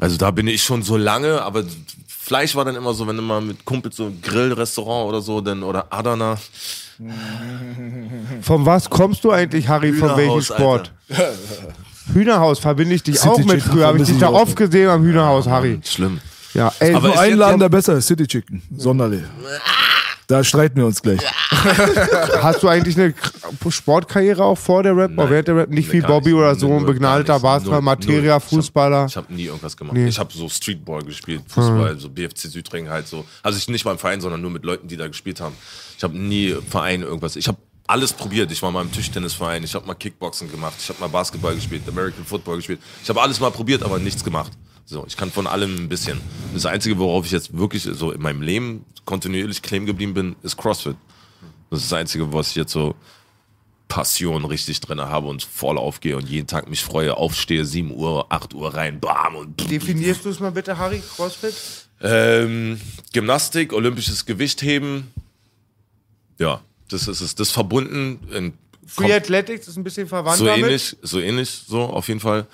[0.00, 1.64] Also da bin ich schon so lange, aber
[2.06, 5.62] Fleisch war dann immer so, wenn du mal mit Kumpels so Grillrestaurant oder so, dann
[5.62, 6.36] oder Adana.
[8.42, 9.92] Von was kommst du eigentlich, Harry?
[9.92, 10.92] Von welchem Sport?
[12.12, 13.86] Hühnerhaus verbinde ich dich City auch mit Chicken früher.
[13.86, 15.80] Habe ich dich da oft gesehen am Hühnerhaus, Harry.
[15.84, 16.20] Schlimm.
[16.54, 18.62] Ja, ey, Aber so Ein Laden, der besser ist, City Chicken.
[18.76, 19.22] Sonderlich.
[20.28, 21.20] Da streiten wir uns gleich.
[22.42, 23.14] hast du eigentlich eine
[23.68, 25.12] Sportkarriere auch vor der Rap?
[25.16, 25.70] Oder während der Rap?
[25.70, 26.38] Nicht Nee, wie Bobby nicht.
[26.38, 27.40] oder Nee, so ein begnadeter.
[27.40, 28.24] Basketball, Materia, null.
[28.26, 29.06] Ich hab- Fußballer.
[29.06, 29.96] Ich habe nie irgendwas gemacht.
[29.96, 33.24] Ich habe so Streetball gespielt, Fußball, so BFC Südring halt so.
[33.42, 35.54] Also ich nicht beim Verein, sondern nur mit Leuten, die da gespielt haben.
[35.96, 37.34] Ich habe nie Verein irgendwas.
[37.36, 37.56] Ich habe
[37.86, 38.52] alles probiert.
[38.52, 41.82] Ich war mal im Tischtennisverein, ich habe mal Kickboxen gemacht, ich habe mal Basketball gespielt,
[41.88, 42.80] American Football gespielt.
[43.02, 44.52] Ich habe alles mal probiert, aber nichts gemacht.
[44.90, 46.18] So, ich kann von allem ein bisschen.
[46.54, 50.56] Das Einzige, worauf ich jetzt wirklich so in meinem Leben kontinuierlich kleben geblieben bin, ist
[50.56, 50.96] CrossFit.
[51.68, 52.94] Das ist das Einzige, was ich jetzt so
[53.88, 58.32] Passion richtig drin habe und voll aufgehe und jeden Tag mich freue, aufstehe, 7 Uhr,
[58.32, 61.54] 8 Uhr rein, bam und Definierst du es mal bitte, Harry, Crossfit?
[62.00, 62.80] ähm,
[63.12, 65.12] Gymnastik, olympisches Gewichtheben.
[66.38, 67.34] Ja, das ist es.
[67.34, 68.54] Das verbunden in
[68.86, 70.64] Free Athletics ist ein bisschen verwandt so damit.
[70.64, 72.46] ähnlich, so ähnlich, so auf jeden Fall.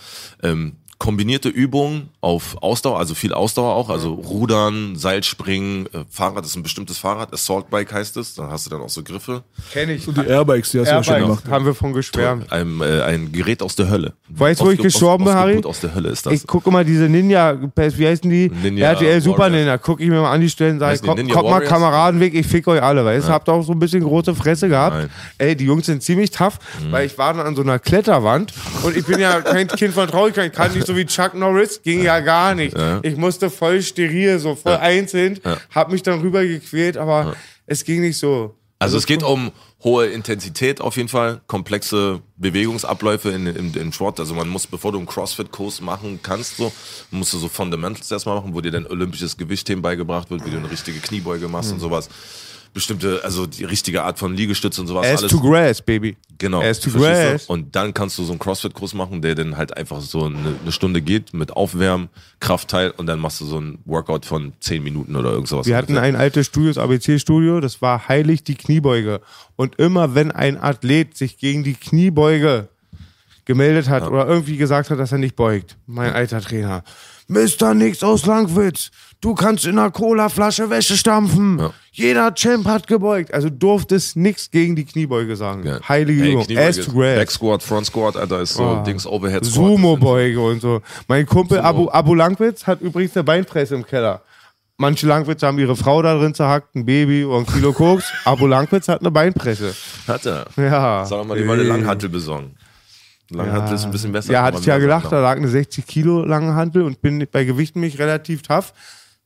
[0.43, 6.49] Ähm, kombinierte Übungen auf Ausdauer, also viel Ausdauer auch, also Rudern, Seilspringen, äh, Fahrrad, das
[6.49, 9.43] ist ein bestimmtes Fahrrad, Assault Bike heißt es, dann hast du dann auch so Griffe.
[9.73, 10.07] Kenn ich.
[10.07, 11.45] Die Airbikes, die hast du ja schon gemacht.
[11.49, 12.51] haben wir von geschwärmt.
[12.53, 14.15] Ein, äh, ein Gerät aus der Hölle.
[14.29, 15.63] Weißt du, wo ich gestorben bin, Harry?
[15.65, 16.33] Aus der Hölle ist das.
[16.33, 18.51] Ich gucke mal diese Ninja, wie heißen die?
[18.51, 19.49] Ninja RTL Super.
[19.51, 19.79] Ninja.
[19.79, 21.61] Guck ich mir mal an die Stellen, sag ich, kommt mal?
[21.61, 23.33] Kameradenweg, ich fick euch alle, weißt du?
[23.33, 24.97] Habt auch so ein bisschen große Fresse gehabt.
[24.97, 25.05] Nein.
[25.07, 25.11] Mhm.
[25.39, 26.59] Ey, die Jungs sind ziemlich tough,
[26.91, 30.09] weil ich war dann an so einer Kletterwand und ich bin ja kein Kind von
[30.09, 32.77] Traurigkeit, kann nicht so wie Chuck Norris, ging ja gar nicht.
[33.03, 35.41] Ich musste voll steril, so voll einzeln,
[35.75, 37.35] hab mich dann rüber gequält, aber
[37.67, 38.55] es ging nicht so.
[38.79, 39.51] Also es geht um
[39.83, 44.19] hohe Intensität auf jeden Fall, komplexe Bewegungsabläufe in, in, in Sport.
[44.21, 46.73] Also man muss, bevor du einen CrossFit-Kurs machen kannst, so,
[47.11, 50.57] musst du so Fundamentals erstmal machen, wo dir dann olympisches Gewichtheben beigebracht wird, wie du
[50.59, 51.75] eine richtige Kniebeuge machst Mhm.
[51.75, 52.09] und sowas.
[52.75, 55.07] Bestimmte, also die richtige Art von Liegestütze und sowas.
[55.07, 55.31] Ass alles.
[55.31, 56.17] to grass, baby.
[56.39, 56.61] Genau.
[56.61, 57.47] Ass to grass.
[57.47, 60.73] Und dann kannst du so einen CrossFit-Kurs machen, der dann halt einfach so eine, eine
[60.73, 62.09] Stunde geht mit Aufwärmen,
[62.41, 65.67] Kraftteil und dann machst du so einen Workout von 10 Minuten oder irgend sowas.
[65.67, 69.21] Wir hatten ein altes Studio, das ABC-Studio, das war heilig die Kniebeuge.
[69.55, 72.69] Und immer wenn ein Athlet sich gegen die Kniebeuge
[73.45, 76.83] gemeldet hat oder irgendwie gesagt hat, dass er nicht beugt, mein alter Trainer,
[77.29, 77.75] Mr.
[77.75, 81.59] Nix aus Langwitz, du kannst in einer Cola-Flasche Wäsche stampfen.
[81.61, 81.73] Ja.
[81.97, 83.33] Jeder Champ hat gebeugt.
[83.33, 85.65] Also durftest nichts gegen die Kniebeuge sagen.
[85.65, 85.79] Ja.
[85.89, 86.59] Heilige Ey, Übung.
[86.59, 87.17] Ass to grass.
[87.17, 88.83] Back Squat, Front Squat, Alter, ist so Oh.
[88.85, 89.55] Dings Overhead Squat.
[89.55, 90.83] Sumo-Beuge und so.
[91.07, 91.69] Mein Kumpel Sumo.
[91.69, 94.23] Abu, Abu Langwitz hat übrigens eine Beinpresse im Keller.
[94.77, 98.07] Manche Langwitze haben ihre Frau da drin zerhackt, ein Baby oder ein Kilo Koks.
[98.25, 99.73] Abu Langwitz hat eine Beinpresse.
[100.09, 100.47] Hat er.
[100.57, 101.05] Ja.
[101.07, 102.57] Sag mal, die wollen eine Langhantel besorgen.
[103.31, 104.33] Langhantel ist ein bisschen besser.
[104.33, 107.45] Ja, hatte ich ja Sachen da lag eine 60 Kilo lange Hantel und bin bei
[107.45, 108.73] Gewichten mich relativ tough.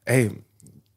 [0.04, 0.30] Ey,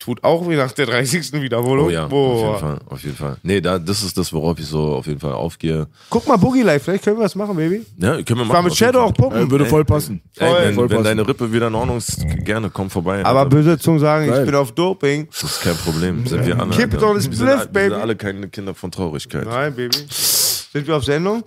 [0.04, 1.32] tut auch wie nach der 30.
[1.34, 1.86] Wiederholung.
[1.86, 2.34] Oh ja, Boah.
[2.34, 3.38] auf jeden Fall, auf jeden Fall.
[3.44, 5.88] Nee, da, das ist das, worauf ich so auf jeden Fall aufgehe.
[6.10, 7.86] Guck mal, Boogie Life, vielleicht können wir was machen, Baby.
[7.98, 8.48] Ja, können wir machen.
[8.48, 9.30] Ich war mit Shadow auch Fall.
[9.30, 9.48] puppen.
[9.48, 10.22] Äh, würde voll passen.
[10.38, 11.04] Ey, wenn, voll wenn passen.
[11.06, 13.24] deine Rippe wieder in Ordnung ist, gerne, komm vorbei.
[13.24, 13.50] Aber Alter.
[13.52, 14.46] böse Zungen sagen, ich Geil.
[14.46, 15.28] bin auf Doping.
[15.32, 16.26] Das ist kein Problem.
[16.26, 16.72] Sind wir alle.
[16.72, 17.08] Keep it Alter.
[17.10, 17.90] on the Wir sind alle- Wir baby.
[17.92, 19.46] sind alle keine Kinder von Traurigkeit.
[19.46, 19.98] Nein, Baby.
[20.10, 21.44] Sind wir auf Sendung?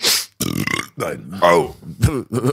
[0.97, 1.37] Nein.
[1.41, 1.75] Au.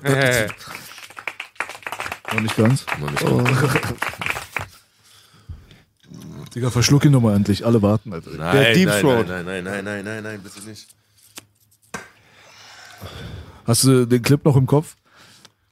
[0.03, 0.47] Äh.
[2.33, 2.85] Noch nicht ganz.
[2.99, 3.21] Mann, ich-
[6.53, 7.65] Digga, verschluck ihn nochmal endlich.
[7.65, 8.31] Alle warten, Alter.
[8.37, 9.27] Nein, Deep nein, Throat.
[9.27, 10.87] nein, nein, nein, nein, nein, nein, bitte nicht.
[13.65, 14.95] Hast du den Clip noch im Kopf?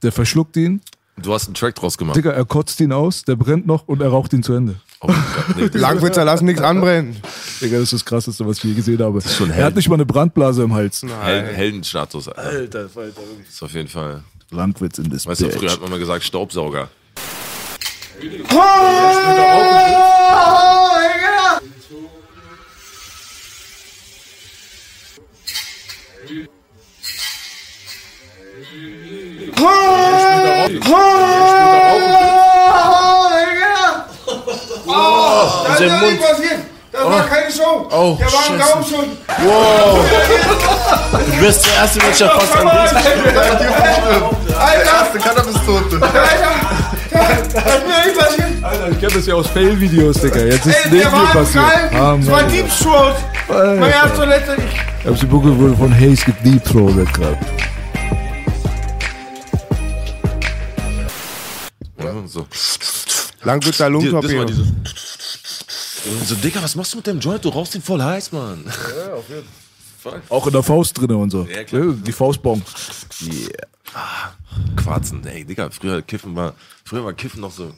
[0.04, 0.82] Der verschluckt ihn,
[1.22, 2.16] Du hast einen Track draus gemacht.
[2.16, 4.76] Digga, er kotzt ihn aus, der brennt noch und er raucht ihn zu Ende.
[5.02, 7.18] Oh mein Gott, nee, das- Langwitzer lassen nichts anbrennen.
[7.60, 9.20] Digga, das ist das Krasseste, was ich je gesehen habe.
[9.22, 9.64] schon er hell.
[9.66, 11.02] hat nicht mal eine Brandblase im Hals.
[11.02, 12.42] Hel Heldenstatus, Alter.
[12.42, 13.12] Alter, Alter.
[13.46, 14.24] Das ist auf jeden Fall.
[14.52, 16.88] Landwitz in das Weißt du, früher hat man mal gesagt Staubsauger.
[35.68, 36.20] Das ist Mund.
[36.92, 37.88] Das war keine Show.
[37.92, 38.72] Oh, Der war ein Scheiße.
[38.72, 39.06] Daumen schon.
[41.12, 42.92] Du bist der erste Mensch, der fast an Alter,
[45.24, 46.00] Cannabis-Tote.
[46.00, 46.10] das
[47.40, 47.54] ist
[47.88, 48.64] mir nicht passiert.
[48.64, 50.40] Alter, ich kenne das ja aus Fail-Videos, Digga.
[50.42, 51.64] Jetzt ist es neben der mir war passiert.
[51.64, 51.90] geil.
[51.94, 52.44] Ah, Das war.
[52.44, 53.16] Deep Throat.
[53.48, 54.54] Mein erster und letzter.
[54.58, 57.38] Ich hab die Bucke wohl von Hayes gedeepthroatet gerade.
[62.30, 62.48] So.
[63.44, 64.54] Langwitzer Die- Das war Lungentorpedo.
[66.26, 67.44] so, Digga, was machst du mit dem Joint?
[67.46, 68.64] Du rauchst den voll heiß, Mann.
[70.30, 71.46] Auch in der Faust drinne und so.
[71.54, 71.94] Ja, klar.
[71.94, 72.64] Die Faustbomb.
[74.76, 76.54] Quarzen, ey, Digga, früher Kiffen war,
[76.86, 77.74] früher war Kiffen noch so,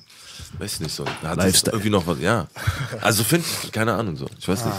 [0.59, 1.71] weiß nicht so, da hat es Lifestyle.
[1.73, 2.47] irgendwie noch was, ja.
[3.01, 4.75] Also finde ich, keine Ahnung so, ich weiß nicht.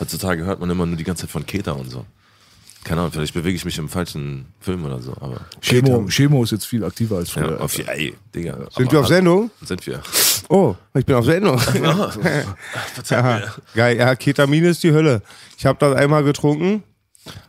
[0.00, 2.04] Heutzutage hört man immer nur die ganze Zeit von Keta und so.
[2.86, 6.52] Keine Ahnung, vielleicht bewege ich mich im falschen Film oder so, aber Chemo, Chemo ist
[6.52, 7.60] jetzt viel aktiver als ja, früher.
[7.60, 8.52] auf, ey, Digga.
[8.76, 9.50] Sind aber- wir auf Sendung?
[9.62, 10.00] Sind wir.
[10.48, 11.60] Oh, ich bin auf Sendung.
[13.10, 13.42] ja,
[13.74, 15.22] geil, ja, Ketamin ist die Hölle.
[15.58, 16.82] Ich habe das einmal getrunken.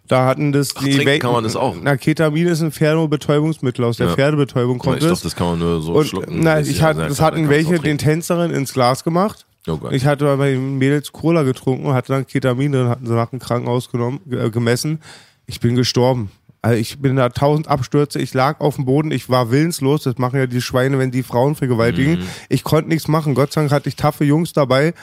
[0.08, 1.76] Da hatten das die trinken Wel- kann man das auch.
[1.80, 3.86] Na, Ketamin ist ein Pferdebetäubungsmittel.
[3.86, 4.16] Aus der Ja.
[4.16, 5.22] Pferdebetäubung kommt Ich dachte, es.
[5.22, 6.48] das kann man nur so Und schlucken.
[6.48, 8.00] ist ich ja hatte, sehr das hatten welche den.
[8.00, 9.46] Tänzerinnen ins Glas gemacht.
[9.68, 9.92] Oh Gott.
[9.94, 13.30] Ich hatte bei den Mädels Cola getrunken und hatte dann Ketamin drin, hatten sie nach
[13.30, 15.00] dem Krankenhaus genommen, äh, gemessen.
[15.48, 16.30] Ich bin gestorben.
[16.62, 20.18] Also ich bin da tausend Abstürze, ich lag auf dem Boden, ich war willenslos, das
[20.18, 22.24] machen ja die Schweine, wenn die Frauen vergewaltigen.
[22.50, 24.94] Ich konnte nichts machen, Gott sei Dank hatte ich taffe Jungs dabei.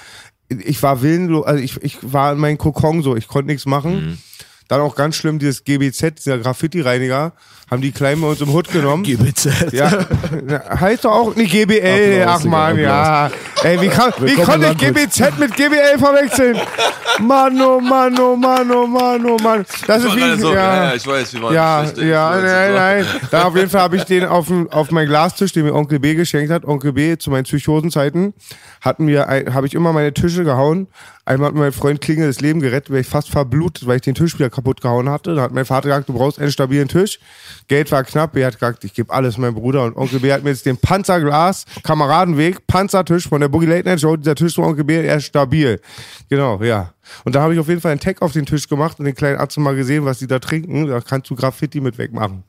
[0.48, 4.18] Ich war willenlos, also ich, ich war in meinem Kokon so, ich konnte nichts machen.
[4.68, 7.32] Dann auch ganz schlimm, dieses GBZ, dieser Graffiti-Reiniger,
[7.74, 9.02] haben die Kleinen bei uns im Hut genommen.
[9.04, 9.72] GBZ.
[9.72, 9.90] Ja,
[10.80, 13.30] heißt doch auch nicht GBL, Applaus, ach man, Digga, ja.
[13.62, 14.78] Ey, wie, kann, wie konnte ich.
[14.78, 16.56] GBZ mit GBL verwechseln?
[17.20, 19.64] Mann, oh Mann, oh Mann, oh Mann, oh Mann.
[19.86, 22.74] Das ist wie, gerade so, ja, ja, ich weiß, wir waren ja, schlecht, ja, nein,
[22.74, 23.06] nein.
[23.30, 26.00] Da auf jeden Fall habe ich den auf, dem- auf meinen Glastisch, den mir Onkel
[26.00, 26.64] B geschenkt hat.
[26.64, 28.34] Onkel B zu meinen Psychosenzeiten
[28.80, 30.88] hatten wir, ein- habe ich immer meine Tische gehauen.
[31.26, 34.02] Einmal hat mir mein Freund Klingel das Leben gerettet, weil ich fast verblutet, weil ich
[34.02, 35.34] den Tisch wieder kaputt gehauen hatte.
[35.34, 37.18] Da hat mein Vater gesagt, du brauchst einen stabilen Tisch.
[37.68, 38.32] Geld war knapp.
[38.32, 39.84] B hat gesagt, ich gebe alles meinem Bruder.
[39.84, 44.00] Und Onkel B hat mir jetzt den Panzerglas, Kameradenweg, Panzertisch von der Boogie Late Night
[44.00, 44.16] Show.
[44.16, 45.80] Dieser Tisch von Onkel B, er ist stabil.
[46.28, 46.92] Genau, ja.
[47.24, 49.14] Und da habe ich auf jeden Fall einen Tag auf den Tisch gemacht und den
[49.14, 50.86] kleinen Arzt mal gesehen, was die da trinken.
[50.86, 52.44] Da kannst du Graffiti mit wegmachen.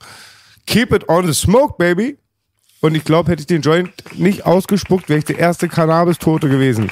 [0.66, 2.18] Keep it on the smoke, baby.
[2.82, 6.92] Und ich glaube, hätte ich den Joint nicht ausgespuckt, wäre ich der erste Cannabis-Tote gewesen.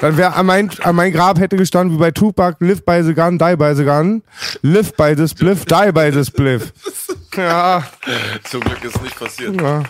[0.00, 3.12] Dann wäre an mein, an mein Grab hätte gestanden, wie bei Tupac, live by the
[3.14, 4.22] gun, die by the gun.
[4.62, 6.72] Live by the spliff, die by the spliff.
[7.36, 7.84] Ja,
[8.44, 9.60] Zum Glück ist nicht passiert.
[9.60, 9.82] ja.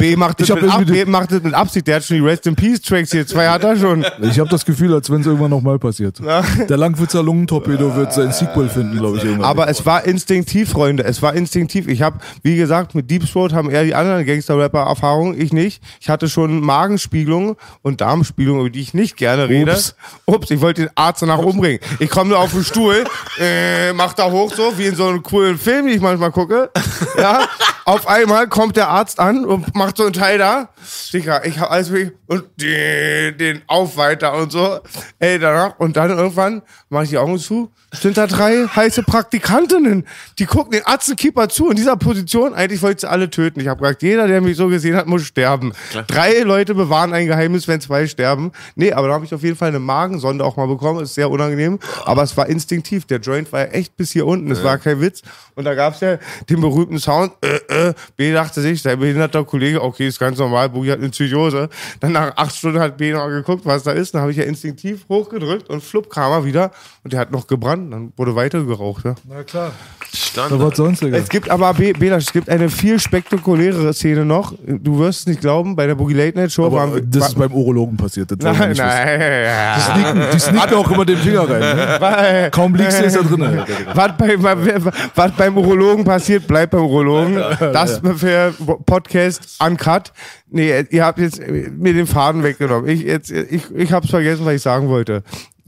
[0.00, 1.86] B macht das, mit, Ab B macht das mit Absicht.
[1.86, 3.26] Der hat schon die Rest in Peace Tracks hier.
[3.26, 4.04] Zwei hat er schon.
[4.22, 6.20] Ich habe das Gefühl, als wenn es irgendwann nochmal passiert.
[6.20, 9.44] Der Langwitzer Lungentorpedo wird sein Sequel finden, glaube ich, irgendwann.
[9.44, 11.04] Aber es war instinktiv, Freunde.
[11.04, 11.86] Es war instinktiv.
[11.86, 15.38] Ich habe, wie gesagt, mit Deep Throat haben eher die anderen Gangster-Rapper Erfahrung.
[15.38, 15.82] Ich nicht.
[16.00, 19.72] Ich hatte schon Magenspiegelung und Darmspiegelung, über die ich nicht gerne rede.
[19.72, 19.94] Ups.
[20.26, 21.80] Ups, ich wollte den Arzt danach umbringen.
[21.98, 23.04] Ich komme nur auf den Stuhl,
[23.38, 26.70] äh, mach da hoch so, wie in so einem coolen Film, den ich manchmal gucke.
[27.18, 27.40] Ja.
[27.84, 30.68] Auf einmal kommt der Arzt an und macht so einen Teil da.
[31.12, 34.80] Digga, ich hab alles wirklich, und den, den Aufweiter und so.
[35.18, 40.06] Ey, danach, und dann irgendwann mache ich die Augen zu, sind da drei heiße Praktikantinnen.
[40.38, 42.54] Die gucken den Arztkeeper zu in dieser Position.
[42.54, 43.60] Eigentlich wollte ich sie alle töten.
[43.60, 45.72] Ich habe gesagt, jeder, der mich so gesehen hat, muss sterben.
[46.06, 48.52] Drei Leute bewahren ein Geheimnis, wenn zwei sterben.
[48.76, 51.02] Nee, aber da habe ich auf jeden Fall eine Magensonde auch mal bekommen.
[51.02, 51.80] Ist sehr unangenehm.
[52.04, 53.06] Aber es war instinktiv.
[53.06, 54.50] Der Joint war ja echt bis hier unten.
[54.52, 55.22] Es war kein Witz.
[55.56, 56.18] Und da gab's ja
[56.48, 57.32] den berühmten Sound.
[57.42, 57.94] Äh, äh.
[58.16, 61.68] B dachte sich, sein behinderter Kollege, okay, ist ganz normal, Boogie hat eine Psychose.
[62.00, 64.14] Dann nach acht Stunden hat B noch geguckt, was da ist.
[64.14, 66.70] Dann habe ich ja instinktiv hochgedrückt und flupp kam er wieder.
[67.04, 67.92] Und der hat noch gebrannt.
[67.92, 69.04] Dann wurde weiter geraucht.
[69.04, 69.14] Ja.
[69.28, 69.72] Na klar.
[70.12, 70.74] Standard.
[70.76, 71.16] Sonst, Digga?
[71.18, 74.52] Es gibt aber, Be- Belasch, es gibt eine viel spektakulärere Szene noch.
[74.66, 77.02] Du wirst es nicht glauben, bei der Boogie Late Night Show Aber waren wir.
[77.02, 78.30] das ist beim Urologen passiert.
[78.32, 79.76] Das nein, nein.
[79.76, 81.60] Die sneaken, die sneaken auch immer den Finger rein.
[81.60, 82.48] Ne?
[82.52, 83.62] Kaum liegst du, ist er drin.
[83.94, 84.36] Was, bei,
[85.14, 87.36] was beim Urologen passiert, bleibt beim Urologen.
[87.60, 88.52] Das für
[88.84, 90.12] Podcast uncut.
[90.50, 92.88] Nee, ihr habt jetzt mir den Faden weggenommen.
[92.88, 95.22] Ich, jetzt, ich, ich hab's vergessen, was ich sagen wollte.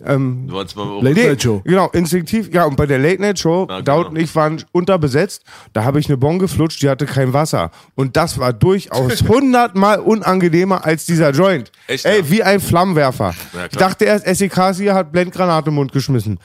[0.04, 1.60] Ähm, Du wolltest mal Late Nee, Night Show.
[1.64, 2.52] Genau, instinktiv.
[2.52, 4.08] Ja, und bei der Late Night Show, Ja, Daud genau.
[4.10, 5.44] und ich waren unterbesetzt.
[5.74, 7.70] Da habe ich eine Bon geflutscht, die hatte kein Wasser.
[7.94, 11.70] Und das war durchaus hundertmal unangenehmer als dieser Joint.
[11.86, 12.30] Echt, Ey, ja?
[12.30, 13.32] wie ein Flammenwerfer.
[13.52, 16.40] Ja, ich dachte erst, SEK hier hat Blendgranate im Mund geschmissen.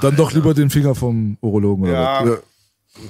[0.00, 1.84] Dann doch lieber den Finger vom Urologen.
[1.84, 2.20] Oder Ja.
[2.24, 2.38] was?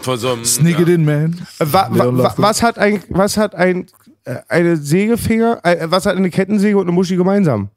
[0.02, 1.46] Von so einem, Sneak it in, man.
[1.58, 3.86] Äh, Wa, wa, wa, was hat ein, was hat ein,
[4.24, 7.70] äh, eine Sägefinger, äh, was hat eine Kettensäge und eine Muschi gemeinsam?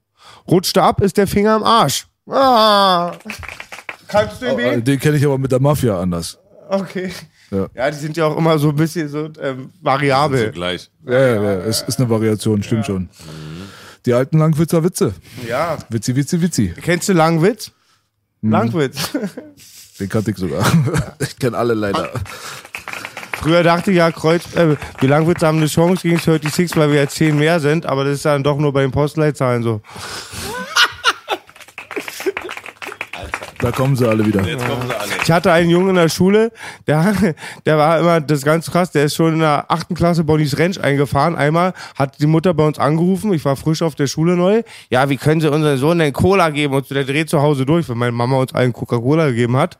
[0.48, 2.08] Rutschte ab, ist der Finger im Arsch.
[2.30, 3.14] Ah.
[4.08, 6.38] Kannst du ihn Äh, Den kenne ich aber mit der Mafia anders.
[6.70, 7.12] Okay.
[7.52, 7.68] Ja.
[7.76, 7.92] Ja.
[7.92, 10.52] die sind ja auch immer so ein bisschen so ähm, variabel.
[10.52, 10.90] gleich.
[11.06, 11.54] Ja, ja, ja.
[11.62, 13.10] Es ist eine Variation, stimmt schon.
[14.06, 15.14] Die alten Langwitzer Witze.
[15.48, 15.78] Ja.
[15.90, 16.74] Witzi, witzi, witzi.
[16.82, 17.72] Kennst du Langwitz?
[18.42, 18.52] Mhm.
[18.52, 19.10] Langwitz.
[20.04, 20.66] Den kannte ich sogar.
[21.20, 22.10] Ich kenne alle leider.
[23.42, 27.00] Früher dachte ich ja, Kreuz, äh, die Langwitze haben eine Chance gegen 36, weil wir
[27.04, 29.80] ja 10 mehr sind, aber das ist dann doch nur bei den Postleitzahlen so.
[33.64, 34.46] Da kommen sie alle wieder.
[34.46, 35.12] Jetzt kommen sie alle.
[35.24, 36.52] Ich hatte einen Jungen in der Schule,
[36.86, 37.14] der,
[37.66, 40.60] der war immer, das ist ganz krass, der ist schon in der achten Klasse Bonnie's
[40.60, 41.38] Ranch eingefahren.
[41.38, 44.64] Einmal hat die Mutter bei uns angerufen, ich war frisch auf der Schule neu.
[44.90, 46.74] Ja, wie können sie unseren Sohn denn Cola geben?
[46.74, 49.78] Und der dreht zu Hause durch, weil meine Mama uns allen Coca-Cola gegeben hat.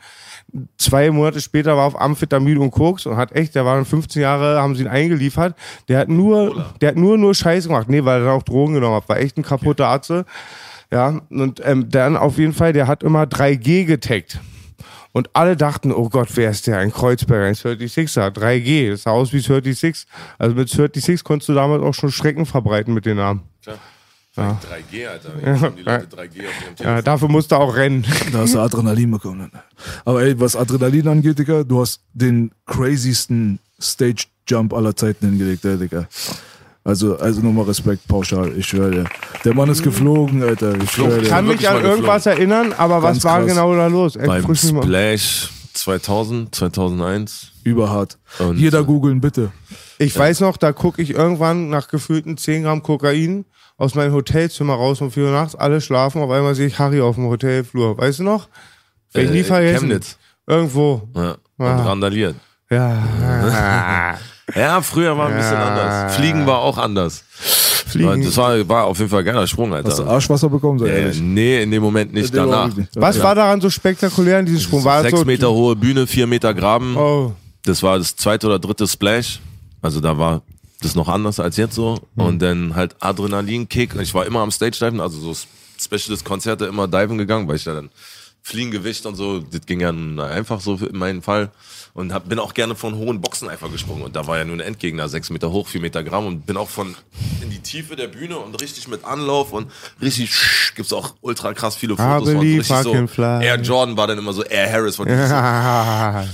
[0.78, 3.86] Zwei Monate später war er auf Amphetamin und Koks und hat echt, der war dann
[3.86, 5.56] 15 Jahre, haben sie ihn eingeliefert.
[5.90, 7.90] Der hat nur, der hat nur, nur Scheiße gemacht.
[7.90, 9.10] Nee, weil er dann auch Drogen genommen hat.
[9.10, 10.14] War echt ein kaputter Arzt.
[10.94, 14.40] Ja, und ähm, dann auf jeden Fall, der hat immer 3G getaggt.
[15.12, 16.78] Und alle dachten, oh Gott, wer ist der?
[16.78, 18.92] Ein Kreuzberger, ein 36er, 3G.
[18.92, 20.06] Das sah aus wie 36.
[20.38, 23.42] Also mit 36 konntest du damals auch schon Schrecken verbreiten mit den Namen.
[23.64, 24.60] Klar.
[24.64, 25.32] 3G, Alter.
[25.44, 27.04] Jetzt haben die Leute 3G auf ihrem Ja, Telefon.
[27.04, 28.04] dafür musste auch rennen.
[28.32, 29.52] Da hast du Adrenalin bekommen.
[30.06, 35.78] Aber ey, was Adrenalin angeht, Digga, du hast den craziesten Stage-Jump aller Zeiten hingelegt, ey,
[35.78, 36.08] Digga.
[36.86, 39.04] Also, also nochmal Respekt pauschal, ich schwöre dir.
[39.46, 41.30] Der Mann ist geflogen, Alter, ich schwöre Ich dir.
[41.30, 43.48] kann mich an mal irgendwas erinnern, aber was Ganz war krass.
[43.48, 44.16] genau da los?
[44.18, 47.52] Ey, Beim mal- Splash 2000, 2001.
[47.64, 48.18] Überhart.
[48.40, 49.52] Und- Jeder googeln, bitte.
[49.98, 53.46] Ich weiß noch, da gucke ich irgendwann nach gefühlten 10 Gramm Kokain
[53.78, 57.00] aus meinem Hotelzimmer raus um 4 Uhr nachts, alle schlafen, auf einmal sehe ich Harry
[57.00, 57.98] auf dem Hotelflur.
[57.98, 58.50] Weißt du noch?
[59.14, 59.88] Werde ich Äh, nie vergessen.
[59.88, 60.18] Chemnitz.
[60.46, 61.08] Irgendwo.
[61.16, 61.38] Ja.
[61.58, 61.84] Und Ah.
[61.86, 62.36] randaliert.
[62.74, 64.18] Ja.
[64.56, 65.68] Ja, früher war ein bisschen Ja.
[65.70, 66.16] anders.
[66.16, 67.24] Fliegen war auch anders.
[67.88, 68.24] Fliegen.
[68.24, 70.08] Das war, war auf jeden Fall ein geiler Sprung, Hast du Alter.
[70.12, 71.22] Arschwasser bekommen, Ja, ehrlich.
[71.22, 72.34] nee, in dem Moment nicht.
[72.34, 72.76] Dem Danach.
[72.76, 72.90] Nicht.
[72.96, 74.84] Was war daran so spektakulär in diesem Sprung?
[74.84, 76.96] War Sechs so, Meter hohe Bühne, vier Meter Graben.
[76.98, 77.32] Oh.
[77.64, 79.40] Das war das zweite oder dritte Splash.
[79.82, 80.42] Also da war
[80.82, 82.00] das noch anders als jetzt so.
[82.16, 83.96] Und dann halt Adrenalinkick.
[84.02, 85.34] Ich war immer am Stage-Diven, also so
[85.80, 87.90] Specialist-Konzerte immer diven gegangen, weil ich da dann
[88.46, 91.50] Fliegengewicht und so, das ging ja einfach so in meinem Fall.
[91.94, 94.04] Und hab, bin auch gerne von hohen Boxen einfach gesprungen.
[94.04, 96.26] Und da war ja nur ein Endgegner, sechs Meter hoch, vier Meter Gramm.
[96.26, 96.96] Und bin auch von
[97.42, 99.72] in die Tiefe der Bühne und richtig mit Anlauf und
[100.02, 100.30] richtig
[100.76, 102.40] gibt's auch ultra krass viele Fotos von.
[102.40, 103.46] Richtig so, fly.
[103.46, 105.08] Air Jordan war dann immer so Air Harris von.
[105.14, 106.26] Ja.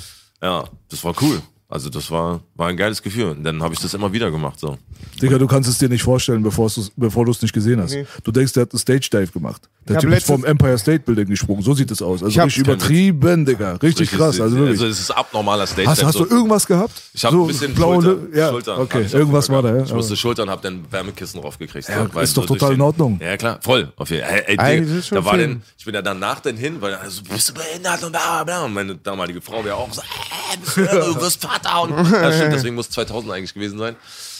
[0.42, 1.42] ja, das war cool.
[1.72, 3.26] Also das war, war ein geiles Gefühl.
[3.26, 4.60] Und dann habe ich das immer wieder gemacht.
[4.60, 4.80] So.
[5.22, 7.96] Digga, du kannst es dir nicht vorstellen, bevor du es nicht gesehen hast.
[8.24, 9.70] Du denkst, der hat einen Stage-Dive gemacht.
[9.88, 11.62] Der hab Typ ist vom Empire State Building gesprungen.
[11.62, 12.24] So sieht es aus.
[12.24, 13.74] Also richtig übertrieben, Digga.
[13.74, 14.42] Richtig, krass.
[14.42, 14.80] Also wirklich.
[14.80, 15.88] Also es ist abnormaler Stage.
[15.88, 17.04] hast hast du irgendwas gehabt?
[17.14, 19.68] Ich habe so ein bisschen blaue Schultern, ja, Schultern Okay, hab ich irgendwas war da.
[19.68, 19.74] Ja.
[19.76, 19.90] gehabt.
[19.90, 21.88] Ich musste Schultern, habe dann Wärmekissen draufgekriegt.
[21.88, 23.20] Ja, so, ist doch so total in Ordnung.
[23.22, 23.92] Ja klar, voll.
[23.96, 24.44] Auf jeden Fall.
[24.48, 27.50] Ey, Ey, schon da war denn, ich bin ja danach dann hin, weil also, bist
[27.50, 28.66] du behindert und bla bla bla.
[28.66, 30.82] Und meine damalige Frau wäre auch so, äh, bist du,
[31.14, 31.59] du wirst Vater.
[31.84, 33.96] Und, ja, stimmt, deswegen muss 2000 eigentlich gewesen sein.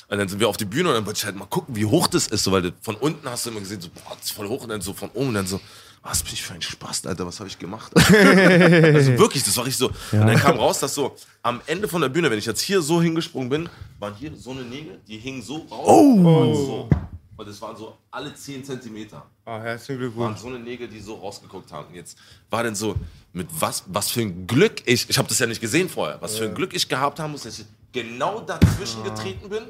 [0.10, 1.86] Und dann sind wir auf die Bühne und dann wollte ich halt mal gucken, wie
[1.86, 4.32] hoch das ist, so, weil von unten hast du immer gesehen, so, boah, das ist
[4.32, 5.60] voll hoch und dann so von oben und dann so,
[6.02, 7.92] was bin ich für ein Spaß, Alter, was habe ich gemacht?
[7.96, 9.88] also wirklich, das war richtig so.
[10.18, 12.82] Und dann kam raus, dass so am Ende von der Bühne, wenn ich jetzt hier
[12.82, 15.88] so hingesprungen bin, waren hier so eine Nägel, die hingen so raus.
[15.88, 16.14] Oh!
[16.14, 16.90] Und, so,
[17.36, 19.26] und das waren so alle 10 Zentimeter.
[19.46, 20.40] Ah, herzlichen Waren Glückwunsch.
[20.40, 21.88] so eine Nägel, die so rausgeguckt haben.
[21.88, 22.18] Und jetzt
[22.50, 22.96] war denn so,
[23.34, 26.38] mit was, was für ein Glück ich, ich habe das ja nicht gesehen vorher, was
[26.38, 29.64] für ein Glück ich gehabt haben muss, dass ich genau dazwischen getreten bin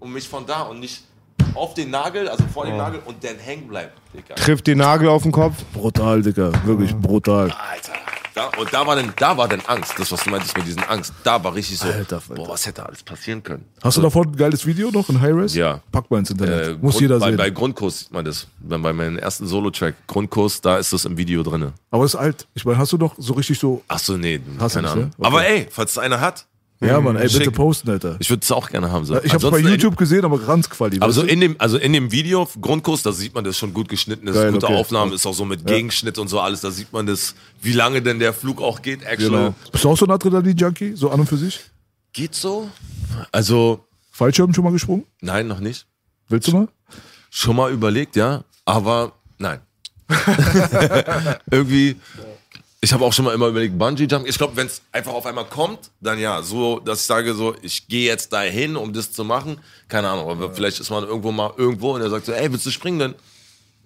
[0.00, 1.04] und mich von da und nicht
[1.54, 3.98] auf den Nagel, also vor dem Nagel und dann hängen bleibt.
[4.14, 4.34] Digga.
[4.34, 5.64] Trifft den Nagel auf den Kopf.
[5.72, 6.52] Brutal, Digga.
[6.64, 7.50] Wirklich brutal.
[7.50, 7.92] Alter.
[8.36, 10.82] Da, und da war, denn, da war denn Angst, das, was du meintest mit diesen
[10.82, 11.10] Angst.
[11.24, 12.34] Da war richtig so, Alter, Alter.
[12.34, 13.64] boah, was hätte alles passieren können.
[13.82, 15.54] Hast du davon ein geiles Video noch in High-Res?
[15.54, 15.80] Ja.
[15.90, 16.66] Pack mal ins Internet.
[16.66, 17.38] Äh, Muss Grund, jeder bei, sehen.
[17.38, 18.46] bei Grundkurs sieht man das.
[18.60, 21.72] Bei, bei meinem ersten Solo-Track, Grundkurs, da ist das im Video drinne.
[21.90, 22.46] Aber es ist alt.
[22.52, 23.82] Ich meine, hast du noch so richtig so.
[23.88, 25.04] Ach so, nee, Hast du keine nicht, Ahnung.
[25.06, 25.10] ne?
[25.16, 25.26] Okay.
[25.26, 26.44] Aber ey, falls es einer hat,
[26.80, 27.54] Ja, Mann, ey, bitte Schick.
[27.54, 28.16] posten, Alter.
[28.18, 29.04] ich würde es auch gerne haben.
[29.06, 29.14] So.
[29.22, 30.98] Ich hab's bei Ansonsten, YouTube gesehen, aber ganz quali.
[31.00, 31.32] Aber so weißt du?
[31.32, 34.34] in dem, also in dem Video, Grundkurs, da sieht man das schon gut geschnitten, ist
[34.34, 34.74] Geil, gute okay.
[34.76, 38.02] Aufnahmen, ist auch so mit Gegenschnitt und so alles, da sieht man das, wie lange
[38.02, 39.30] denn der Flug auch geht, actual.
[39.30, 39.54] genau.
[39.72, 40.96] Bist du auch so ein Adrenalin-Junkie?
[40.96, 41.60] So an und für sich?
[42.12, 42.68] Geht so?
[43.32, 45.04] Also, Fallschirm schon mal gesprungen?
[45.22, 45.86] nein, noch nicht.
[46.28, 46.68] Willst du mal?
[47.30, 49.60] Schon mal überlegt, ja, aber nein.
[51.50, 51.96] Irgendwie,
[52.86, 54.28] ich habe auch schon mal immer überlegt, Bungee Jump.
[54.28, 57.56] Ich glaube, wenn es einfach auf einmal kommt, dann ja, so, dass ich sage so,
[57.60, 59.60] ich gehe jetzt dahin, um das zu machen.
[59.88, 62.64] Keine Ahnung, aber vielleicht ist man irgendwo mal irgendwo und er sagt so, ey, willst
[62.64, 63.14] du springen denn?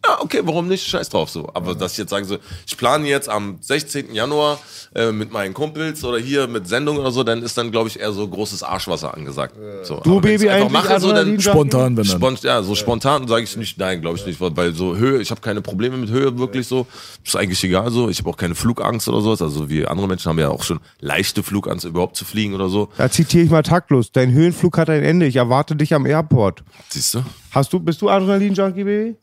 [0.05, 0.87] Ja, okay, warum nicht?
[0.87, 1.51] Scheiß drauf so.
[1.53, 4.15] Aber dass ich jetzt sage so, ich plane jetzt am 16.
[4.15, 4.59] Januar
[4.95, 8.01] äh, mit meinen Kumpels oder hier mit Sendung oder so, dann ist dann, glaube ich,
[8.01, 9.57] eher so großes Arschwasser angesagt.
[9.83, 12.07] So, Du, Baby, einfach eigentlich mache, so, dann Spontan, wenn dann.
[12.07, 15.31] Spont ja, so spontan sage ich nicht, nein, glaube ich nicht, weil so Höhe, ich
[15.31, 16.87] habe keine Probleme mit Höhe, wirklich so.
[17.23, 18.09] Ist eigentlich egal so.
[18.09, 19.43] Ich habe auch keine Flugangst oder sowas.
[19.43, 22.89] Also wie andere Menschen haben ja auch schon leichte Flugangst, überhaupt zu fliegen oder so.
[22.97, 24.13] Da zitiere ich mal taktlos.
[24.13, 25.27] Dein Höhenflug hat ein Ende.
[25.27, 26.63] Ich erwarte dich am Airport.
[26.89, 27.23] Siehst du?
[27.51, 29.17] Hast du, bist du Adrenalin-Junkie, Baby?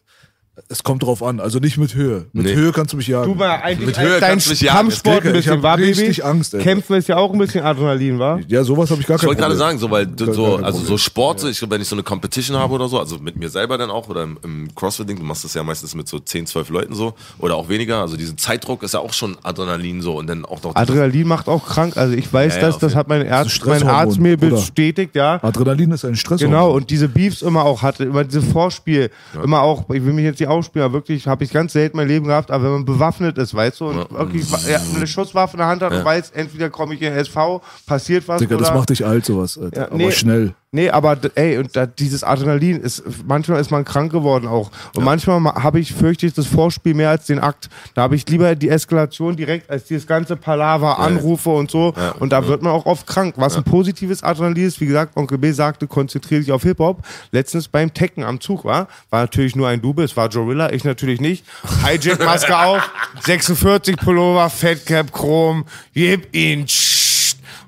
[0.69, 1.39] Es kommt drauf an.
[1.39, 2.25] Also nicht mit Höhe.
[2.33, 2.55] Mit Nee.
[2.55, 3.31] Höhe kannst du mich jagen.
[3.31, 4.77] Du mal eigentlich Mit Höhe dein kannst du mich jagen.
[4.77, 5.89] Kampfsport Digga, ein ich bisschen, hab war, Baby?
[5.89, 6.63] richtig Angst, ey.
[6.63, 8.39] Kämpfen ist ja auch ein bisschen Adrenalin, war?
[8.47, 9.67] ja, sowas habe ich gar Ich kein wollte gerade Problem.
[9.67, 10.97] sagen, so, weil du so, also so.
[10.97, 13.49] Sport, so, ich glaube, wenn ich so eine Competition habe oder so, also mit mir
[13.49, 16.47] selber dann auch oder im, im CrossFit-Ding, du machst das ja meistens mit so 10,
[16.47, 18.01] 12 Leuten so oder auch weniger.
[18.01, 20.75] Also diesen Zeitdruck ist ja auch schon Adrenalin so und dann auch noch.
[20.75, 21.97] Adrenalin macht auch krank.
[21.97, 23.95] Also ich weiß Ja, ja, das, auf das jeden hat mein, ein Arzt, mein Stresshormon,
[23.95, 24.55] Arzt mir Bruder.
[24.55, 25.39] bestätigt, ja.
[25.43, 26.39] Adrenalin ist ein Stress.
[26.41, 29.11] Genau, und diese Beefs immer auch hatte, immer diese Vorspiel,
[29.43, 32.07] immer auch, ich will mich jetzt nicht ausspielen, aber wirklich habe ich ganz selten mein
[32.07, 35.59] Leben gehabt, aber wenn man bewaffnet ist, weißt du, und wirklich ja, eine Schusswaffe in
[35.59, 38.65] der Hand hat und weiß, entweder komme ich in SV, passiert was Digga, oder...
[38.65, 39.57] das macht dich alt, sowas.
[39.57, 39.79] Alter.
[39.79, 40.11] Ja, aber nee.
[40.11, 40.53] schnell.
[40.73, 44.69] Nee, aber ey, und da, dieses Adrenalin ist, manchmal ist man krank geworden auch.
[44.97, 47.69] Und manchmal ma- habe ich, fürchte ich, das Vorspiel mehr als den Akt.
[47.93, 51.93] Da habe ich lieber die Eskalation direkt als dieses ganze Palaver, Anrufe und so.
[52.19, 53.35] Und da wird man auch oft krank.
[53.37, 57.01] Was ein positives Adrenalin ist, wie gesagt, Onkel B sagte, konzentriere dich auf Hip-Hop.
[57.31, 60.83] Letztens beim Tekken am Zug war, war natürlich nur ein Double, es war Gorilla, ich
[60.83, 61.45] natürlich nicht.
[61.85, 62.81] Hijack-Maske auf,
[63.21, 65.63] 46 Pullover, Fatcap, Chrom,
[65.93, 66.96] gib ihn, tsch.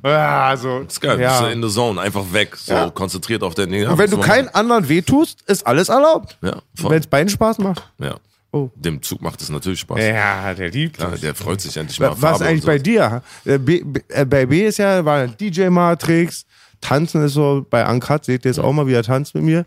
[0.03, 0.79] Ja, so.
[0.79, 1.41] ist geil, ja.
[1.41, 2.89] bist in the zone, einfach weg, so Ja.
[2.89, 3.87] konzentriert auf den Ding.
[3.87, 6.37] Und wenn du keinen anderen wehtust, ist alles erlaubt.
[6.41, 6.61] Ja.
[6.75, 7.83] Wenn es beiden Spaß macht.
[7.99, 8.15] ja.
[8.51, 8.71] Oh.
[8.73, 9.99] Dem Zug macht es natürlich Spaß.
[9.99, 11.21] Ja, der liebt das.
[11.21, 12.09] der freut sich endlich mal.
[12.13, 13.21] Was Farbe eigentlich bei dir?
[13.45, 16.47] Äh, B, B, äh, bei B ist ja, war DJ Matrix,
[16.81, 19.65] Tanzen ist so, bei Uncut seht ihr jetzt auch mal, wie er tanzt mit mir.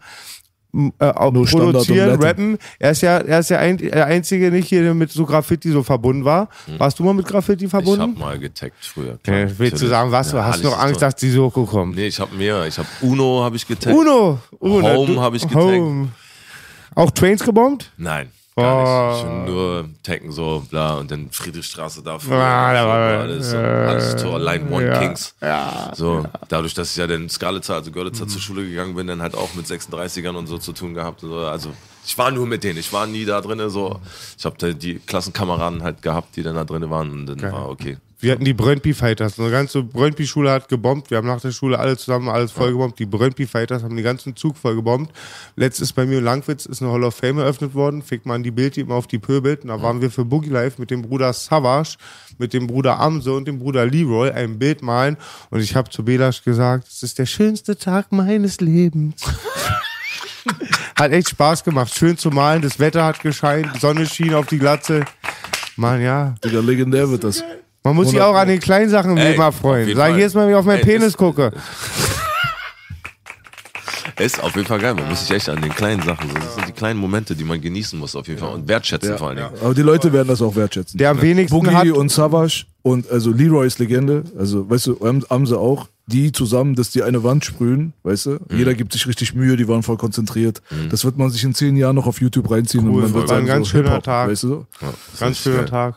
[0.99, 2.57] Äh, auch Nur produzieren, rappen.
[2.79, 5.71] Er ist ja, er ist ja ein, der Einzige nicht hier, der mit so Graffiti
[5.71, 6.49] so verbunden war.
[6.79, 7.69] Warst du mal mit Graffiti Hm.
[7.69, 8.19] Ich hab verbunden?
[8.19, 9.19] mal getaggt früher.
[9.23, 9.37] klar.
[9.37, 10.33] Äh, willst du sagen, was?
[10.33, 11.95] Ja, Hast du noch Angst, dass die Soko kommt?
[11.97, 12.67] Nee, ich hab mehr.
[12.67, 13.95] Ich hab Uno habe ich getaggt.
[13.95, 14.39] Uno!
[14.61, 15.63] Uno Home du- hab ich getaggt.
[15.63, 16.09] Home.
[16.95, 17.91] Auch Trains gebombt?
[17.99, 19.13] Nein, gar Oh.
[19.13, 19.21] nicht.
[19.23, 22.37] Schon nur Tekken so, bla, und dann Friedrichstraße da früher.
[22.39, 25.35] Ah, da war- alles, so, alles so, allein One ja, Kings.
[25.95, 29.35] So, dadurch, dass ich ja dann Skalitzer, also Görlitzer zur Schule gegangen bin, dann halt
[29.35, 31.21] auch mit 36ern und so zu tun gehabt.
[31.21, 31.39] So.
[31.39, 31.71] Also,
[32.05, 34.01] ich war nur mit denen, ich war nie da drin, so.
[34.39, 37.69] Ich habe da die Klassenkameraden halt gehabt, die dann da drin waren und dann war
[37.69, 37.97] okay.
[38.23, 39.41] Wir hatten die Brøndby Fighters.
[39.41, 41.11] Eine ganze Brøndby Schule hat gebombt.
[41.11, 42.97] Wir haben nach der Schule alle zusammen alles voll gebombt.
[43.01, 45.11] Die Brøndby Fighters haben den ganzen Zug voll gebombt.
[45.57, 48.01] Letztes bei mir in Langwitz ist eine Hall of Fame eröffnet worden.
[48.01, 49.63] Fickt man die Bild immer auf die Pöbelt.
[49.63, 51.97] Und da waren wir für Boogie Life mit dem Bruder Savage,
[52.39, 55.17] mit dem Bruder Amse und dem Bruder Leroy ein Bild malen.
[55.51, 59.25] Und ich habe zu Belasch gesagt, es ist der schönste Tag meines Lebens.
[60.95, 61.93] hat echt Spaß gemacht.
[61.93, 62.63] Schön zu malen.
[62.63, 63.75] Das Wetter hat gescheint.
[63.75, 65.05] Die Sonne schien auf die Glatze.
[65.75, 66.37] Mann, ja.
[66.45, 67.43] Digga, legendär wird das.
[67.85, 69.87] Man muss sich auch an den kleinen Sachen im Ey, Leben erfreuen.
[69.89, 71.53] jeden Sag ich jetzt mal, wie ich auf meinen Ey, Penis ist- gucke.
[74.19, 74.95] Ist auf jeden Fall geil.
[74.95, 77.61] Man muss sich echt an den kleinen Sachen, das sind die kleinen Momente, die man
[77.61, 79.51] genießen muss auf jeden Fall und wertschätzen vor allen Dingen.
[79.63, 80.99] Aber die Leute werden das auch wertschätzen.
[80.99, 81.89] Der am wenigsten Boogie hat.
[81.91, 86.75] und Savage und also Leroy ist Legende, also weißt du, Am- Amse auch, die zusammen,
[86.75, 88.31] dass die eine Wand sprühen, weißt du?
[88.49, 88.59] Mhm.
[88.59, 90.61] Jeder gibt sich richtig Mühe, die waren voll konzentriert.
[90.91, 93.29] Das wird man sich in zehn Jahren noch auf YouTube reinziehen Cool, und man wird
[93.29, 94.29] war ein sagen, ganz so, schöner Tag.
[94.29, 94.67] Weißt du?
[95.19, 95.97] Ganz schöner Tag.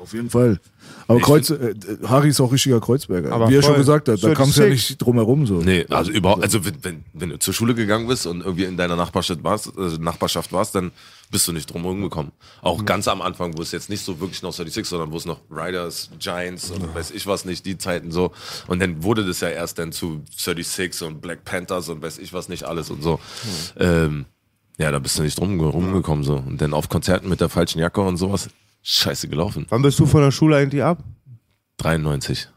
[0.00, 0.58] Auf jeden Fall.
[1.06, 1.74] Aber Ich Kreuz, äh,
[2.06, 3.32] Harry ist auch richtiger Kreuzberger.
[3.32, 3.72] Aber Wie er voll.
[3.72, 4.70] schon gesagt hat, da kam es ja 36.
[4.90, 5.54] nicht drum herum so.
[5.54, 8.76] Nee, also überhaupt, also wenn, wenn, wenn du zur Schule gegangen bist und irgendwie in
[8.76, 10.92] deiner Nachbarschaft warst, äh, Nachbarschaft warst, dann
[11.30, 12.32] bist du nicht drum herum gekommen.
[12.62, 15.24] Auch ganz am Anfang, wo es jetzt nicht so wirklich noch 36, sondern wo es
[15.24, 18.32] noch Riders, Giants und weiß ich was nicht, die Zeiten so.
[18.66, 22.32] Und dann wurde das ja erst dann zu 36 und Black Panthers und weiß ich
[22.32, 23.18] was nicht alles und so.
[23.78, 24.26] Ähm,
[24.78, 26.36] ja, da bist du nicht drum rumgekommen so.
[26.36, 28.48] Und dann auf Konzerten mit der falschen Jacke und sowas,
[28.84, 29.66] scheiße gelaufen.
[29.70, 30.98] Wann bist du von der Schule eigentlich ab?
[31.78, 32.48] 93.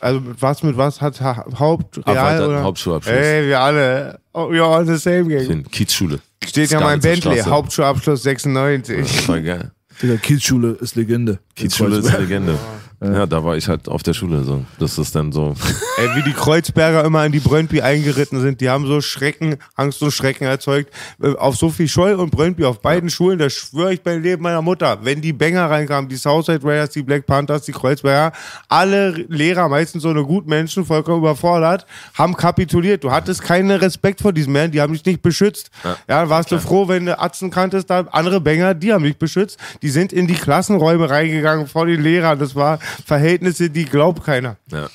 [0.00, 2.62] Also mit was mit was hat ha Haupt, Real oder?
[2.62, 3.14] Hauptschulabschluss.
[3.14, 4.20] Ey, wir alle.
[4.32, 5.48] Oh, you're all the same gang.
[5.48, 6.20] In Kiezschule.
[6.44, 7.50] Steht ja mein Bentley, Straße.
[7.50, 8.98] Hauptschulabschluss 96.
[8.98, 9.72] Das war geil.
[10.02, 11.38] Digga, Kiezschule ist Legende.
[11.54, 12.58] Kiezschule ist Legende.
[13.02, 14.64] Ja, da war ich halt auf der Schule so.
[14.78, 15.54] Das ist dann so.
[15.98, 20.02] Ey, wie die Kreuzberger immer in die Brøndby eingeritten sind, die haben so Schrecken, Angst
[20.02, 20.92] und Schrecken erzeugt.
[21.20, 24.62] Äh, Auf Sophie Scholl und Brøndby, auf beiden Schulen, das schwöre ich beim Leben meiner
[24.62, 24.98] Mutter.
[25.02, 28.32] Wenn die Banger reinkamen, die Southside Raiders, die Black Panthers, die Kreuzberger,
[28.68, 33.02] alle Lehrer, meistens so eine Gutmenschen, vollkommen überfordert, haben kapituliert.
[33.02, 35.70] Du hattest keinen Respekt vor diesen Männern, die haben dich nicht beschützt.
[36.08, 39.58] Ja, warst du froh, wenn du Atzen kanntest, da andere Banger, die haben dich beschützt.
[39.82, 42.38] Die sind in die Klassenräume reingegangen vor den Lehrern.
[42.38, 44.56] Das war Verhältnisse, die glaubt keiner.
[44.70, 44.88] Ja.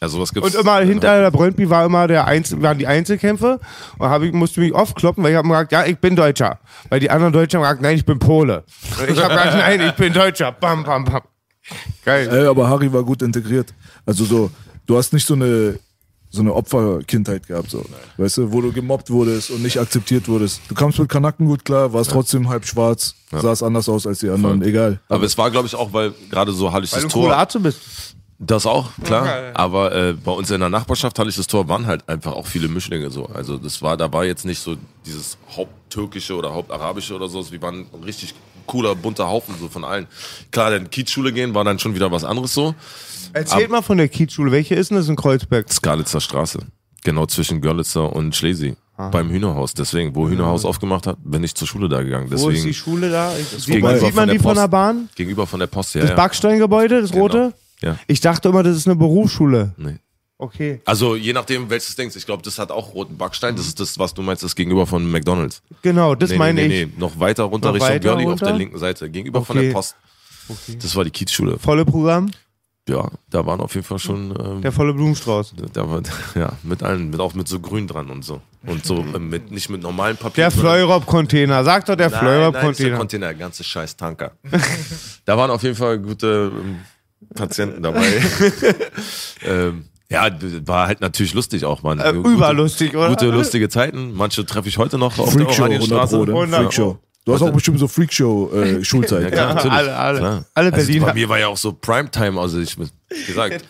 [0.00, 0.54] Ja, sowas gibt's.
[0.54, 3.58] Und immer hinter der Brøndby war immer der Einzel waren die Einzelkämpfe
[3.98, 6.60] und hab ich musste mich oft kloppen, weil ich habe gesagt, ja, ich bin Deutscher.
[6.88, 8.64] Weil die anderen Deutschen haben gesagt, nein, ich bin Pole.
[9.00, 10.52] Und ich habe gesagt, nein, ich bin Deutscher.
[10.52, 11.22] Bam, bam, bam.
[12.04, 12.28] Geil.
[12.30, 13.74] Ey, aber Harry war gut integriert.
[14.06, 14.50] Also so,
[14.86, 15.78] du hast nicht so eine
[16.30, 17.84] so eine Opferkindheit gehabt, so.
[18.16, 20.60] Weißt du, wo du gemobbt wurdest und nicht akzeptiert wurdest.
[20.68, 24.28] Du kamst mit Kanaken gut klar, warst trotzdem halb schwarz, sahst anders aus als die
[24.28, 25.00] anderen, egal.
[25.08, 27.36] Aber es war, glaube ich, auch, weil gerade so Hallisches Weil du ein Tor.
[27.36, 27.80] Arzt bist.
[28.40, 29.26] Das auch, klar.
[29.54, 33.10] Aber äh, bei uns in der Nachbarschaft Hallisches Tor waren halt einfach auch viele Mischlinge
[33.10, 33.26] so.
[33.26, 34.76] Also das war, da war jetzt nicht so
[35.06, 37.50] dieses Haupttürkische oder Hauptarabische oder so.
[37.50, 38.34] Wir waren ein richtig
[38.66, 40.06] cooler, bunter Haufen so von allen.
[40.52, 42.76] Klar, in Kiezschule gehen war dann schon wieder was anderes so.
[43.38, 44.50] Erzählt mal von der Kiezschule.
[44.52, 45.72] Welche ist denn das in Kreuzberg?
[45.72, 46.60] Skalitzer Straße.
[47.04, 48.76] Genau zwischen Görlitzer und Schlesi.
[49.12, 49.74] Beim Hühnerhaus.
[49.74, 52.28] Deswegen, wo Hühnerhaus aufgemacht hat, bin ich zur Schule da gegangen.
[52.30, 53.30] Wo ist Deswegen die Schule da?
[53.30, 54.70] Sieht gegenüber man, sieht man von die der von der Post.
[54.72, 55.08] Bahn?
[55.14, 56.00] gegenüber von der Post her.
[56.02, 56.16] Das ja.
[56.16, 57.22] Backsteingebäude, das Genau.
[57.22, 57.54] rote?
[57.80, 57.96] Ja.
[58.08, 59.72] Ich dachte immer, das ist eine Berufsschule.
[59.76, 59.98] Nee.
[60.36, 60.80] Okay.
[60.84, 62.16] Also je nachdem, welches denkst.
[62.16, 63.54] Ich glaube, das hat auch roten Backstein.
[63.54, 65.62] Das ist das, was du meinst, das gegenüber von McDonalds.
[65.82, 66.72] Genau, das nee, meine nee, ich.
[66.72, 67.00] nee, nee.
[67.00, 69.08] Noch weiter runter Noch Richtung weiter Görli auf der linken Seite.
[69.10, 69.66] Gegenüber von Okay.
[69.68, 69.94] der Post.
[70.82, 71.58] Das war die Kiezschule.
[71.60, 72.30] Volle Programm,
[72.88, 74.34] Ja, da waren auf jeden Fall schon.
[74.42, 75.54] Ähm, der volle Blumenstrauß.
[75.74, 76.00] da war,
[76.34, 78.40] ja, mit allen, mit, auch mit so grün dran und so.
[78.66, 80.44] Und so äh, mit, nicht mit normalen Papier.
[80.44, 81.64] Der Fleurop-Container.
[81.64, 82.96] Sag doch der ist der Fleurop-Container.
[82.96, 84.32] Container, ganze scheiß Tanker.
[85.26, 86.78] da waren auf jeden Fall gute ähm,
[87.34, 88.06] Patienten dabei.
[89.44, 90.30] ähm, ja,
[90.64, 91.98] war halt natürlich lustig auch, Mann.
[92.00, 93.10] Äh, überlustig, oder?
[93.10, 94.14] Gute, lustige Zeiten.
[94.14, 96.16] Manche treffe ich heute noch auf Freakshow, der 100 Oranienstraße.
[96.16, 96.32] Ne?
[96.32, 96.98] 100 Freakshow.
[97.28, 99.22] Du hast auch bestimmt so Freakshow-Schulzeit.
[99.24, 99.76] Ja, klar, natürlich.
[99.76, 100.18] alle, alle.
[100.18, 100.44] Klar.
[100.54, 101.06] Alle also Berliner.
[101.06, 102.88] Bei mir war ja auch so Primetime, also ich, wie
[103.26, 103.66] gesagt,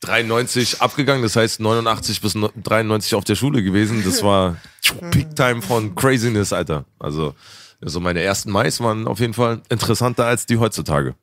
[0.00, 4.02] 93 abgegangen, das heißt 89 bis 93 auf der Schule gewesen.
[4.02, 4.56] Das war
[5.10, 6.86] Peak-Time von Craziness, Alter.
[6.98, 7.34] Also,
[7.82, 11.14] also meine ersten Mais waren auf jeden Fall interessanter als die heutzutage.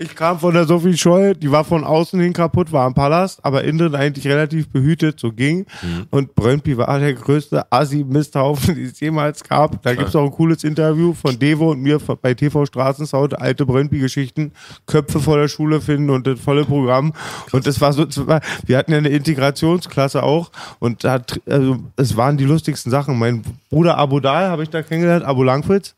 [0.00, 3.44] Ich kam von der Sophie Scholl, die war von außen hin kaputt, war im Palast,
[3.44, 5.66] aber innen eigentlich relativ behütet, so ging.
[5.82, 6.06] Mhm.
[6.10, 9.82] Und Brøndby war der größte Assi-Misthaufen, die es jemals gab.
[9.82, 14.52] Da gibt's auch ein cooles Interview von Devo und mir bei TV Straßensound, alte Brøndby-Geschichten,
[14.86, 17.12] Köpfe vor der Schule finden und das volle Programm.
[17.50, 21.20] Und das war so, wir hatten ja eine Integrationsklasse auch und da
[21.50, 23.18] also, es waren die lustigsten Sachen.
[23.18, 25.96] Mein Bruder Abu Dal habe ich da kennengelernt, Abu Langwitz.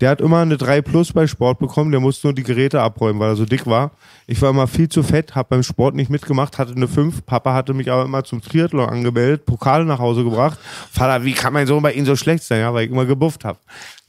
[0.00, 3.20] Der hat immer eine 3 Plus bei Sport bekommen, der musste nur die Geräte abräumen,
[3.20, 3.92] weil er so dick war.
[4.26, 7.24] Ich war immer viel zu fett, habe beim Sport nicht mitgemacht, hatte eine 5.
[7.24, 10.58] Papa hatte mich aber immer zum Triathlon angemeldet, Pokale nach Hause gebracht.
[10.90, 12.60] Vater, wie kann mein Sohn bei Ihnen so schlecht sein?
[12.60, 13.58] Ja, weil ich immer gebufft habe.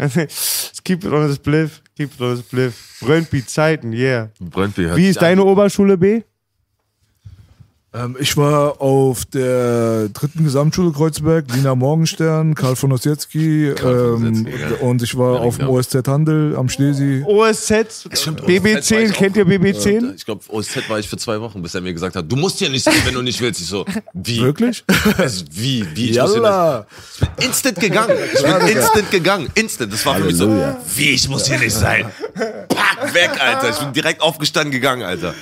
[0.83, 2.99] keep it on the spliff, keep it on the spliff.
[3.01, 4.29] Brøndby Zeiten, yeah.
[4.55, 5.47] Hört Wie ist deine an.
[5.47, 6.21] Oberschule B?
[7.93, 14.45] Ähm, ich war auf der dritten Gesamtschule Kreuzberg, Lina Morgenstern, Karl von Ossietzky, ähm,
[14.81, 15.77] und ich war Ja, auf dem genau.
[15.79, 17.23] OSZ Handel am Schlesi.
[17.25, 20.15] OSZ, Stimmt, OSZ war BB10, ich kennt ihr BB10?
[20.15, 22.59] Ich glaube, OSZ war ich für zwei Wochen, bis er mir gesagt hat, du musst
[22.59, 23.61] hier nicht sein, wenn du nicht willst.
[23.61, 24.41] Ich so, wie?
[24.41, 24.83] Wirklich?
[25.17, 25.85] Also, wie?
[25.95, 26.09] Wie?
[26.11, 26.79] Ich, muss hier Yalla.
[26.79, 27.21] nicht.
[27.31, 28.17] ich bin instant gegangen.
[28.33, 29.49] Ich bin instant gegangen.
[29.55, 29.93] Instant.
[29.93, 30.49] Das war für mich so,
[30.95, 31.09] wie?
[31.11, 32.05] Ich muss hier nicht sein.
[32.67, 33.69] Pack weg, Alter.
[33.69, 35.33] Ich bin direkt aufgestanden gegangen, Alter.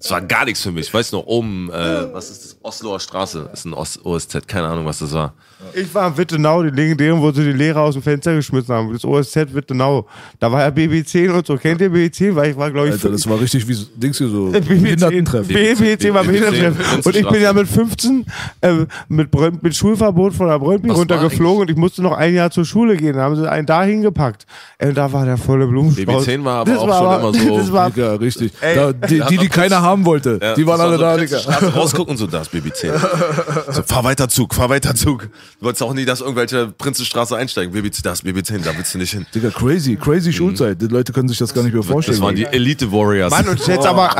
[0.00, 0.86] Das war gar nichts für mich.
[0.86, 2.56] Ich weiß noch, oben, äh, was ist das?
[2.62, 3.46] Osloer Straße.
[3.50, 4.48] Das ist ein Os OSZ.
[4.48, 5.34] Keine Ahnung, was das war.
[5.74, 8.90] Ich war in Wittenau, die legendären, wo sie die Lehrer aus dem Fenster geschmissen haben.
[8.94, 10.06] Das OSZ Wittenau.
[10.38, 11.58] Da war ja BB10 und so.
[11.58, 12.34] Kennt ihr BB10?
[12.34, 15.46] Weil ich war, glaube ich, Alter, das war richtig wie Dings hier so, BB10, Behindertentreff.
[15.48, 17.06] BB10 war BB10, Behindertentreff.
[17.06, 18.24] Und ich bin ja mit 15
[18.62, 18.72] äh,
[19.08, 22.96] mit, mit Schulverbot von der war runtergeflogen und ich musste noch ein Jahr zur Schule
[22.96, 23.16] gehen.
[23.16, 24.46] Da haben sie einen da hingepackt.
[24.78, 26.26] Ey, und da war der volle Blumenstrauß.
[26.26, 28.52] BB10 war aber Das auch war schon aber- immer so- Das war, Digga, richtig.
[28.62, 31.26] Ey, da, die, die, die keiner haben wollte, Ja, die waren das alle war da,
[31.26, 31.68] so Digga.
[31.68, 32.92] Rausgucken und so, da ist BB10.
[33.72, 35.28] So, fahr weiter Zug, fahr weiter Zug.
[35.58, 37.74] Du wolltest auch nie, dass irgendwelche Prinzenstraße einsteigen.
[37.74, 39.26] BB10, da ist BB10, da willst du nicht hin.
[39.34, 40.80] Digga, crazy, crazy Schulzeit.
[40.80, 42.16] Die Leute können sich das gar nicht mehr vorstellen.
[42.18, 43.30] Das waren die Elite Warriors.
[43.30, 44.16] Mann, und jetzt aber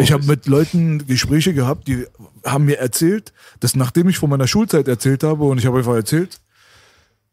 [0.00, 0.04] alle.
[0.04, 2.06] Ich habe mit Leuten Gespräche gehabt, die
[2.44, 5.94] haben mir erzählt, dass nachdem ich von meiner Schulzeit erzählt habe und ich habe einfach
[5.94, 6.40] erzählt,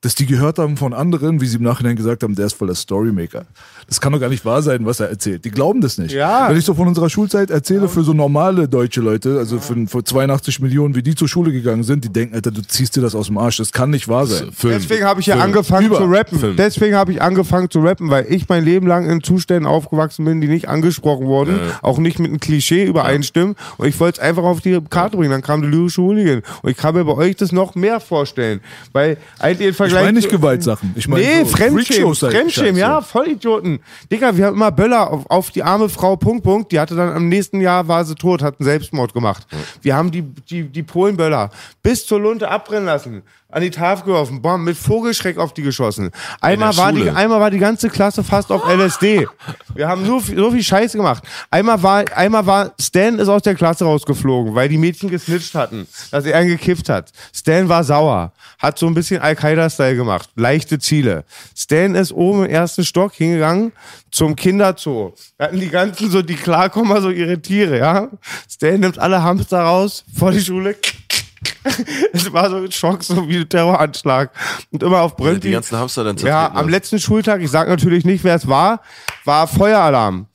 [0.01, 2.67] dass die gehört haben von anderen, wie sie im Nachhinein gesagt haben, der ist voll
[2.67, 3.45] der Storymaker.
[3.87, 5.43] Das kann doch gar nicht wahr sein, was er erzählt.
[5.43, 6.11] Die glauben das nicht.
[6.13, 6.49] Ja.
[6.49, 10.03] Wenn ich so von unserer Schulzeit erzähle für so normale deutsche Leute, also für, für
[10.03, 13.15] 82 Millionen, wie die zur Schule gegangen sind, die denken, Alter, du ziehst dir das
[13.15, 13.57] aus dem Arsch.
[13.57, 14.51] Das kann nicht wahr sein.
[14.51, 14.75] Film.
[14.79, 15.45] Deswegen habe ich ja Film.
[15.45, 16.39] angefangen Über- zu rappen.
[16.39, 16.55] Film.
[16.57, 20.41] Deswegen habe ich angefangen zu rappen, weil ich mein Leben lang in Zuständen aufgewachsen bin,
[20.41, 23.55] die nicht angesprochen wurden, auch nicht mit einem Klischee übereinstimmen.
[23.77, 25.31] Und ich wollte es einfach auf die Karte bringen.
[25.31, 26.43] Dann kam der lyrische Hooligan.
[26.61, 28.59] Und ich kann mir bei euch das noch mehr vorstellen.
[28.93, 30.93] Weil eigentlich im Ich meine nicht Gewaltsachen.
[30.95, 32.31] Ich meine nee, so Fremdschämen, Freakshow-Scheiße.
[32.31, 33.79] Fremdschämen, ja, Vollidioten.
[34.11, 36.71] Digga, wir haben immer Böller auf, auf die arme Frau, Punkt, Punkt.
[36.71, 39.47] Die hatte dann am nächsten Jahr, war sie tot, hat einen Selbstmord gemacht.
[39.81, 41.49] Wir haben die, die, die Polenböller
[41.81, 46.11] bis zur Lunte abbrennen lassen, an die Tafel geworfen, bam, mit Vogelschreck auf die geschossen.
[46.41, 49.25] Einmal war, die, einmal war die ganze Klasse fast auf LSD.
[49.73, 51.23] Wir haben nur so viel Scheiße gemacht.
[51.49, 55.87] Einmal war, einmal war, Stan ist aus der Klasse rausgeflogen, weil die Mädchen gesnitcht hatten,
[56.11, 57.11] dass er einen gekifft hat.
[57.33, 61.23] Stan war sauer, hat so ein bisschen Al-Qaida-Style gemacht, leichte Ziele.
[61.55, 63.71] Stan ist oben im ersten Stock hingegangen
[64.11, 65.13] zum Kinderzoo.
[65.37, 68.09] Da hatten die ganzen so, die Klarkommer, so ihre Tiere, ja.
[68.49, 70.75] Stan nimmt alle Hamster raus vor die Schule.
[72.13, 74.31] Es war so ein Schock, so wie ein Terroranschlag.
[74.71, 75.39] Und immer auf Brönn.
[75.39, 78.81] Die ganzen Hamster dann Ja, am letzten Schultag, ich sag natürlich nicht, wer es war,
[79.25, 80.27] war Feueralarm.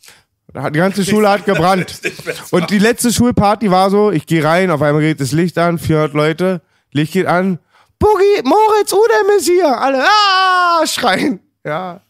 [0.53, 2.01] Da hat- Die ganze Schule hat gebrannt.
[2.51, 5.79] Und die letzte Schulparty war so, ich gehe rein, auf einmal geht das Licht an,
[5.79, 6.61] 400 Leute,
[6.93, 7.59] Licht geht an,
[7.99, 11.41] Boogie, Moritz, Udem ist hier, alle, ah, schreien.
[11.65, 12.01] Ja,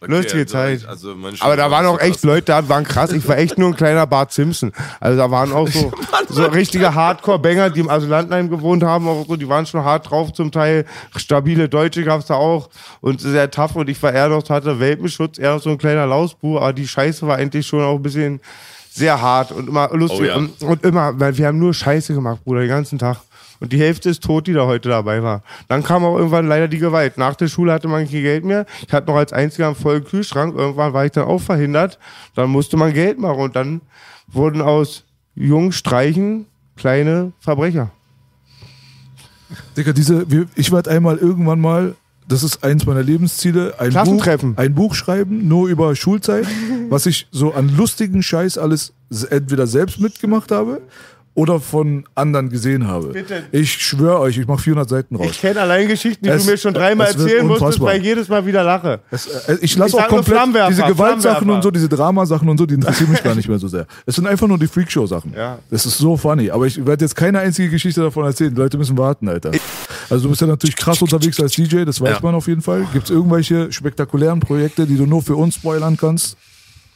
[0.00, 0.86] lustige also, Zeit.
[0.86, 2.24] Also meine aber da waren war auch echt krass.
[2.24, 3.12] Leute, da waren krass.
[3.12, 4.72] Ich war echt nur ein kleiner Bart Simpson.
[5.00, 5.92] Also da waren auch so,
[6.28, 9.08] so richtige Hardcore-Banger, die im Asylantenheim gewohnt haben.
[9.08, 10.84] Auch so, die waren schon hart drauf zum Teil.
[11.16, 12.68] Stabile Deutsche gab's da auch.
[13.00, 13.76] Und sehr tough.
[13.76, 16.58] Und ich war eher noch, hatte Welpenschutz, eher noch so ein kleiner Lausbu.
[16.58, 18.40] Aber die Scheiße war eigentlich schon auch ein bisschen
[18.96, 20.20] sehr hart und immer lustig.
[20.20, 20.36] Oh ja.
[20.36, 23.18] und, und immer, weil wir haben nur Scheiße gemacht, Bruder, den ganzen Tag.
[23.60, 25.42] Und die Hälfte ist tot, die da heute dabei war.
[25.68, 27.18] Dann kam auch irgendwann leider die Gewalt.
[27.18, 28.66] Nach der Schule hatte man kein Geld mehr.
[28.86, 30.54] Ich hatte noch als einziger einen vollen Kühlschrank.
[30.56, 31.98] Irgendwann war ich dann auch verhindert.
[32.34, 33.40] Dann musste man Geld machen.
[33.40, 33.80] Und dann
[34.28, 35.04] wurden aus
[35.34, 36.46] jungen Streichen
[36.76, 37.90] kleine Verbrecher.
[39.76, 41.94] Digga, diese, ich werde einmal irgendwann mal,
[42.28, 44.26] das ist eins meiner Lebensziele, ein Buch,
[44.56, 46.46] ein Buch schreiben, nur über Schulzeit,
[46.88, 48.92] was ich so an lustigen Scheiß alles
[49.30, 50.80] entweder selbst mitgemacht habe
[51.36, 53.08] oder von anderen gesehen habe.
[53.08, 53.44] Bitte.
[53.52, 55.26] Ich schwöre euch, ich mache 400 Seiten raus.
[55.30, 58.28] Ich kenne allein Geschichten, die Es- du mir schon dreimal erzählen musstest, weil ich jedes
[58.28, 59.00] Mal wieder lache.
[59.10, 60.40] Es, äh, ich lasse auch komplett
[60.70, 63.68] diese Gewaltsachen und so, diese Dramasachen und so, die interessieren mich gar nicht mehr so
[63.68, 63.86] sehr.
[64.06, 65.34] Es sind einfach nur die Freakshow-Sachen.
[65.36, 65.58] Ja.
[65.70, 66.50] Das ist so funny.
[66.50, 68.54] Aber ich werde jetzt keine einzige Geschichte davon erzählen.
[68.54, 69.50] Die Leute müssen warten, Alter.
[70.08, 72.18] Also du bist ja natürlich krass unterwegs als DJ, das weiß Ja.
[72.22, 72.86] man auf jeden Fall.
[72.92, 76.36] Gibt es irgendwelche spektakulären Projekte, die du nur für uns spoilern kannst?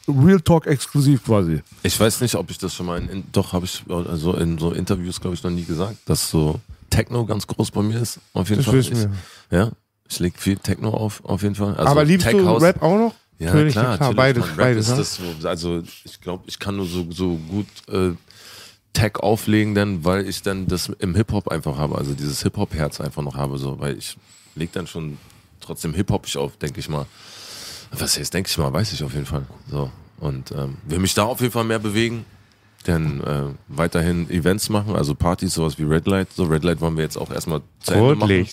[0.07, 1.61] Real Talk exklusiv quasi.
[1.83, 4.71] Ich weiß nicht, ob ich das schon mal in, doch habe ich also in so
[4.71, 6.59] Interviews glaube ich noch nie gesagt, dass so
[6.89, 8.19] Techno ganz groß bei mir ist.
[8.33, 8.79] Auf jeden Das Fall.
[8.79, 8.91] ich,
[9.51, 9.71] Ja,
[10.09, 11.75] ich leg viel Techno auf, auf jeden Fall.
[11.75, 13.15] Also Aber liebst Tech du House- Rap auch noch?
[13.39, 14.97] Ja, Natürlich, klar, klar, beides, beides, ne?
[14.97, 18.11] das so, also ich glaube, ich kann nur so, so gut äh,
[18.93, 23.23] Tech auflegen, dann, weil ich dann das im Hip-Hop einfach habe, also dieses Hip-Hop-Herz einfach
[23.23, 24.15] noch habe, so, weil ich
[24.53, 25.17] leg dann schon
[25.59, 27.05] trotzdem Hip-Hop ich auf, denke ich mal.
[27.91, 29.43] Was heißt, denke ich mal, weiß ich auf jeden Fall.
[29.69, 29.91] So.
[30.19, 32.25] Und ähm, will mich da auf jeden Fall mehr bewegen.
[32.87, 36.29] Denn äh, weiterhin Events machen, also Partys, sowas wie Red Light.
[36.35, 38.47] So, Red Light wollen wir jetzt auch erstmal zu Ende machen.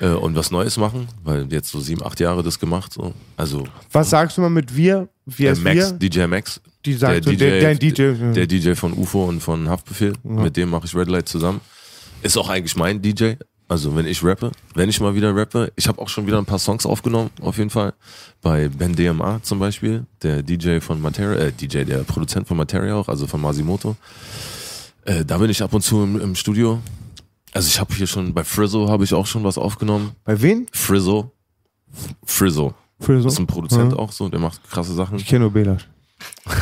[0.00, 2.92] Äh, und was Neues machen, weil jetzt so sieben, acht Jahre das gemacht.
[2.94, 3.12] So.
[3.36, 5.08] Also Was sagst du mal mit wir?
[5.26, 6.08] Der heißt Max, wir?
[6.08, 6.60] DJ Max.
[6.84, 8.32] Die sagt so, der- der DJ, ja.
[8.32, 10.12] Der DJ von UFO und von Haftbefehl.
[10.22, 11.60] Mit dem mache ich Red Light zusammen.
[12.22, 13.32] Ist auch eigentlich mein DJ.
[13.68, 15.72] Also wenn ich rappe, wenn ich mal wieder rappe.
[15.74, 17.94] Ich habe auch schon wieder ein paar Songs aufgenommen, auf jeden Fall.
[18.40, 22.94] Bei Ben DMA zum Beispiel, der DJ von Materia, äh, DJ, der Produzent von Materia
[22.94, 23.96] auch, also von Masimoto.
[25.04, 26.80] Äh, da bin ich ab und zu im, im Studio.
[27.52, 30.12] Also ich habe hier schon, bei Frizzo habe ich auch schon was aufgenommen.
[30.24, 30.66] Bei wen?
[30.72, 31.32] Frizzo.
[32.24, 32.74] Frizzo.
[33.00, 33.98] Das ist ein Produzent Ja.
[33.98, 35.18] auch so, der macht krasse Sachen.
[35.18, 35.88] Ich kenne nur Belasch.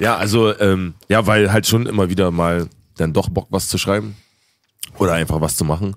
[0.00, 3.78] Ja, also, ähm, ja, weil halt schon immer wieder mal dann doch Bock was zu
[3.78, 4.16] schreiben
[4.98, 5.94] oder einfach was zu machen.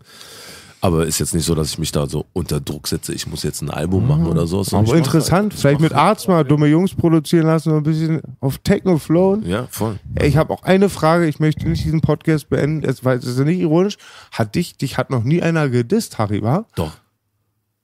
[0.80, 3.42] Aber ist jetzt nicht so, dass ich mich da so unter Druck setze, ich muss
[3.42, 4.64] jetzt ein Album machen oder so.
[4.72, 5.54] Aber interessant, halt.
[5.56, 9.44] Ich vielleicht mit Arzt mal dumme Jungs produzieren lassen und ein bisschen auf Techno flowen.
[9.44, 9.98] Ja, voll.
[10.22, 13.40] Ich habe auch eine Frage, ich möchte nicht diesen Podcast beenden, es war- es ist
[13.40, 13.98] ja nicht ironisch.
[14.32, 16.66] Hat dich, dich hat noch nie einer gedisst, Harry, wa?
[16.76, 16.92] Doch.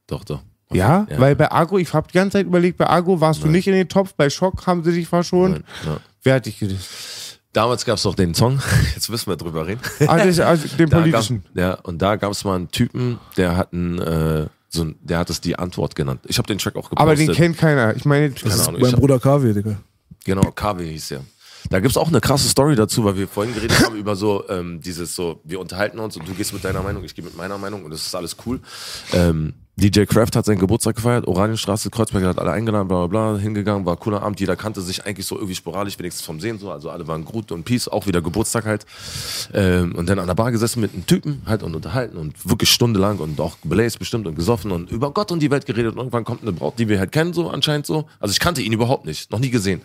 [0.06, 0.42] Doch, doch.
[0.72, 1.20] Ja, Ja.
[1.20, 3.54] weil bei Agro, ich habe die ganze Zeit überlegt, bei Agro warst du Nein.
[3.54, 5.54] nicht in den Tops, bei Schock haben sie dich verschont.
[5.56, 5.98] Nein, ja.
[6.22, 6.90] Wer hat dich gedisst?
[7.54, 8.60] Damals gab es doch den Song,
[8.96, 9.80] jetzt müssen wir drüber reden.
[10.00, 11.44] Das, also den politischen.
[11.44, 14.96] Gab, ja, und da gab es mal einen Typen, der hat einen, äh, so ein,
[15.02, 16.22] der hat es die Antwort genannt.
[16.26, 17.00] Ich habe den Track auch gepostet.
[17.00, 17.96] Aber den kennt keiner.
[17.96, 18.82] Ich meine, Keine Ahnung.
[18.82, 19.78] Mein Bruder KW, Digga.
[20.26, 21.22] genau, KW hieß der.
[21.70, 24.82] Da gibt's auch eine krasse Story dazu, weil wir vorhin geredet haben über so ähm,
[24.82, 27.58] dieses so, wir unterhalten uns und du gehst mit deiner Meinung, ich gehe mit meiner
[27.58, 28.60] Meinung und das ist alles cool.
[29.14, 33.40] Ähm, DJ Kraft hat seinen Geburtstag gefeiert, Oranienstraße, Kreuzberg hat alle eingeladen, bla bla bla,
[33.40, 36.70] hingegangen, war cooler Abend, jeder kannte sich eigentlich so irgendwie sporadisch, wenigstens vom Sehen so,
[36.70, 38.86] also alle waren gut und Peace, auch wieder Geburtstag halt.
[39.52, 42.70] Ähm, und dann an der Bar gesessen mit einem Typen halt und unterhalten und wirklich
[42.70, 45.98] stundenlang und auch beläst bestimmt und gesoffen und über Gott und die Welt geredet und
[45.98, 48.06] irgendwann kommt eine Braut, die wir halt kennen so anscheinend so.
[48.20, 49.82] Also ich kannte ihn überhaupt nicht, noch nie gesehen.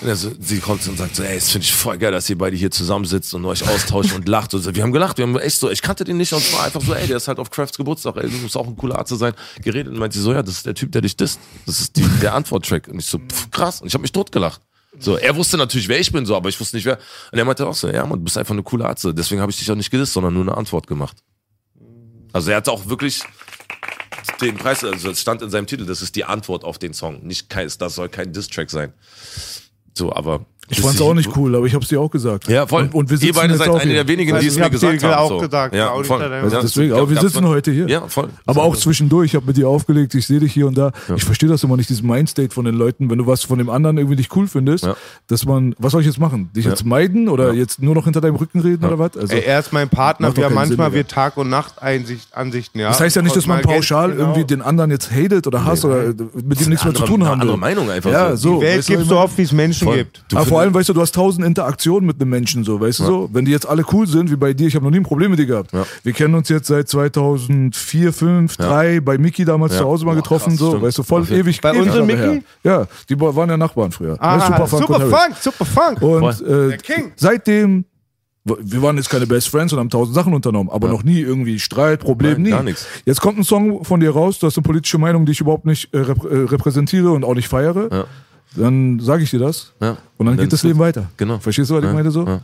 [0.00, 2.28] Und er so, sie kommt und sagt so, ey, das finde ich voll geil, dass
[2.30, 4.54] ihr beide hier zusammensitzt und euch austauscht und lacht.
[4.54, 6.52] Und so, wir haben gelacht, wir haben echt so, ich kannte den nicht und es
[6.54, 8.76] war einfach so, ey, der ist halt auf Crafts Geburtstag, ey, du musst auch ein
[8.76, 9.34] cooler Arzt sein.
[9.62, 11.38] Geredet und meinte sie so, ja, das ist der Typ, der dich disst.
[11.66, 12.88] Das ist die, der Antworttrack.
[12.88, 13.82] Und ich so, pff, krass.
[13.82, 14.62] Und ich habe mich totgelacht.
[14.98, 16.98] So, er wusste natürlich, wer ich bin, so, aber ich wusste nicht, wer.
[17.30, 19.06] Und er meinte auch so, ja, man, du bist einfach eine coole Arzt.
[19.12, 21.18] Deswegen habe ich dich auch nicht gedisst, sondern nur eine Antwort gemacht.
[22.32, 23.22] Also er hat auch wirklich
[24.40, 27.24] den Preis, also es stand in seinem Titel, das ist die Antwort auf den Song.
[27.26, 28.92] Nicht das soll kein Diss-Track sein.
[29.94, 30.46] So, aber.
[30.70, 32.48] Ich fand's auch nicht cool, aber ich hab's dir auch gesagt.
[32.48, 32.82] Ja, voll.
[32.84, 34.60] Und, und wir Ihr sitzen beide jetzt seid eine der wenigen, die du, es ich
[34.60, 35.18] mir gesagt dir haben.
[35.18, 35.38] auch so.
[35.38, 36.22] gesagt, Ja, voll.
[36.22, 36.62] hat Also Ja.
[36.62, 37.88] deswegen, aber wir sitzen heute hier.
[37.88, 38.28] Ja, voll.
[38.46, 40.92] Aber auch zwischendurch, ich habe mit dir aufgelegt, ich sehe dich hier und da.
[41.16, 43.68] Ich verstehe das immer nicht, diesen Mindstate von den Leuten, wenn du was von dem
[43.70, 44.96] anderen irgendwie nicht cool findest, Ja.
[45.26, 46.50] dass man, was soll ich jetzt machen?
[46.54, 49.16] Dich jetzt meiden oder jetzt nur noch hinter deinem Rücken reden oder was?
[49.16, 52.78] Also, Ey, er ist mein Partner, wir haben manchmal wir Tag und Nacht Einsicht, Ansichten,
[52.78, 52.88] ja.
[52.88, 54.20] das heißt ja nicht, dass man pauschal genau.
[54.22, 57.40] irgendwie den anderen jetzt hatet oder hasst oder mit dem nichts mehr zu tun haben
[57.40, 57.56] eine andere will.
[57.58, 58.60] Meinung einfach Ja, so.
[58.60, 59.96] Die Welt gibt so oft, wie es Menschen Voll.
[59.98, 60.22] gibt.
[60.34, 63.04] Aber vor allem, weißt du, du hast tausend Interaktionen mit einem Menschen, so, weißt du
[63.04, 63.30] so?
[63.32, 65.30] Wenn die jetzt alle cool sind, wie bei dir, ich habe noch nie ein Problem
[65.30, 65.72] mit dir gehabt.
[65.72, 65.86] Ja.
[66.02, 69.78] Wir kennen uns jetzt seit 2004, 5, 3, bei Miki damals Ja.
[69.80, 70.82] zu Hause mal Boah, getroffen, krass, so, stimmt.
[70.82, 71.60] weißt du, voll ewig.
[71.60, 72.26] Bei unserem her.
[72.32, 72.44] Micky?
[72.62, 74.16] Ja, die waren ja Nachbarn früher.
[74.20, 75.10] Ah, Ja, super, Superfunk.
[75.10, 76.02] Funk, super Funk.
[76.02, 76.78] Und äh,
[77.16, 77.84] seitdem,
[78.44, 81.58] wir waren jetzt keine Best Friends und haben tausend Sachen unternommen, aber noch nie irgendwie
[81.58, 82.50] Streit, Problem, Nein, nie.
[82.50, 82.86] gar nichts.
[83.04, 85.66] Jetzt kommt ein Song von dir raus, du hast eine politische Meinung, die ich überhaupt
[85.66, 86.04] nicht äh, äh,
[86.46, 87.88] repräsentiere und auch nicht feiere.
[87.92, 88.04] Ja.
[88.56, 89.72] Dann sage ich dir das.
[89.80, 89.90] Ja.
[90.18, 91.08] Und dann Dann geht das Leben weiter.
[91.16, 91.38] Genau.
[91.38, 91.94] Verstehst du, was ich Ja.
[91.94, 92.26] meine so?
[92.26, 92.40] Ja.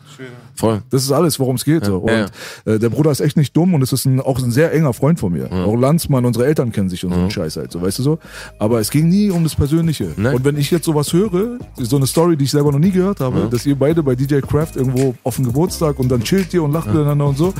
[0.54, 0.80] Voll.
[0.88, 1.84] Das ist alles, worum es geht.
[1.84, 1.98] So.
[1.98, 2.26] Und Ja,
[2.64, 4.92] Äh, der Bruder ist echt nicht dumm und es ist ein, auch ein sehr enger
[4.92, 5.50] Freund von mir.
[5.52, 8.18] Auch Landsmann, unsere Eltern kennen sich und so einen Scheiß halt, so weißt du so.
[8.60, 10.12] Aber es ging nie um das Persönliche.
[10.16, 10.36] Nein.
[10.36, 13.20] Und wenn ich jetzt sowas höre, so eine Story, die ich selber noch nie gehört
[13.20, 16.62] habe, dass ihr beide bei DJ Craft irgendwo auf dem Geburtstag und dann chillt ihr
[16.62, 17.52] und lacht miteinander und so.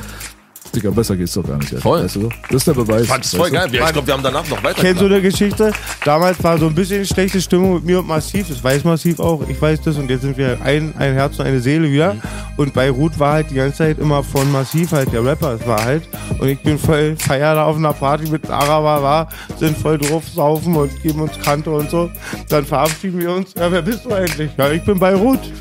[0.77, 1.69] Digga, besser geht's doch gar nicht.
[1.73, 1.81] Alter.
[1.81, 2.03] Voll.
[2.03, 2.29] Weißt du?
[2.49, 3.03] Das ist der Beweis.
[3.03, 3.55] Ich fand es weißt voll du?
[3.55, 3.69] geil.
[3.71, 5.71] Ich glaube, wir haben danach noch weiter Kennst du eine Geschichte?
[6.05, 8.47] Damals war so ein bisschen schlechte Stimmung mit mir und Massiv.
[8.47, 9.41] Das weiß Massiv auch.
[9.49, 9.97] Ich weiß das.
[9.97, 12.15] Und jetzt sind wir ein, ein Herz und eine Seele wieder.
[12.57, 15.53] Und bei Ruth war halt die ganze Zeit immer von Massiv halt der Rapper.
[15.59, 16.03] Es war halt.
[16.39, 19.29] Und ich bin voll feier da auf einer Party mit Araber war.
[19.59, 22.11] Sind voll drauf saufen und geben uns Kante und so.
[22.49, 23.53] Dann verabschieden wir uns.
[23.57, 24.51] Ja, wer bist du eigentlich?
[24.57, 25.51] Ja, ich bin bei Ruth.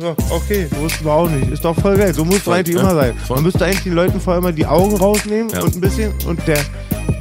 [0.00, 1.50] Ja, okay, wussten wir auch nicht.
[1.50, 2.12] Ist doch voll geil.
[2.14, 3.14] So muss es eigentlich ja, immer sein.
[3.26, 3.36] voll.
[3.36, 5.62] Man müsste eigentlich den Leuten vorher immer die Augen rausnehmen Ja.
[5.62, 6.58] und ein bisschen und der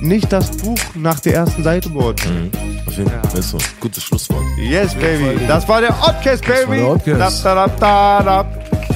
[0.01, 2.51] nicht das Buch nach der ersten Seite beurteilen.
[2.85, 3.39] Auf jeden Fall.
[3.39, 3.57] Ist so.
[3.79, 4.43] Gutes Schlusswort.
[4.57, 5.37] Yes, baby.
[5.47, 6.77] Das war der Oddcast, baby.
[6.77, 7.45] der Oddcast.
[7.45, 8.45] Da, da, da, da, da.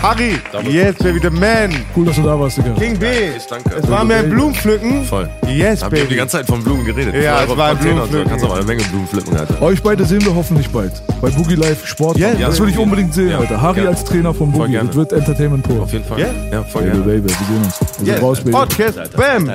[0.02, 0.40] Harry.
[0.70, 1.76] Yes, baby, the man.
[1.94, 2.72] Cool, dass du da warst, Digga.
[2.80, 3.06] King B.
[3.36, 3.76] Ich danke.
[3.76, 5.04] Es war mir ein Blumenpflücken.
[5.04, 5.30] Voll.
[5.46, 6.16] Yes, Haben wir die baby.
[6.16, 7.14] ganze Zeit von Blumen geredet.
[7.22, 7.78] Ja, es war ein.
[7.78, 8.30] Blumenpflücken.
[8.30, 9.62] Kannst aber eine Menge Blumen pflücken, Alter.
[9.62, 10.94] Euch beide sehen wir hoffentlich bald.
[11.20, 12.18] Bei Boogie Live Sport.
[12.18, 13.40] Ja, das will ich unbedingt sehen, Ja.
[13.40, 13.59] Alter.
[13.62, 13.90] Harry Gerne.
[13.90, 14.74] als Trainer von Boogie.
[14.74, 15.82] Das wird Entertainment pur.
[15.84, 16.20] Auf jeden Fall.
[16.20, 16.28] Ja?
[16.52, 17.06] Ja, voll Baby, gerne.
[17.22, 17.80] Baby, wir sehen uns.
[17.80, 18.22] Wir sind Yes.
[18.22, 18.56] raus, Baby.
[18.56, 19.48] Oddcast, bam.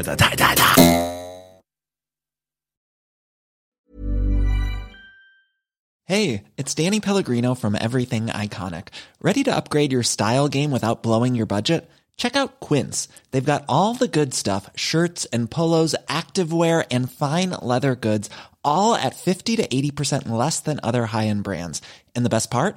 [6.06, 8.88] Hey, it's Danny Pellegrino from Everything Iconic.
[9.22, 11.88] Ready to upgrade your style game without blowing your budget?
[12.16, 13.08] Check out Quince.
[13.30, 18.28] They've got all the good stuff shirts and polos, activewear, and fine leather goods,
[18.62, 21.80] all at 50 to 80% less than other high end brands.
[22.14, 22.76] And the best part?